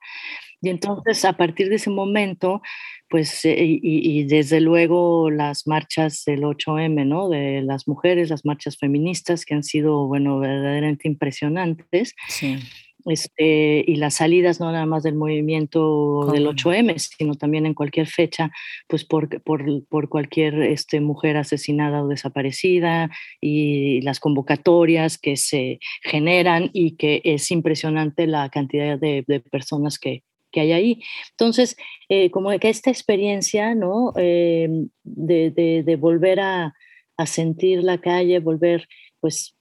Y 0.61 0.69
entonces, 0.69 1.23
a 1.25 1.33
partir 1.33 1.69
de 1.69 1.75
ese 1.75 1.91
momento, 1.91 2.61
pues, 3.07 3.45
eh, 3.45 3.55
y, 3.59 3.79
y, 3.83 4.23
desde 4.23 4.61
luego 4.61 5.29
las 5.29 5.67
marchas 5.67 6.23
del 6.25 6.41
8M, 6.41 7.05
¿no? 7.05 7.29
De 7.29 7.61
las 7.61 7.87
mujeres, 7.87 8.31
las 8.31 8.45
marchas 8.45 8.77
feministas, 8.77 9.45
que 9.45 9.53
han 9.53 9.63
sido, 9.63 10.07
bueno, 10.07 10.39
verdaderamente 10.39 11.07
impresionantes. 11.07 12.15
Sí 12.27 12.57
este, 13.05 13.83
y 13.87 13.95
las 13.97 14.15
salidas 14.15 14.59
no 14.59 14.71
nada 14.71 14.85
más 14.85 15.03
del 15.03 15.15
movimiento 15.15 16.27
del 16.31 16.47
8M, 16.47 16.97
sino 16.97 17.35
también 17.35 17.65
en 17.65 17.73
cualquier 17.73 18.07
fecha, 18.07 18.51
pues 18.87 19.05
por, 19.05 19.41
por, 19.43 19.63
por, 19.87 20.09
cualquier 20.09 20.61
este, 20.61 20.99
mujer 20.99 21.37
asesinada 21.37 22.03
o 22.03 22.07
desaparecida 22.07 23.11
y 23.39 24.01
las 24.01 24.19
convocatorias 24.19 25.17
que 25.17 25.37
se 25.37 25.79
generan 26.01 26.71
y 26.73 26.95
que 26.95 27.21
es 27.23 27.51
impresionante 27.51 28.27
la 28.27 28.49
cantidad 28.49 28.97
de, 28.97 29.23
de 29.27 29.39
personas 29.39 29.99
que, 29.99 30.23
que 30.51 30.61
hay 30.61 30.71
ahí. 30.71 31.03
Entonces, 31.31 31.75
eh, 32.09 32.31
como 32.31 32.57
que 32.57 32.69
esta 32.69 32.89
experiencia, 32.89 33.75
¿no? 33.75 34.13
Eh, 34.15 34.67
de, 35.03 35.51
de, 35.51 35.83
de, 35.83 35.95
volver 35.95 36.39
a, 36.39 36.73
a, 37.17 37.25
sentir 37.25 37.83
la 37.83 37.99
calle, 37.99 38.39
volver 38.39 38.87
pues 39.19 39.55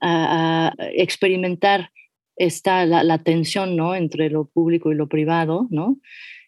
a, 0.00 0.68
a 0.68 0.74
experimentar 0.94 1.90
está 2.36 2.86
la, 2.86 3.18
tensión 3.18 3.76
¿no? 3.76 3.94
entre 3.94 4.30
lo 4.30 4.46
público 4.46 4.92
y 4.92 4.94
lo 4.94 5.08
privado, 5.08 5.66
¿no? 5.70 5.98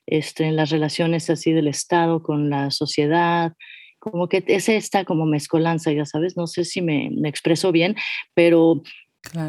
Este, 0.07 0.45
en 0.45 0.57
las 0.57 0.71
relaciones 0.71 1.31
así 1.31 1.53
del 1.53 1.69
Estado 1.69 2.23
con 2.23 2.51
la 2.51 2.71
sociedad, 2.71 3.55
como 3.99 4.29
que 4.29 4.45
ese 4.49 4.77
está 4.77 5.05
como 5.05 5.25
mezcolanza, 5.25 5.91
ya 5.93 6.05
sabes, 6.05 6.37
no 6.37 6.47
sé 6.47 6.65
si 6.65 6.83
me, 6.83 7.11
me 7.11 7.31
expreso 7.31 7.73
bien, 7.73 7.97
pero 8.35 8.83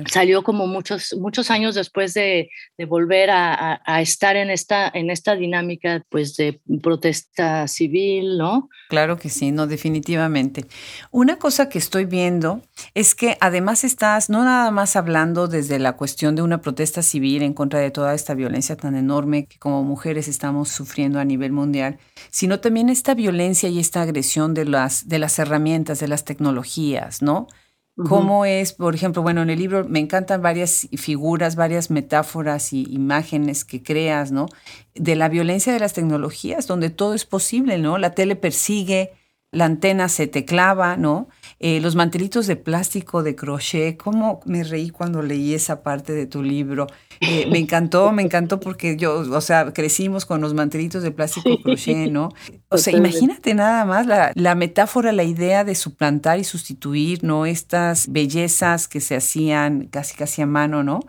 Salió 0.10 0.44
como 0.44 0.68
muchos, 0.68 1.16
muchos 1.20 1.52
años 1.52 1.76
después 1.76 2.14
de, 2.14 2.50
de 2.78 2.86
volver 2.86 3.30
a, 3.30 3.82
a, 3.86 4.02
estar 4.02 4.36
en 4.36 4.50
esta, 4.50 4.90
en 4.94 5.10
esta 5.10 5.36
dinámica 5.36 6.04
pues 6.10 6.36
de 6.38 6.60
protesta 6.82 7.68
civil, 7.68 8.38
¿no? 8.38 8.70
Claro 8.90 9.18
que 9.18 9.30
sí, 9.30 9.52
no, 9.52 9.68
definitivamente. 9.68 10.66
Una 11.12 11.38
cosa 11.38 11.70
que 11.70 11.78
estoy 11.78 12.06
viendo 12.06 12.62
es 12.94 13.16
que 13.16 13.38
además 13.42 13.84
estás 13.84 14.30
no 14.30 14.44
nada 14.44 14.72
más 14.72 14.96
hablando 14.96 15.48
desde 15.48 15.78
la 15.78 15.94
cuestión 15.94 16.36
de 16.36 16.42
una 16.42 16.62
protesta 16.62 17.02
civil 17.02 17.44
en 17.44 17.54
contra 17.54 17.80
de 17.80 17.92
toda 17.92 18.14
esta 18.14 18.34
violencia 18.34 18.76
tan 18.76 18.96
enorme 18.96 19.46
que 19.46 19.60
como 19.60 19.84
mujeres 19.84 20.28
estamos 20.28 20.70
sufriendo 20.70 21.20
a 21.20 21.26
nivel 21.26 21.52
mundial, 21.52 21.98
sino 22.32 22.60
también 22.60 22.90
esta 22.90 23.14
violencia 23.14 23.70
y 23.70 23.80
esta 23.80 24.02
agresión 24.02 24.54
de 24.54 24.66
las, 24.66 25.08
de 25.08 25.20
las 25.20 25.38
herramientas, 25.40 26.00
de 26.00 26.08
las 26.08 26.26
tecnologías, 26.26 27.22
¿no? 27.22 27.48
Cómo 27.96 28.46
es, 28.46 28.74
por 28.74 28.94
ejemplo, 28.94 29.22
bueno, 29.22 29.42
en 29.42 29.50
el 29.50 29.60
libro 29.60 29.86
me 29.88 30.00
encantan 30.00 30.42
varias 30.42 30.88
figuras, 30.98 31.56
varias 31.56 31.90
metáforas 31.90 32.74
y 32.74 32.84
imágenes 32.92 33.64
que 33.64 33.82
creas, 33.82 34.32
¿no? 34.32 34.48
De 34.94 35.16
la 35.16 35.30
violencia 35.30 35.72
de 35.72 35.80
las 35.80 35.94
tecnologías, 35.94 36.68
donde 36.68 36.90
todo 36.90 37.14
es 37.14 37.26
posible, 37.26 37.78
¿no? 37.78 37.98
La 37.98 38.12
tele 38.12 38.36
persigue, 38.36 39.14
la 39.56 39.66
antena 39.66 40.10
se 40.10 40.28
te 40.28 40.44
clava, 40.44 40.98
¿no? 40.98 41.30
Eh, 41.60 41.80
los 41.80 41.96
mantelitos 41.96 42.46
de 42.46 42.58
plástico 42.58 43.24
de 43.24 43.36
crochet, 43.36 43.96
cómo 43.96 44.42
me 44.46 44.66
reí 44.66 44.90
cuando 44.90 45.22
leí 45.22 45.54
esa 45.54 45.82
parte 45.82 46.12
de 46.12 46.26
tu 46.26 46.44
libro. 46.44 46.88
Eh, 47.22 47.48
me 47.50 47.60
encantó, 47.60 48.12
me 48.12 48.22
encantó 48.22 48.60
porque 48.60 48.98
yo, 48.98 49.20
o 49.20 49.42
sea, 49.42 49.72
crecimos 49.72 50.26
con 50.26 50.42
los 50.42 50.54
mantelitos 50.54 51.02
de 51.02 51.12
plástico 51.12 51.50
de 51.50 51.62
crochet, 51.62 52.12
¿no? 52.12 52.34
O 52.68 52.78
sea, 52.78 52.96
imagínate 52.96 53.54
nada 53.54 53.86
más 53.86 54.06
la, 54.06 54.34
la, 54.36 54.56
metáfora, 54.56 55.14
la 55.14 55.24
idea 55.24 55.64
de 55.64 55.76
suplantar 55.76 56.38
y 56.38 56.44
sustituir, 56.44 57.24
¿no? 57.24 57.46
Estas 57.46 58.10
bellezas 58.10 58.90
que 58.90 59.00
se 59.00 59.16
hacían 59.16 59.88
casi 59.88 60.18
casi 60.18 60.42
a 60.42 60.46
mano, 60.46 60.84
¿no? 60.84 61.00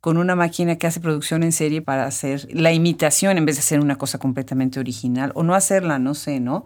Con 0.00 0.16
una 0.16 0.36
máquina 0.36 0.76
que 0.76 0.86
hace 0.86 1.00
producción 1.00 1.42
en 1.42 1.50
serie 1.50 1.82
para 1.82 2.06
hacer 2.06 2.46
la 2.52 2.72
imitación 2.72 3.36
en 3.36 3.44
vez 3.44 3.56
de 3.56 3.60
hacer 3.60 3.80
una 3.80 3.96
cosa 3.96 4.18
completamente 4.18 4.78
original 4.78 5.32
o 5.34 5.42
no 5.42 5.56
hacerla, 5.56 5.98
no 5.98 6.14
sé, 6.14 6.38
¿no? 6.38 6.62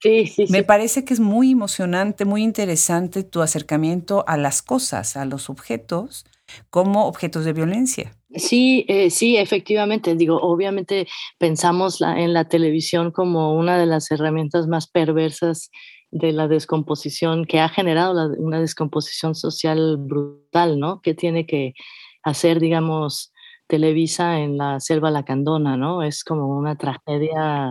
Sí, 0.00 0.26
sí, 0.26 0.46
Me 0.48 0.62
parece 0.62 1.04
que 1.04 1.12
es 1.12 1.20
muy 1.20 1.50
emocionante, 1.50 2.24
muy 2.24 2.42
interesante 2.42 3.22
tu 3.22 3.42
acercamiento 3.42 4.24
a 4.26 4.36
las 4.38 4.62
cosas, 4.62 5.16
a 5.16 5.26
los 5.26 5.50
objetos, 5.50 6.24
como 6.70 7.06
objetos 7.06 7.44
de 7.44 7.52
violencia. 7.52 8.16
Sí, 8.34 8.84
eh, 8.88 9.10
sí, 9.10 9.36
efectivamente. 9.36 10.14
Digo, 10.14 10.40
obviamente 10.40 11.06
pensamos 11.38 12.00
la, 12.00 12.20
en 12.20 12.32
la 12.32 12.48
televisión 12.48 13.10
como 13.10 13.54
una 13.54 13.78
de 13.78 13.86
las 13.86 14.10
herramientas 14.10 14.68
más 14.68 14.88
perversas 14.88 15.70
de 16.10 16.32
la 16.32 16.48
descomposición, 16.48 17.44
que 17.44 17.60
ha 17.60 17.68
generado 17.68 18.14
la, 18.14 18.28
una 18.38 18.60
descomposición 18.60 19.34
social 19.34 19.96
brutal, 19.98 20.78
¿no? 20.78 21.00
Que 21.02 21.14
tiene 21.14 21.46
que 21.46 21.74
hacer, 22.22 22.58
digamos, 22.58 23.32
Televisa 23.70 24.40
en 24.40 24.58
la 24.58 24.80
selva 24.80 25.12
lacandona, 25.12 25.76
¿no? 25.76 26.02
Es 26.02 26.24
como 26.24 26.58
una 26.58 26.76
tragedia 26.76 27.70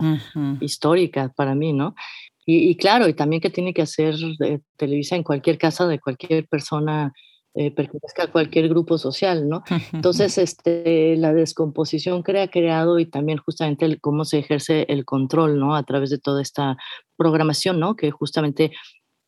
histórica 0.60 1.30
para 1.36 1.54
mí, 1.54 1.74
¿no? 1.74 1.94
Y, 2.46 2.74
claro, 2.76 3.06
y 3.06 3.14
también 3.14 3.40
que 3.40 3.50
tiene 3.50 3.74
que 3.74 3.82
hacer 3.82 4.14
eh, 4.40 4.60
Televisa 4.76 5.14
en 5.14 5.22
cualquier 5.22 5.58
casa 5.58 5.86
de 5.86 6.00
cualquier 6.00 6.48
persona 6.48 7.12
eh, 7.54 7.70
pertenezca 7.70 8.24
a 8.24 8.32
cualquier 8.32 8.68
grupo 8.68 8.96
social, 8.96 9.48
¿no? 9.48 9.62
Entonces, 9.92 10.38
este, 10.38 11.16
la 11.16 11.32
descomposición 11.32 12.22
que 12.22 12.40
ha 12.40 12.48
creado 12.48 12.98
y 12.98 13.06
también 13.06 13.38
justamente 13.38 13.98
cómo 14.00 14.24
se 14.24 14.38
ejerce 14.38 14.86
el 14.88 15.04
control, 15.04 15.60
¿no? 15.60 15.76
A 15.76 15.82
través 15.82 16.10
de 16.10 16.18
toda 16.18 16.40
esta 16.40 16.76
programación, 17.16 17.78
¿no? 17.78 17.94
Que 17.94 18.10
justamente 18.10 18.72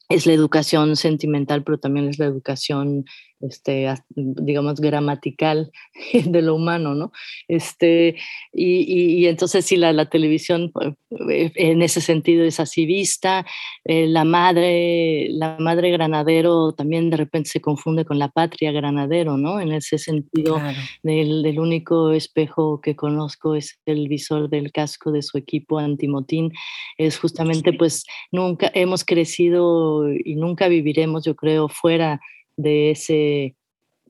es 0.09 0.27
la 0.27 0.33
educación 0.33 0.97
sentimental, 0.97 1.63
pero 1.65 1.79
también 1.79 2.09
es 2.09 2.19
la 2.19 2.27
educación 2.27 3.05
este, 3.43 3.93
digamos, 4.17 4.81
gramatical 4.81 5.71
de 6.13 6.43
lo 6.43 6.55
humano, 6.55 6.95
¿no? 6.95 7.13
Este, 7.49 8.17
y, 8.53 9.23
y, 9.23 9.27
entonces 9.27 9.65
sí, 9.65 9.77
la, 9.77 9.93
la, 9.93 10.09
televisión 10.09 10.71
pues, 10.73 10.95
eh, 11.31 11.53
en 11.57 11.83
ese 11.83 12.01
sentido 12.01 12.45
es 12.45 12.61
así 12.61 12.87
vista, 12.87 13.45
eh, 13.85 14.07
la 14.07 14.25
madre, 14.25 15.29
la 15.31 15.57
madre 15.59 15.91
granadero 15.91 16.73
también 16.73 17.11
de 17.11 17.17
repente 17.17 17.51
se 17.51 17.61
confunde 17.61 18.05
con 18.05 18.19
la 18.19 18.29
patria 18.29 18.73
granadero, 18.73 19.37
¿no? 19.37 19.61
En 19.61 19.73
ese 19.73 19.99
sentido 19.99 20.61
del, 21.03 21.43
del, 21.43 21.59
único 21.59 22.13
espejo 22.13 22.81
que 22.81 22.97
conozco 22.97 23.55
es 23.55 23.79
el 23.87 24.09
visor 24.09 24.49
del 24.49 24.73
casco 24.73 25.13
de 25.13 25.23
su 25.23 25.39
equipo 25.39 25.79
antimotín, 25.79 26.53
es 26.99 27.19
justamente 27.19 27.73
pues 27.73 28.05
nunca 28.31 28.71
hemos 28.75 29.05
crecido 29.05 30.13
y 30.13 30.35
nunca 30.37 30.69
viviremos, 30.69 31.25
yo 31.25 31.35
creo, 31.37 31.69
fuera 31.69 32.21
de 32.63 32.91
ese 32.93 33.57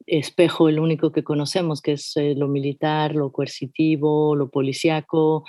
espejo 0.06 0.68
el 0.68 0.78
único 0.78 1.12
que 1.12 1.24
conocemos, 1.24 1.80
que 1.80 1.92
es 1.92 2.16
eh, 2.16 2.34
lo 2.36 2.48
militar, 2.48 3.14
lo 3.14 3.32
coercitivo, 3.32 4.34
lo 4.36 4.50
policíaco, 4.50 5.44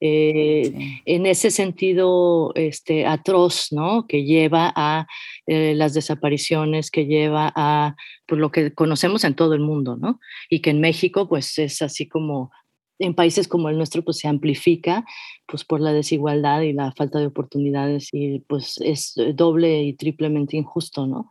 eh, 0.00 1.00
en 1.04 1.26
ese 1.26 1.50
sentido 1.50 2.52
este, 2.54 3.06
atroz, 3.06 3.72
¿no? 3.72 4.06
Que 4.06 4.24
lleva 4.24 4.72
a 4.74 5.06
eh, 5.46 5.74
las 5.74 5.94
desapariciones, 5.94 6.90
que 6.90 7.06
lleva 7.06 7.52
a 7.54 7.96
pues, 8.26 8.40
lo 8.40 8.50
que 8.50 8.72
conocemos 8.74 9.24
en 9.24 9.34
todo 9.34 9.54
el 9.54 9.60
mundo, 9.60 9.96
¿no? 9.96 10.20
Y 10.48 10.60
que 10.60 10.70
en 10.70 10.80
México, 10.80 11.28
pues 11.28 11.58
es 11.58 11.82
así 11.82 12.08
como 12.08 12.50
en 12.98 13.14
países 13.14 13.46
como 13.46 13.68
el 13.68 13.76
nuestro, 13.76 14.02
pues 14.02 14.18
se 14.18 14.28
amplifica 14.28 15.04
pues 15.46 15.64
por 15.64 15.80
la 15.80 15.92
desigualdad 15.92 16.62
y 16.62 16.72
la 16.72 16.92
falta 16.92 17.18
de 17.18 17.26
oportunidades 17.26 18.08
y 18.12 18.40
pues 18.48 18.78
es 18.80 19.14
doble 19.34 19.82
y 19.82 19.92
triplemente 19.92 20.56
injusto, 20.56 21.06
¿no? 21.06 21.28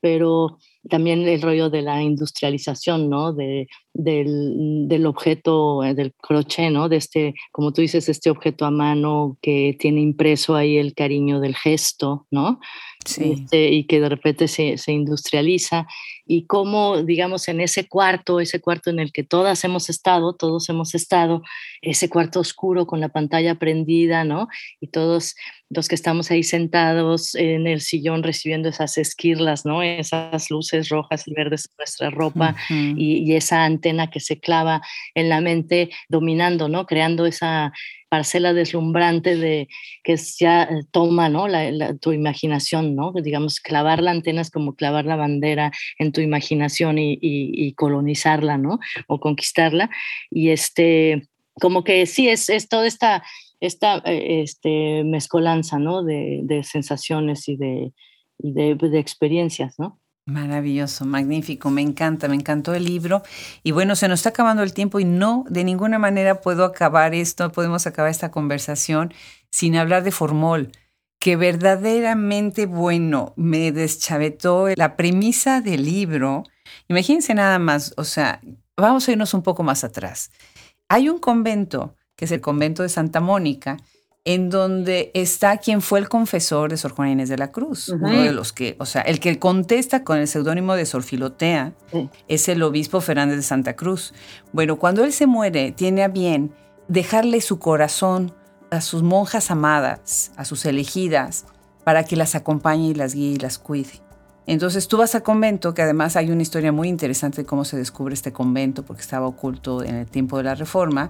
Pero 0.00 0.58
también 0.88 1.26
el 1.26 1.42
rollo 1.42 1.70
de 1.70 1.82
la 1.82 2.02
industrialización, 2.02 3.08
¿no? 3.10 3.32
De, 3.32 3.68
del, 3.92 4.86
del, 4.88 5.06
objeto, 5.06 5.82
eh, 5.84 5.94
del 5.94 6.14
crochet, 6.14 6.70
¿no? 6.70 6.88
De 6.88 6.96
este, 6.96 7.34
como 7.50 7.72
tú 7.72 7.80
dices, 7.80 8.08
este 8.08 8.30
objeto 8.30 8.64
a 8.64 8.70
mano 8.70 9.36
que 9.42 9.76
tiene 9.78 10.00
impreso 10.00 10.54
ahí 10.54 10.76
el 10.78 10.94
cariño 10.94 11.40
del 11.40 11.56
gesto, 11.56 12.26
¿no? 12.30 12.60
Sí. 13.04 13.32
Este, 13.32 13.70
y 13.70 13.84
que 13.84 14.00
de 14.00 14.08
repente 14.08 14.48
se, 14.48 14.76
se, 14.76 14.92
industrializa. 14.92 15.86
Y 16.26 16.46
cómo, 16.46 17.02
digamos, 17.02 17.48
en 17.48 17.60
ese 17.60 17.88
cuarto, 17.88 18.38
ese 18.38 18.60
cuarto 18.60 18.90
en 18.90 18.98
el 18.98 19.12
que 19.12 19.24
todas 19.24 19.64
hemos 19.64 19.88
estado, 19.88 20.34
todos 20.34 20.68
hemos 20.68 20.94
estado, 20.94 21.42
ese 21.80 22.10
cuarto 22.10 22.40
oscuro 22.40 22.86
con 22.86 23.00
la 23.00 23.08
pantalla 23.08 23.54
prendida, 23.54 24.24
¿no? 24.24 24.48
Y 24.80 24.88
todos 24.88 25.36
los 25.70 25.88
que 25.88 25.94
estamos 25.94 26.30
ahí 26.30 26.42
sentados 26.42 27.34
en 27.34 27.66
el 27.66 27.80
sillón 27.80 28.22
recibiendo 28.22 28.68
esas 28.68 28.98
esquirlas, 28.98 29.64
¿no? 29.64 29.82
Esas 29.82 30.50
luces 30.50 30.67
rojas 30.88 31.26
y 31.26 31.34
verdes 31.34 31.64
de 31.64 31.74
nuestra 31.78 32.10
ropa 32.10 32.56
y, 32.68 33.18
y, 33.18 33.34
esa 33.34 33.64
antena 33.64 34.10
que 34.10 34.20
se 34.20 34.40
clava 34.40 34.82
en 35.14 35.28
la 35.28 35.40
mente 35.40 35.90
dominando, 36.08 36.68
¿no? 36.68 36.86
Creando 36.86 37.26
esa 37.26 37.72
parcela 38.08 38.54
deslumbrante 38.54 39.36
de 39.36 39.68
que 40.02 40.16
ya 40.16 40.62
eh, 40.62 40.80
toma, 40.90 41.28
¿no? 41.28 41.46
La, 41.48 41.94
tu 41.96 42.12
imaginación, 42.12 42.94
¿no? 42.94 43.12
Digamos, 43.12 43.60
clavar 43.60 44.02
la 44.02 44.10
antena 44.10 44.40
es 44.40 44.50
como 44.50 44.74
clavar 44.74 45.04
la 45.04 45.16
bandera 45.16 45.72
en 45.98 46.12
tu 46.12 46.20
imaginación 46.20 46.98
y, 46.98 47.18
y, 47.20 47.72
colonizarla, 47.74 48.58
¿no? 48.58 48.78
O 49.06 49.20
conquistarla. 49.20 49.90
Y 50.30 50.50
este, 50.50 51.28
como 51.60 51.84
que 51.84 52.06
sí, 52.06 52.28
es, 52.28 52.48
es 52.48 52.68
toda 52.68 52.86
esta 52.86 53.22
esta 53.60 53.98
eh, 54.04 54.42
este, 54.42 55.02
mezcolanza, 55.04 55.78
¿no? 55.78 56.04
De, 56.04 56.40
de 56.44 56.62
sensaciones 56.62 57.48
y, 57.48 57.56
de, 57.56 57.92
y 58.38 58.52
de, 58.52 58.74
de, 58.76 58.98
experiencias, 58.98 59.78
¿no? 59.78 60.00
Maravilloso, 60.28 61.06
magnífico, 61.06 61.70
me 61.70 61.80
encanta, 61.80 62.28
me 62.28 62.34
encantó 62.34 62.74
el 62.74 62.84
libro. 62.84 63.22
Y 63.62 63.70
bueno, 63.70 63.96
se 63.96 64.08
nos 64.08 64.18
está 64.18 64.28
acabando 64.28 64.62
el 64.62 64.74
tiempo 64.74 65.00
y 65.00 65.06
no, 65.06 65.46
de 65.48 65.64
ninguna 65.64 65.98
manera 65.98 66.42
puedo 66.42 66.64
acabar 66.66 67.14
esto, 67.14 67.50
podemos 67.50 67.86
acabar 67.86 68.10
esta 68.10 68.30
conversación 68.30 69.14
sin 69.50 69.74
hablar 69.74 70.02
de 70.02 70.10
Formol, 70.10 70.70
que 71.18 71.36
verdaderamente, 71.36 72.66
bueno, 72.66 73.32
me 73.36 73.72
deschavetó 73.72 74.68
la 74.76 74.96
premisa 74.96 75.62
del 75.62 75.86
libro. 75.86 76.42
Imagínense 76.88 77.32
nada 77.32 77.58
más, 77.58 77.94
o 77.96 78.04
sea, 78.04 78.42
vamos 78.76 79.08
a 79.08 79.12
irnos 79.12 79.32
un 79.32 79.42
poco 79.42 79.62
más 79.62 79.82
atrás. 79.82 80.30
Hay 80.90 81.08
un 81.08 81.20
convento 81.20 81.96
que 82.16 82.26
es 82.26 82.32
el 82.32 82.42
convento 82.42 82.82
de 82.82 82.90
Santa 82.90 83.20
Mónica, 83.20 83.78
en 84.28 84.50
donde 84.50 85.10
está 85.14 85.56
quien 85.56 85.80
fue 85.80 85.98
el 86.00 86.10
confesor 86.10 86.68
de 86.68 86.76
Sor 86.76 86.92
Juana 86.92 87.12
Inés 87.12 87.30
de 87.30 87.38
la 87.38 87.50
Cruz, 87.50 87.88
uno 87.88 88.22
de 88.22 88.30
los 88.30 88.52
que, 88.52 88.76
o 88.78 88.84
sea, 88.84 89.00
el 89.00 89.20
que 89.20 89.38
contesta 89.38 90.04
con 90.04 90.18
el 90.18 90.28
seudónimo 90.28 90.74
de 90.74 90.84
Sor 90.84 91.02
Filotea 91.02 91.72
es 92.28 92.46
el 92.50 92.62
obispo 92.62 93.00
Fernández 93.00 93.36
de 93.36 93.42
Santa 93.42 93.74
Cruz. 93.74 94.12
Bueno, 94.52 94.78
cuando 94.78 95.02
él 95.02 95.14
se 95.14 95.26
muere, 95.26 95.72
tiene 95.72 96.02
a 96.02 96.08
bien 96.08 96.52
dejarle 96.88 97.40
su 97.40 97.58
corazón 97.58 98.34
a 98.70 98.82
sus 98.82 99.02
monjas 99.02 99.50
amadas, 99.50 100.30
a 100.36 100.44
sus 100.44 100.66
elegidas, 100.66 101.46
para 101.82 102.04
que 102.04 102.14
las 102.14 102.34
acompañe 102.34 102.88
y 102.88 102.94
las 102.94 103.14
guíe 103.14 103.30
y 103.30 103.36
las 103.38 103.56
cuide. 103.56 104.07
Entonces 104.48 104.88
tú 104.88 104.96
vas 104.96 105.14
al 105.14 105.22
convento, 105.22 105.74
que 105.74 105.82
además 105.82 106.16
hay 106.16 106.30
una 106.30 106.40
historia 106.40 106.72
muy 106.72 106.88
interesante 106.88 107.42
de 107.42 107.46
cómo 107.46 107.66
se 107.66 107.76
descubre 107.76 108.14
este 108.14 108.32
convento, 108.32 108.82
porque 108.82 109.02
estaba 109.02 109.26
oculto 109.26 109.84
en 109.84 109.94
el 109.94 110.06
tiempo 110.06 110.38
de 110.38 110.44
la 110.44 110.54
Reforma, 110.54 111.08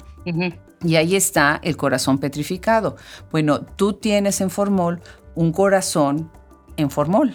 y 0.83 0.97
ahí 0.97 1.15
está 1.15 1.61
el 1.63 1.77
corazón 1.77 2.19
petrificado. 2.19 2.97
Bueno, 3.31 3.61
tú 3.61 3.93
tienes 3.93 4.41
en 4.41 4.51
Formol 4.51 5.01
un 5.37 5.53
corazón 5.53 6.33
en 6.77 6.91
Formol, 6.91 7.33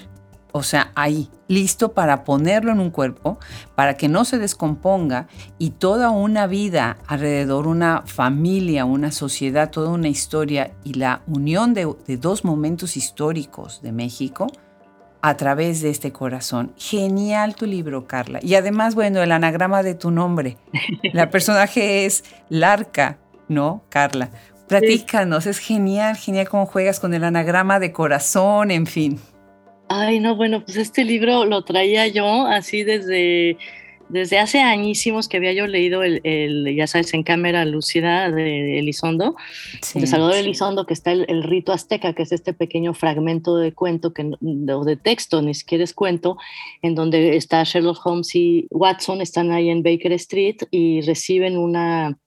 o 0.52 0.62
sea, 0.62 0.92
ahí, 0.94 1.30
listo 1.48 1.94
para 1.94 2.26
ponerlo 2.26 2.74
en 2.74 2.82
un 2.82 2.90
cuerpo, 2.90 3.40
para 3.74 3.96
que 3.96 4.10
no 4.10 4.26
se 4.26 4.40
descomponga 4.40 5.28
y 5.58 5.70
toda 5.70 6.10
una 6.10 6.48
vida 6.48 6.98
alrededor, 7.08 7.66
una 7.66 8.04
familia, 8.06 8.84
una 8.84 9.14
sociedad, 9.14 9.72
toda 9.72 9.90
una 9.90 10.10
historia 10.10 10.74
y 10.84 10.96
la 10.96 11.22
unión 11.28 11.74
de, 11.74 11.96
de 12.06 12.18
dos 12.18 12.44
momentos 12.44 12.98
históricos 12.98 13.82
de 13.82 13.94
México 13.94 14.48
a 15.24 15.38
través 15.38 15.82
de 15.82 15.90
este 15.90 16.12
corazón. 16.12 16.74
Genial 16.78 17.56
tu 17.56 17.66
libro, 17.66 18.08
Carla. 18.08 18.40
Y 18.44 18.56
además, 18.56 18.94
bueno, 18.94 19.24
el 19.24 19.32
anagrama 19.32 19.82
de 19.82 19.96
tu 19.96 20.12
nombre. 20.12 20.58
La 21.14 21.30
personaje 21.30 22.06
es 22.06 22.26
Larca, 22.50 23.18
¿no, 23.48 23.86
Carla? 23.88 24.32
Platícanos, 24.68 25.48
es 25.48 25.60
genial, 25.60 26.18
genial 26.18 26.50
cómo 26.50 26.66
juegas 26.66 27.00
con 27.00 27.14
el 27.14 27.24
anagrama 27.24 27.80
de 27.80 27.94
corazón, 27.94 28.70
en 28.70 28.86
fin. 28.86 29.18
Ay, 29.88 30.20
no, 30.20 30.36
bueno, 30.36 30.66
pues 30.66 30.76
este 30.76 31.06
libro 31.06 31.46
lo 31.46 31.64
traía 31.64 32.06
yo 32.08 32.46
así 32.46 32.84
desde 32.84 33.58
desde 34.10 34.40
hace 34.40 34.62
añísimos 34.62 35.28
que 35.28 35.38
había 35.38 35.54
yo 35.54 35.68
leído 35.68 36.04
el, 36.04 36.76
ya 36.76 36.88
sabes, 36.88 37.14
en 37.14 37.24
cámara 37.24 37.66
lúcida 37.66 38.30
de 38.30 38.80
Elizondo, 38.80 39.36
de 39.94 40.08
Salvador 40.08 40.36
Elizondo, 40.36 40.86
que 40.86 40.94
está 40.94 41.12
el, 41.12 41.44
rito 41.44 41.72
azteca, 41.72 42.14
que 42.14 42.24
es 42.24 42.32
este 42.32 42.54
pequeño 42.54 42.94
fragmento 42.94 43.58
de 43.58 43.74
cuento, 43.74 44.14
que, 44.14 44.32
o 44.42 44.84
de 44.84 44.96
texto, 44.96 45.42
ni 45.42 45.54
siquiera 45.54 45.84
es 45.84 45.94
cuento, 45.94 46.38
en 46.82 46.96
donde 46.96 47.36
está 47.36 47.64
Sherlock 47.64 48.06
Holmes 48.06 48.34
y 48.36 48.68
Watson, 48.70 49.22
están 49.22 49.52
ahí 49.52 49.70
en 49.70 49.84
Baker 49.84 50.14
Street 50.14 50.58
y 50.72 51.02
reciben 51.02 51.58
una 51.58 52.18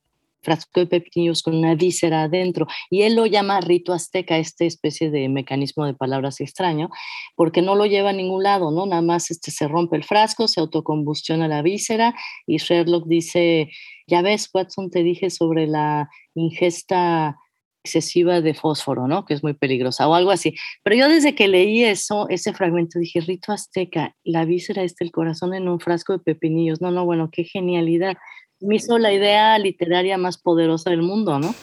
frasco 0.47 0.81
de 0.81 0.87
pepinillos 0.87 1.43
con 1.43 1.57
una 1.57 1.75
víscera 1.75 2.23
adentro. 2.23 2.67
Y 2.89 3.03
él 3.03 3.17
lo 3.17 3.27
llama 3.27 3.61
rito 3.61 3.93
azteca, 3.93 4.39
esta 4.39 4.65
especie 4.65 5.11
de 5.11 5.29
mecanismo 5.29 5.85
de 5.85 5.95
palabras 5.95 6.41
extraño, 6.41 6.89
porque 7.35 7.63
no 7.63 7.75
lo 7.75 7.85
lleva 7.85 8.11
a 8.11 8.15
ningún 8.15 8.45
lado, 8.45 8.71
¿no? 8.71 8.87
Nada 8.87 9.03
más 9.03 9.31
este, 9.31 9.51
se 9.51 9.67
rompe 9.67 9.97
el 9.97 10.05
frasco, 10.05 10.47
se 10.47 10.61
autocombustiona 10.61 11.49
la 11.49 11.63
víscera 11.63 12.15
y 12.47 12.59
Sherlock 12.59 13.07
dice, 13.07 13.71
ya 14.07 14.23
ves, 14.23 14.49
Watson, 14.55 14.91
te 14.91 15.03
dije 15.03 15.31
sobre 15.31 15.67
la 15.67 16.09
ingesta 16.35 17.37
excesiva 17.85 18.41
de 18.41 18.55
fósforo, 18.55 19.07
¿no? 19.07 19.25
Que 19.25 19.35
es 19.35 19.43
muy 19.43 19.55
peligrosa 19.55 20.09
o 20.09 20.15
algo 20.15 20.31
así. 20.31 20.55
Pero 20.83 20.97
yo 20.97 21.09
desde 21.09 21.35
que 21.35 21.49
leí 21.49 21.85
eso, 21.85 22.29
ese 22.29 22.53
fragmento, 22.53 22.99
dije, 22.99 23.21
rito 23.21 23.53
azteca, 23.53 24.15
la 24.25 24.45
víscera 24.45 24.83
está 24.83 25.05
el 25.05 25.13
corazón 25.13 25.55
en 25.55 25.69
un 25.69 25.81
frasco 25.81 26.13
de 26.13 26.19
pepinillos. 26.19 26.81
No, 26.81 26.91
no, 26.91 27.05
bueno, 27.05 27.31
qué 27.33 27.45
genialidad 27.45 28.17
me 28.61 28.77
hizo 28.77 28.99
la 28.99 29.13
idea 29.13 29.59
literaria 29.59 30.17
más 30.19 30.39
poderosa 30.39 30.91
del 30.91 31.03
mundo, 31.03 31.39
¿no? 31.39 31.55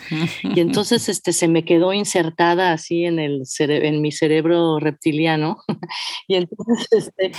Y 0.44 0.60
entonces 0.60 1.10
este, 1.10 1.34
se 1.34 1.48
me 1.48 1.66
quedó 1.66 1.94
insertada 1.94 2.72
así 2.72 3.06
en, 3.06 3.20
el 3.20 3.44
en 3.60 4.02
mi 4.02 4.12
cerebro 4.12 4.80
reptiliano. 4.80 5.58
y 6.28 6.36
entonces, 6.36 6.88
este, 6.92 7.32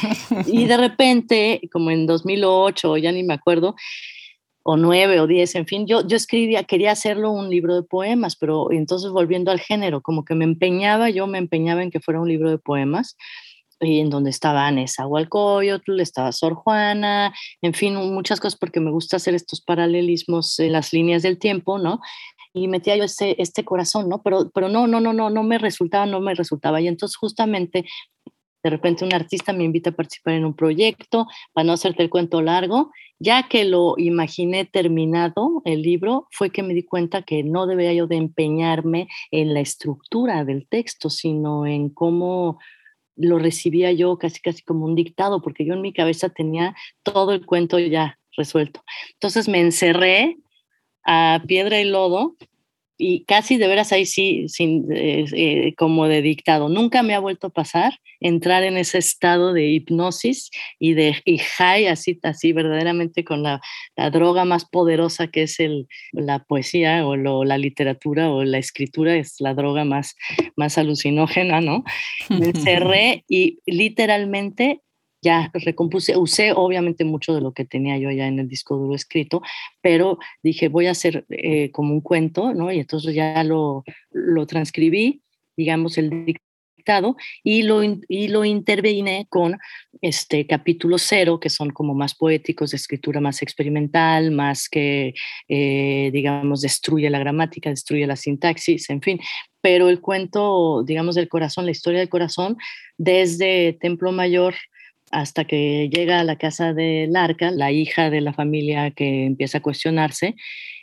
y 0.46 0.66
de 0.66 0.76
repente, 0.76 1.60
como 1.72 1.90
en 1.90 2.06
2008, 2.06 2.96
ya 2.96 3.12
ni 3.12 3.22
me 3.22 3.34
acuerdo, 3.34 3.74
o 4.66 4.78
nueve 4.78 5.20
o 5.20 5.26
diez, 5.26 5.54
en 5.56 5.66
fin, 5.66 5.86
yo, 5.86 6.06
yo 6.06 6.16
escribía, 6.16 6.64
quería 6.64 6.92
hacerlo 6.92 7.30
un 7.30 7.50
libro 7.50 7.74
de 7.74 7.82
poemas, 7.82 8.34
pero 8.34 8.72
entonces 8.72 9.10
volviendo 9.10 9.50
al 9.50 9.60
género, 9.60 10.00
como 10.00 10.24
que 10.24 10.34
me 10.34 10.44
empeñaba, 10.44 11.10
yo 11.10 11.26
me 11.26 11.36
empeñaba 11.36 11.82
en 11.82 11.90
que 11.90 12.00
fuera 12.00 12.20
un 12.20 12.28
libro 12.28 12.50
de 12.50 12.56
poemas 12.56 13.16
en 13.84 14.10
donde 14.10 14.30
estaban 14.30 14.76
Nezahualcóyotl, 14.76 16.00
estaba 16.00 16.32
Sor 16.32 16.54
Juana, 16.54 17.34
en 17.62 17.74
fin, 17.74 17.94
muchas 17.94 18.40
cosas 18.40 18.58
porque 18.58 18.80
me 18.80 18.90
gusta 18.90 19.16
hacer 19.16 19.34
estos 19.34 19.60
paralelismos 19.60 20.58
en 20.58 20.72
las 20.72 20.92
líneas 20.92 21.22
del 21.22 21.38
tiempo, 21.38 21.78
¿no? 21.78 22.00
Y 22.52 22.68
metía 22.68 22.96
yo 22.96 23.04
este, 23.04 23.40
este 23.42 23.64
corazón, 23.64 24.08
¿no? 24.08 24.22
Pero, 24.22 24.50
pero 24.54 24.68
no, 24.68 24.86
no, 24.86 25.00
no, 25.00 25.12
no, 25.12 25.30
no 25.30 25.42
me 25.42 25.58
resultaba, 25.58 26.06
no 26.06 26.20
me 26.20 26.34
resultaba. 26.34 26.80
Y 26.80 26.88
entonces 26.88 27.16
justamente 27.16 27.84
de 28.64 28.70
repente 28.70 29.04
un 29.04 29.12
artista 29.12 29.52
me 29.52 29.62
invita 29.62 29.90
a 29.90 29.92
participar 29.92 30.34
en 30.34 30.46
un 30.46 30.54
proyecto, 30.54 31.26
para 31.52 31.66
no 31.66 31.74
hacerte 31.74 32.02
el 32.02 32.08
cuento 32.08 32.40
largo, 32.40 32.90
ya 33.18 33.46
que 33.46 33.66
lo 33.66 33.94
imaginé 33.98 34.64
terminado 34.64 35.60
el 35.66 35.82
libro, 35.82 36.26
fue 36.30 36.50
que 36.50 36.62
me 36.62 36.72
di 36.72 36.82
cuenta 36.82 37.22
que 37.22 37.44
no 37.44 37.66
debía 37.66 37.92
yo 37.92 38.06
de 38.06 38.16
empeñarme 38.16 39.08
en 39.30 39.52
la 39.52 39.60
estructura 39.60 40.44
del 40.44 40.66
texto, 40.66 41.10
sino 41.10 41.66
en 41.66 41.90
cómo 41.90 42.58
lo 43.16 43.38
recibía 43.38 43.92
yo 43.92 44.18
casi 44.18 44.40
casi 44.40 44.62
como 44.62 44.84
un 44.84 44.94
dictado, 44.94 45.42
porque 45.42 45.64
yo 45.64 45.74
en 45.74 45.80
mi 45.80 45.92
cabeza 45.92 46.28
tenía 46.28 46.74
todo 47.02 47.32
el 47.32 47.46
cuento 47.46 47.78
ya 47.78 48.18
resuelto. 48.36 48.82
Entonces 49.12 49.48
me 49.48 49.60
encerré 49.60 50.38
a 51.04 51.42
piedra 51.46 51.80
y 51.80 51.84
lodo 51.84 52.36
y 52.96 53.24
casi 53.24 53.56
de 53.56 53.66
veras 53.66 53.92
ahí 53.92 54.06
sí, 54.06 54.48
sin, 54.48 54.90
eh, 54.92 55.24
eh, 55.32 55.74
como 55.76 56.06
de 56.06 56.22
dictado. 56.22 56.68
Nunca 56.68 57.02
me 57.02 57.14
ha 57.14 57.18
vuelto 57.18 57.48
a 57.48 57.50
pasar 57.50 57.94
entrar 58.20 58.62
en 58.62 58.76
ese 58.78 58.98
estado 58.98 59.52
de 59.52 59.66
hipnosis 59.66 60.50
y 60.78 60.94
de 60.94 61.16
y 61.24 61.38
high, 61.38 61.88
así, 61.88 62.18
así 62.22 62.52
verdaderamente 62.52 63.24
con 63.24 63.42
la, 63.42 63.60
la 63.96 64.10
droga 64.10 64.44
más 64.44 64.64
poderosa 64.64 65.26
que 65.28 65.42
es 65.42 65.60
el, 65.60 65.88
la 66.12 66.44
poesía 66.44 67.06
o 67.06 67.16
lo, 67.16 67.44
la 67.44 67.58
literatura 67.58 68.30
o 68.30 68.44
la 68.44 68.58
escritura, 68.58 69.16
es 69.16 69.36
la 69.40 69.54
droga 69.54 69.84
más, 69.84 70.14
más 70.56 70.78
alucinógena, 70.78 71.60
¿no? 71.60 71.84
Me 72.28 72.46
encerré 72.54 73.24
y 73.28 73.58
literalmente 73.66 74.80
ya 75.24 75.50
recompuse, 75.54 76.16
usé 76.16 76.52
obviamente 76.52 77.04
mucho 77.04 77.34
de 77.34 77.40
lo 77.40 77.52
que 77.52 77.64
tenía 77.64 77.98
yo 77.98 78.10
ya 78.10 78.26
en 78.28 78.38
el 78.38 78.48
disco 78.48 78.76
duro 78.76 78.94
escrito, 78.94 79.42
pero 79.80 80.18
dije, 80.42 80.68
voy 80.68 80.86
a 80.86 80.92
hacer 80.92 81.24
eh, 81.30 81.70
como 81.72 81.94
un 81.94 82.02
cuento, 82.02 82.52
¿no? 82.52 82.70
Y 82.70 82.78
entonces 82.80 83.14
ya 83.14 83.42
lo, 83.42 83.84
lo 84.12 84.46
transcribí, 84.46 85.22
digamos, 85.56 85.98
el 85.98 86.10
conectado 86.84 87.16
y 87.42 87.62
lo, 87.62 87.82
y 87.82 88.28
lo 88.28 88.44
intervine 88.44 89.26
con 89.28 89.58
este 90.02 90.46
capítulo 90.46 90.98
cero, 90.98 91.40
que 91.40 91.50
son 91.50 91.70
como 91.70 91.94
más 91.94 92.14
poéticos, 92.14 92.70
de 92.70 92.76
escritura 92.76 93.20
más 93.20 93.42
experimental, 93.42 94.30
más 94.30 94.68
que, 94.68 95.14
eh, 95.48 96.10
digamos, 96.12 96.60
destruye 96.60 97.08
la 97.10 97.18
gramática, 97.18 97.70
destruye 97.70 98.06
la 98.06 98.16
sintaxis, 98.16 98.90
en 98.90 99.00
fin. 99.00 99.18
Pero 99.62 99.88
el 99.88 100.00
cuento, 100.00 100.82
digamos, 100.84 101.14
del 101.14 101.28
corazón, 101.28 101.64
la 101.64 101.70
historia 101.70 102.00
del 102.00 102.10
corazón, 102.10 102.56
desde 102.98 103.72
Templo 103.80 104.12
Mayor 104.12 104.54
hasta 105.10 105.44
que 105.44 105.88
llega 105.88 106.20
a 106.20 106.24
la 106.24 106.36
casa 106.36 106.72
de 106.72 107.06
Larca, 107.10 107.50
la 107.50 107.72
hija 107.72 108.10
de 108.10 108.20
la 108.20 108.32
familia 108.32 108.90
que 108.90 109.24
empieza 109.26 109.58
a 109.58 109.62
cuestionarse, 109.62 110.34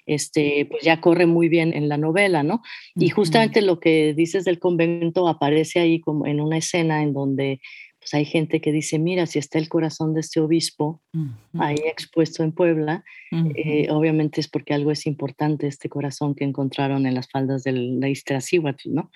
este, 0.05 0.67
pues 0.69 0.83
ya 0.83 0.99
corre 0.99 1.25
muy 1.25 1.49
bien 1.49 1.73
en 1.73 1.89
la 1.89 1.97
novela, 1.97 2.43
¿no? 2.43 2.61
Y 2.95 3.09
justamente 3.09 3.61
lo 3.61 3.79
que 3.79 4.13
dices 4.13 4.45
del 4.45 4.59
convento 4.59 5.27
aparece 5.27 5.79
ahí 5.79 5.99
como 5.99 6.25
en 6.25 6.41
una 6.41 6.57
escena 6.57 7.03
en 7.03 7.13
donde 7.13 7.59
pues 8.01 8.15
hay 8.15 8.25
gente 8.25 8.61
que 8.61 8.71
dice, 8.71 8.97
mira, 8.97 9.27
si 9.27 9.37
está 9.37 9.59
el 9.59 9.69
corazón 9.69 10.15
de 10.15 10.21
este 10.21 10.39
obispo 10.39 11.03
ahí 11.59 11.75
expuesto 11.85 12.43
en 12.43 12.51
Puebla, 12.51 13.03
eh, 13.31 13.91
obviamente 13.91 14.41
es 14.41 14.47
porque 14.47 14.73
algo 14.73 14.89
es 14.89 15.05
importante, 15.05 15.67
este 15.67 15.87
corazón 15.87 16.33
que 16.33 16.43
encontraron 16.43 17.05
en 17.05 17.13
las 17.13 17.29
faldas 17.29 17.63
de 17.63 17.73
la 17.73 18.09
Iztaccíhuatl, 18.09 18.91
¿no? 18.91 19.11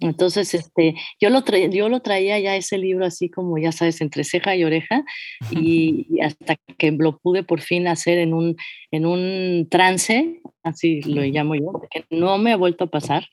Entonces, 0.00 0.54
este, 0.54 0.94
yo, 1.20 1.28
lo 1.28 1.44
yo 1.70 1.90
lo 1.90 2.00
traía 2.00 2.40
ya 2.40 2.56
ese 2.56 2.78
libro 2.78 3.04
así 3.04 3.28
como, 3.28 3.58
ya 3.58 3.70
sabes, 3.70 4.00
entre 4.00 4.24
ceja 4.24 4.56
y 4.56 4.64
oreja, 4.64 5.04
y, 5.50 6.18
hasta 6.22 6.56
que 6.78 6.90
lo 6.90 7.18
pude 7.18 7.42
por 7.42 7.60
fin 7.60 7.86
hacer 7.86 8.16
en 8.16 8.32
un, 8.32 8.56
en 8.90 9.04
un 9.04 9.68
trance, 9.70 10.40
así 10.62 11.02
lo 11.02 11.20
llamo 11.20 11.54
yo, 11.54 11.82
que 11.90 12.06
no 12.08 12.38
me 12.38 12.52
ha 12.52 12.56
vuelto 12.56 12.84
a 12.84 12.90
pasar, 12.90 13.26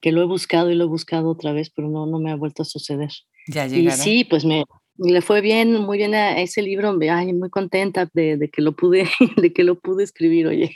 que 0.00 0.10
lo 0.10 0.22
he 0.22 0.26
buscado 0.26 0.70
y 0.70 0.74
lo 0.74 0.84
he 0.84 0.88
buscado 0.88 1.28
otra 1.28 1.52
vez, 1.52 1.68
pero 1.68 1.88
no, 1.90 2.06
no 2.06 2.18
me 2.18 2.30
ha 2.30 2.36
vuelto 2.36 2.62
a 2.62 2.64
suceder. 2.64 3.10
Ya 3.48 3.66
Y 3.66 3.90
sí, 3.90 4.24
pues 4.24 4.44
me 4.44 4.64
le 4.98 5.22
fue 5.22 5.40
bien, 5.40 5.80
muy 5.80 5.96
bien 5.96 6.14
a 6.14 6.38
ese 6.38 6.60
libro, 6.60 6.96
ay, 7.10 7.32
muy 7.32 7.50
contenta 7.50 8.08
de, 8.12 8.50
que 8.52 8.62
lo 8.62 8.72
pude, 8.72 9.08
de 9.36 9.52
que 9.52 9.62
lo 9.62 9.78
pude 9.78 10.04
escribir, 10.04 10.48
oye. 10.48 10.74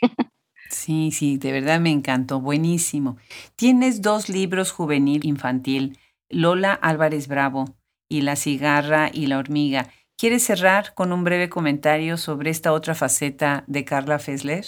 Sí, 0.71 1.11
sí, 1.11 1.37
de 1.37 1.53
verdad 1.53 1.81
me 1.81 1.91
encantó, 1.91 2.41
buenísimo. 2.41 3.17
Tienes 3.57 4.01
dos 4.01 4.29
libros 4.29 4.71
juvenil 4.71 5.27
infantil, 5.27 5.99
Lola 6.31 6.73
Álvarez 6.73 7.29
Bravo 7.29 7.77
y 8.09 8.23
La 8.23 8.37
cigarra 8.37 9.11
y 9.13 9.27
la 9.27 9.39
hormiga. 9.39 9.91
¿Quieres 10.17 10.45
cerrar 10.45 10.95
con 10.95 11.13
un 11.13 11.25
breve 11.25 11.49
comentario 11.49 12.17
sobre 12.17 12.51
esta 12.51 12.73
otra 12.73 12.95
faceta 12.95 13.65
de 13.67 13.85
Carla 13.85 14.19
Fessler? 14.19 14.65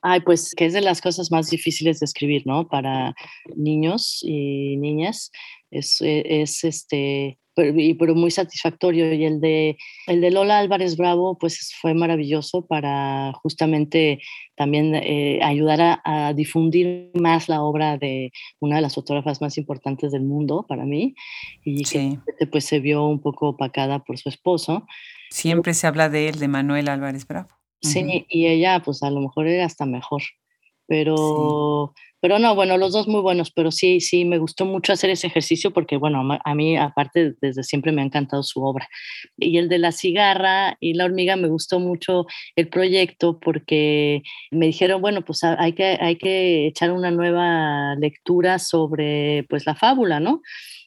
Ay, 0.00 0.20
pues 0.20 0.54
que 0.56 0.66
es 0.66 0.72
de 0.72 0.80
las 0.80 1.00
cosas 1.00 1.30
más 1.30 1.50
difíciles 1.50 2.00
de 2.00 2.04
escribir, 2.04 2.42
¿no? 2.46 2.68
Para 2.68 3.14
niños 3.54 4.20
y 4.22 4.76
niñas. 4.76 5.30
Es, 5.70 6.00
e, 6.00 6.42
es 6.42 6.64
este, 6.64 7.38
pero, 7.56 8.14
muy 8.14 8.30
satisfactorio. 8.30 9.12
Y 9.12 9.24
el 9.24 9.40
de, 9.40 9.78
el 10.06 10.20
de 10.20 10.30
Lola 10.30 10.58
Álvarez 10.58 10.96
Bravo, 10.96 11.38
pues 11.38 11.74
fue 11.80 11.94
maravilloso 11.94 12.66
para 12.66 13.32
justamente 13.42 14.20
también 14.56 14.94
eh, 14.94 15.40
ayudar 15.42 16.00
a, 16.04 16.34
difundir 16.34 17.10
más 17.14 17.48
la 17.48 17.62
obra 17.62 17.96
de 17.96 18.30
una 18.60 18.76
de 18.76 18.82
las 18.82 18.94
fotógrafas 18.94 19.40
más 19.40 19.56
importantes 19.56 20.12
del 20.12 20.22
mundo 20.22 20.66
para 20.68 20.84
mí 20.84 21.14
y 21.64 21.84
que 21.84 22.18
pues 22.50 22.64
se 22.64 22.80
vio 22.80 23.06
un 23.06 23.20
poco 23.20 23.48
opacada 23.48 24.00
por 24.00 24.18
su 24.18 24.28
esposo. 24.28 24.86
Siempre 25.30 25.72
se 25.72 25.86
habla 25.86 26.08
de 26.08 26.28
él, 26.28 26.38
de 26.38 26.48
Manuel 26.48 26.88
Álvarez 26.88 27.26
Bravo. 27.26 27.48
Sí, 27.80 28.26
y 28.28 28.46
ella 28.46 28.82
pues 28.84 29.02
a 29.02 29.10
lo 29.10 29.20
mejor 29.20 29.46
era 29.46 29.64
hasta 29.64 29.86
mejor, 29.86 30.22
pero... 30.86 31.94
Pero 32.26 32.38
no, 32.38 32.54
bueno, 32.54 32.78
los 32.78 32.92
dos 32.92 33.06
muy 33.06 33.20
buenos, 33.20 33.52
pero 33.52 33.70
sí, 33.70 34.00
sí, 34.00 34.24
me 34.24 34.38
gustó 34.38 34.64
mucho 34.64 34.92
hacer 34.92 35.10
ese 35.10 35.26
ejercicio 35.26 35.72
porque, 35.72 35.96
bueno, 35.96 36.26
a 36.44 36.54
mí 36.54 36.76
aparte 36.76 37.34
desde 37.40 37.62
siempre 37.62 37.92
me 37.92 38.00
ha 38.00 38.04
encantado 38.04 38.42
su 38.42 38.64
obra. 38.64 38.88
Y 39.36 39.58
el 39.58 39.68
de 39.68 39.78
la 39.78 39.92
cigarra 39.92 40.76
y 40.80 40.94
la 40.94 41.04
hormiga 41.04 41.36
me 41.36 41.46
gustó 41.46 41.78
mucho 41.78 42.26
el 42.56 42.68
proyecto 42.68 43.38
porque 43.38 44.22
me 44.50 44.66
dijeron, 44.66 45.02
bueno, 45.02 45.24
pues 45.24 45.44
hay 45.44 45.74
que, 45.74 45.98
hay 46.00 46.16
que 46.16 46.66
echar 46.66 46.90
una 46.90 47.10
nueva 47.10 47.94
lectura 47.96 48.58
sobre 48.58 49.44
pues 49.48 49.66
la 49.66 49.76
fábula, 49.76 50.18
¿no? 50.18 50.40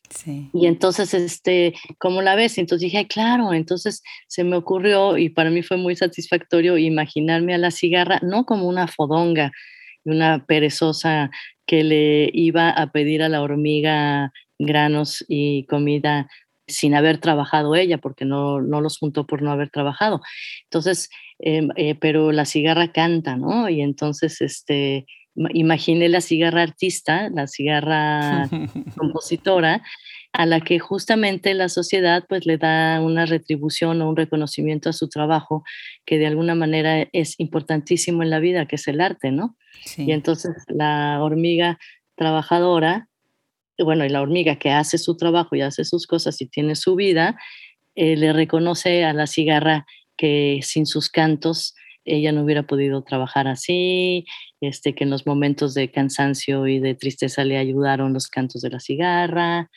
Sí. 0.10 0.50
Y 0.54 0.66
entonces, 0.66 1.14
este, 1.14 1.76
¿cómo 2.00 2.22
la 2.22 2.36
ves? 2.36 2.58
Entonces 2.58 2.92
dije, 2.92 3.08
claro, 3.08 3.54
entonces 3.54 4.02
se 4.28 4.44
me 4.44 4.58
ocurrió 4.58 5.18
y 5.18 5.30
para 5.30 5.52
mí 5.52 5.62
fue 5.62 5.78
muy 5.78 5.96
satisfactorio 5.96 6.78
imaginarme 6.78 7.54
a 7.54 7.60
la 7.60 7.72
cigarra 7.72 8.20
no 8.24 8.46
como 8.46 8.68
una 8.68 8.88
fodonga, 8.88 9.52
una 10.06 10.46
perezosa 10.46 11.32
que 11.66 11.84
le 11.84 12.30
iba 12.34 12.70
a 12.70 12.92
pedir 12.92 13.22
a 13.22 13.30
la 13.30 13.42
hormiga 13.42 14.32
granos 14.58 15.24
y 15.28 15.66
comida 15.66 16.28
sin 16.68 16.96
haber 16.96 17.18
trabajado 17.18 17.76
ella, 17.76 17.98
porque 17.98 18.26
no, 18.26 18.62
no 18.62 18.82
los 18.82 18.98
juntó 18.98 19.26
por 19.26 19.42
no 19.42 19.52
haber 19.52 19.70
trabajado. 19.70 20.22
Entonces, 20.66 21.10
em, 21.40 21.70
eh, 21.76 21.96
pero 21.96 22.32
la 22.32 22.46
cigarra 22.46 22.92
canta, 22.92 23.36
¿no? 23.36 23.70
Y 23.70 23.82
entonces, 23.82 24.42
este, 24.42 25.06
imaginé 25.54 26.10
la 26.10 26.22
cigarra 26.22 26.64
artista, 26.64 27.30
la 27.30 27.48
cigarra 27.48 28.48
compositora, 28.98 29.82
a 30.32 30.46
la 30.46 30.62
que 30.62 30.80
justamente 30.80 31.54
la 31.54 31.70
sociedad 31.70 32.24
pues 32.30 32.46
le 32.46 32.58
da 32.58 33.02
una 33.02 33.26
retribución 33.26 34.02
o 34.02 34.10
un 34.10 34.16
reconocimiento 34.16 34.90
a 34.90 34.94
su 34.94 35.10
trabajo 35.10 35.64
que 36.06 36.18
de 36.18 36.28
alguna 36.28 36.56
manera 36.56 37.08
es 37.14 37.40
importantísimo 37.40 38.22
en 38.24 38.30
la 38.30 38.40
vida, 38.40 38.66
que 38.66 38.76
es 38.76 38.88
el 38.88 39.02
arte, 39.02 39.32
¿no? 39.32 39.58
Y 39.98 40.12
entonces 40.12 40.52
la 40.68 41.22
hormiga 41.22 41.80
trabajadora, 42.16 43.08
bueno, 43.78 44.06
y 44.06 44.10
la 44.10 44.22
hormiga 44.22 44.58
que 44.58 44.72
hace 44.72 44.98
su 44.98 45.18
trabajo 45.18 45.56
y 45.56 45.62
hace 45.62 45.84
sus 45.84 46.06
cosas 46.06 46.40
y 46.42 46.48
tiene 46.48 46.76
su 46.76 46.96
vida, 46.96 47.38
eh, 47.96 48.16
le 48.16 48.34
reconoce 48.34 49.06
a 49.06 49.14
la 49.14 49.26
cigarra 49.26 49.86
que 50.16 50.60
sin 50.62 50.86
sus 50.86 51.10
cantos 51.10 51.74
ella 52.06 52.32
no 52.32 52.44
hubiera 52.44 52.64
podido 52.64 53.04
trabajar 53.04 53.48
así, 53.48 54.26
este, 54.62 54.96
que 54.96 55.04
en 55.04 55.10
los 55.10 55.26
momentos 55.26 55.74
de 55.74 55.92
cansancio 55.92 56.68
y 56.68 56.80
de 56.80 56.96
tristeza 56.96 57.44
le 57.46 57.58
ayudaron 57.58 58.14
los 58.14 58.28
cantos 58.28 58.62
de 58.62 58.70
la 58.70 58.80
cigarra, 58.80 59.70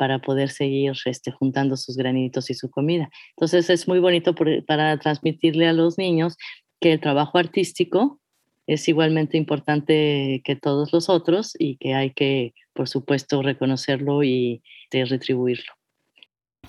para 0.00 0.18
poder 0.18 0.48
seguir 0.48 0.94
este, 1.04 1.30
juntando 1.30 1.76
sus 1.76 1.94
granitos 1.94 2.48
y 2.48 2.54
su 2.54 2.70
comida. 2.70 3.10
Entonces 3.36 3.68
es 3.68 3.86
muy 3.86 3.98
bonito 3.98 4.34
para 4.66 4.98
transmitirle 4.98 5.68
a 5.68 5.74
los 5.74 5.98
niños 5.98 6.38
que 6.80 6.92
el 6.94 7.00
trabajo 7.00 7.36
artístico 7.36 8.18
es 8.66 8.88
igualmente 8.88 9.36
importante 9.36 10.40
que 10.42 10.56
todos 10.56 10.94
los 10.94 11.10
otros 11.10 11.54
y 11.58 11.76
que 11.76 11.92
hay 11.92 12.14
que, 12.14 12.54
por 12.72 12.88
supuesto, 12.88 13.42
reconocerlo 13.42 14.22
y 14.22 14.62
retribuirlo. 14.90 15.70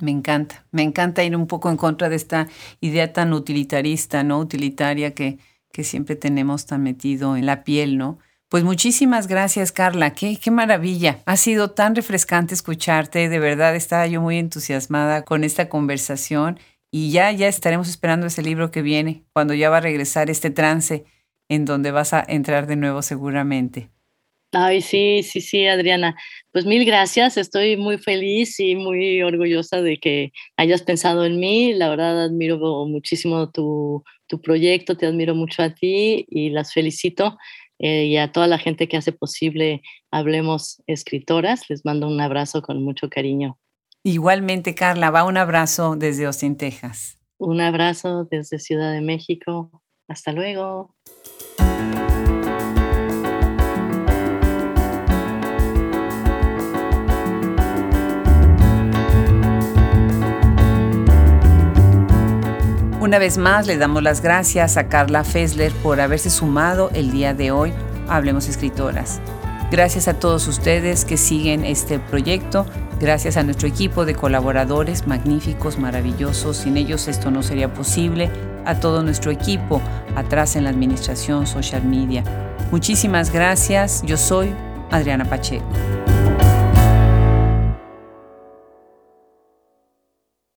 Me 0.01 0.11
encanta, 0.11 0.65
me 0.71 0.81
encanta 0.83 1.23
ir 1.23 1.33
un 1.33 1.47
poco 1.47 1.69
en 1.69 1.77
contra 1.77 2.09
de 2.09 2.17
esta 2.17 2.49
idea 2.81 3.13
tan 3.13 3.31
utilitarista, 3.31 4.25
¿no? 4.25 4.39
Utilitaria 4.39 5.13
que 5.13 5.37
siempre 5.71 6.17
tenemos 6.17 6.65
tan 6.65 6.83
metido 6.83 7.37
en 7.37 7.45
la 7.45 7.63
piel, 7.63 7.97
¿no? 7.97 8.19
Pues 8.51 8.65
muchísimas 8.65 9.27
gracias, 9.27 9.71
Carla. 9.71 10.13
Qué, 10.13 10.35
qué 10.35 10.51
maravilla. 10.51 11.19
Ha 11.25 11.37
sido 11.37 11.71
tan 11.71 11.95
refrescante 11.95 12.53
escucharte. 12.53 13.29
De 13.29 13.39
verdad, 13.39 13.77
estaba 13.77 14.05
yo 14.07 14.19
muy 14.19 14.37
entusiasmada 14.37 15.23
con 15.23 15.45
esta 15.45 15.69
conversación 15.69 16.59
y 16.91 17.11
ya, 17.11 17.31
ya 17.31 17.47
estaremos 17.47 17.87
esperando 17.87 18.27
ese 18.27 18.43
libro 18.43 18.69
que 18.69 18.81
viene, 18.81 19.23
cuando 19.31 19.53
ya 19.53 19.69
va 19.69 19.77
a 19.77 19.79
regresar 19.79 20.29
este 20.29 20.49
trance 20.49 21.05
en 21.47 21.63
donde 21.63 21.91
vas 21.91 22.11
a 22.11 22.25
entrar 22.27 22.67
de 22.67 22.75
nuevo 22.75 23.01
seguramente. 23.01 23.89
Ay, 24.51 24.81
sí, 24.81 25.23
sí, 25.23 25.39
sí, 25.39 25.65
Adriana. 25.67 26.17
Pues 26.51 26.65
mil 26.65 26.83
gracias. 26.83 27.37
Estoy 27.37 27.77
muy 27.77 27.99
feliz 27.99 28.59
y 28.59 28.75
muy 28.75 29.21
orgullosa 29.21 29.81
de 29.81 29.97
que 29.97 30.33
hayas 30.57 30.81
pensado 30.81 31.23
en 31.23 31.39
mí. 31.39 31.71
La 31.71 31.87
verdad, 31.87 32.21
admiro 32.21 32.57
muchísimo 32.85 33.49
tu, 33.49 34.03
tu 34.27 34.41
proyecto, 34.41 34.97
te 34.97 35.05
admiro 35.05 35.35
mucho 35.35 35.63
a 35.63 35.73
ti 35.73 36.25
y 36.29 36.49
las 36.49 36.73
felicito 36.73 37.37
eh, 37.83 38.05
y 38.05 38.17
a 38.17 38.31
toda 38.31 38.45
la 38.45 38.59
gente 38.59 38.87
que 38.87 38.95
hace 38.95 39.11
posible 39.11 39.81
Hablemos 40.11 40.83
Escritoras. 40.85 41.67
Les 41.69 41.83
mando 41.83 42.07
un 42.07 42.21
abrazo 42.21 42.61
con 42.61 42.83
mucho 42.83 43.09
cariño. 43.09 43.57
Igualmente, 44.03 44.75
Carla, 44.75 45.09
va 45.09 45.25
un 45.25 45.37
abrazo 45.37 45.95
desde 45.95 46.25
Austin, 46.25 46.57
Texas. 46.57 47.17
Un 47.39 47.59
abrazo 47.59 48.25
desde 48.25 48.59
Ciudad 48.59 48.91
de 48.93 49.01
México. 49.01 49.81
Hasta 50.07 50.31
luego. 50.31 50.95
Una 63.01 63.17
vez 63.17 63.39
más 63.39 63.65
le 63.65 63.79
damos 63.79 64.03
las 64.03 64.21
gracias 64.21 64.77
a 64.77 64.87
Carla 64.87 65.23
Fessler 65.23 65.71
por 65.71 65.99
haberse 65.99 66.29
sumado 66.29 66.91
el 66.93 67.09
día 67.09 67.33
de 67.33 67.49
hoy 67.49 67.73
Hablemos 68.07 68.47
Escritoras. 68.47 69.19
Gracias 69.71 70.07
a 70.07 70.19
todos 70.19 70.47
ustedes 70.47 71.03
que 71.03 71.17
siguen 71.17 71.65
este 71.65 71.97
proyecto, 71.97 72.63
gracias 72.99 73.37
a 73.37 73.43
nuestro 73.43 73.67
equipo 73.67 74.05
de 74.05 74.13
colaboradores 74.13 75.07
magníficos, 75.07 75.79
maravillosos, 75.79 76.57
sin 76.57 76.77
ellos 76.77 77.07
esto 77.07 77.31
no 77.31 77.41
sería 77.41 77.73
posible, 77.73 78.29
a 78.65 78.79
todo 78.79 79.01
nuestro 79.01 79.31
equipo 79.31 79.81
atrás 80.15 80.55
en 80.55 80.65
la 80.65 80.69
administración 80.69 81.47
social 81.47 81.83
media. 81.83 82.23
Muchísimas 82.69 83.33
gracias, 83.33 84.03
yo 84.05 84.15
soy 84.15 84.53
Adriana 84.91 85.25
Pacheco. 85.25 85.65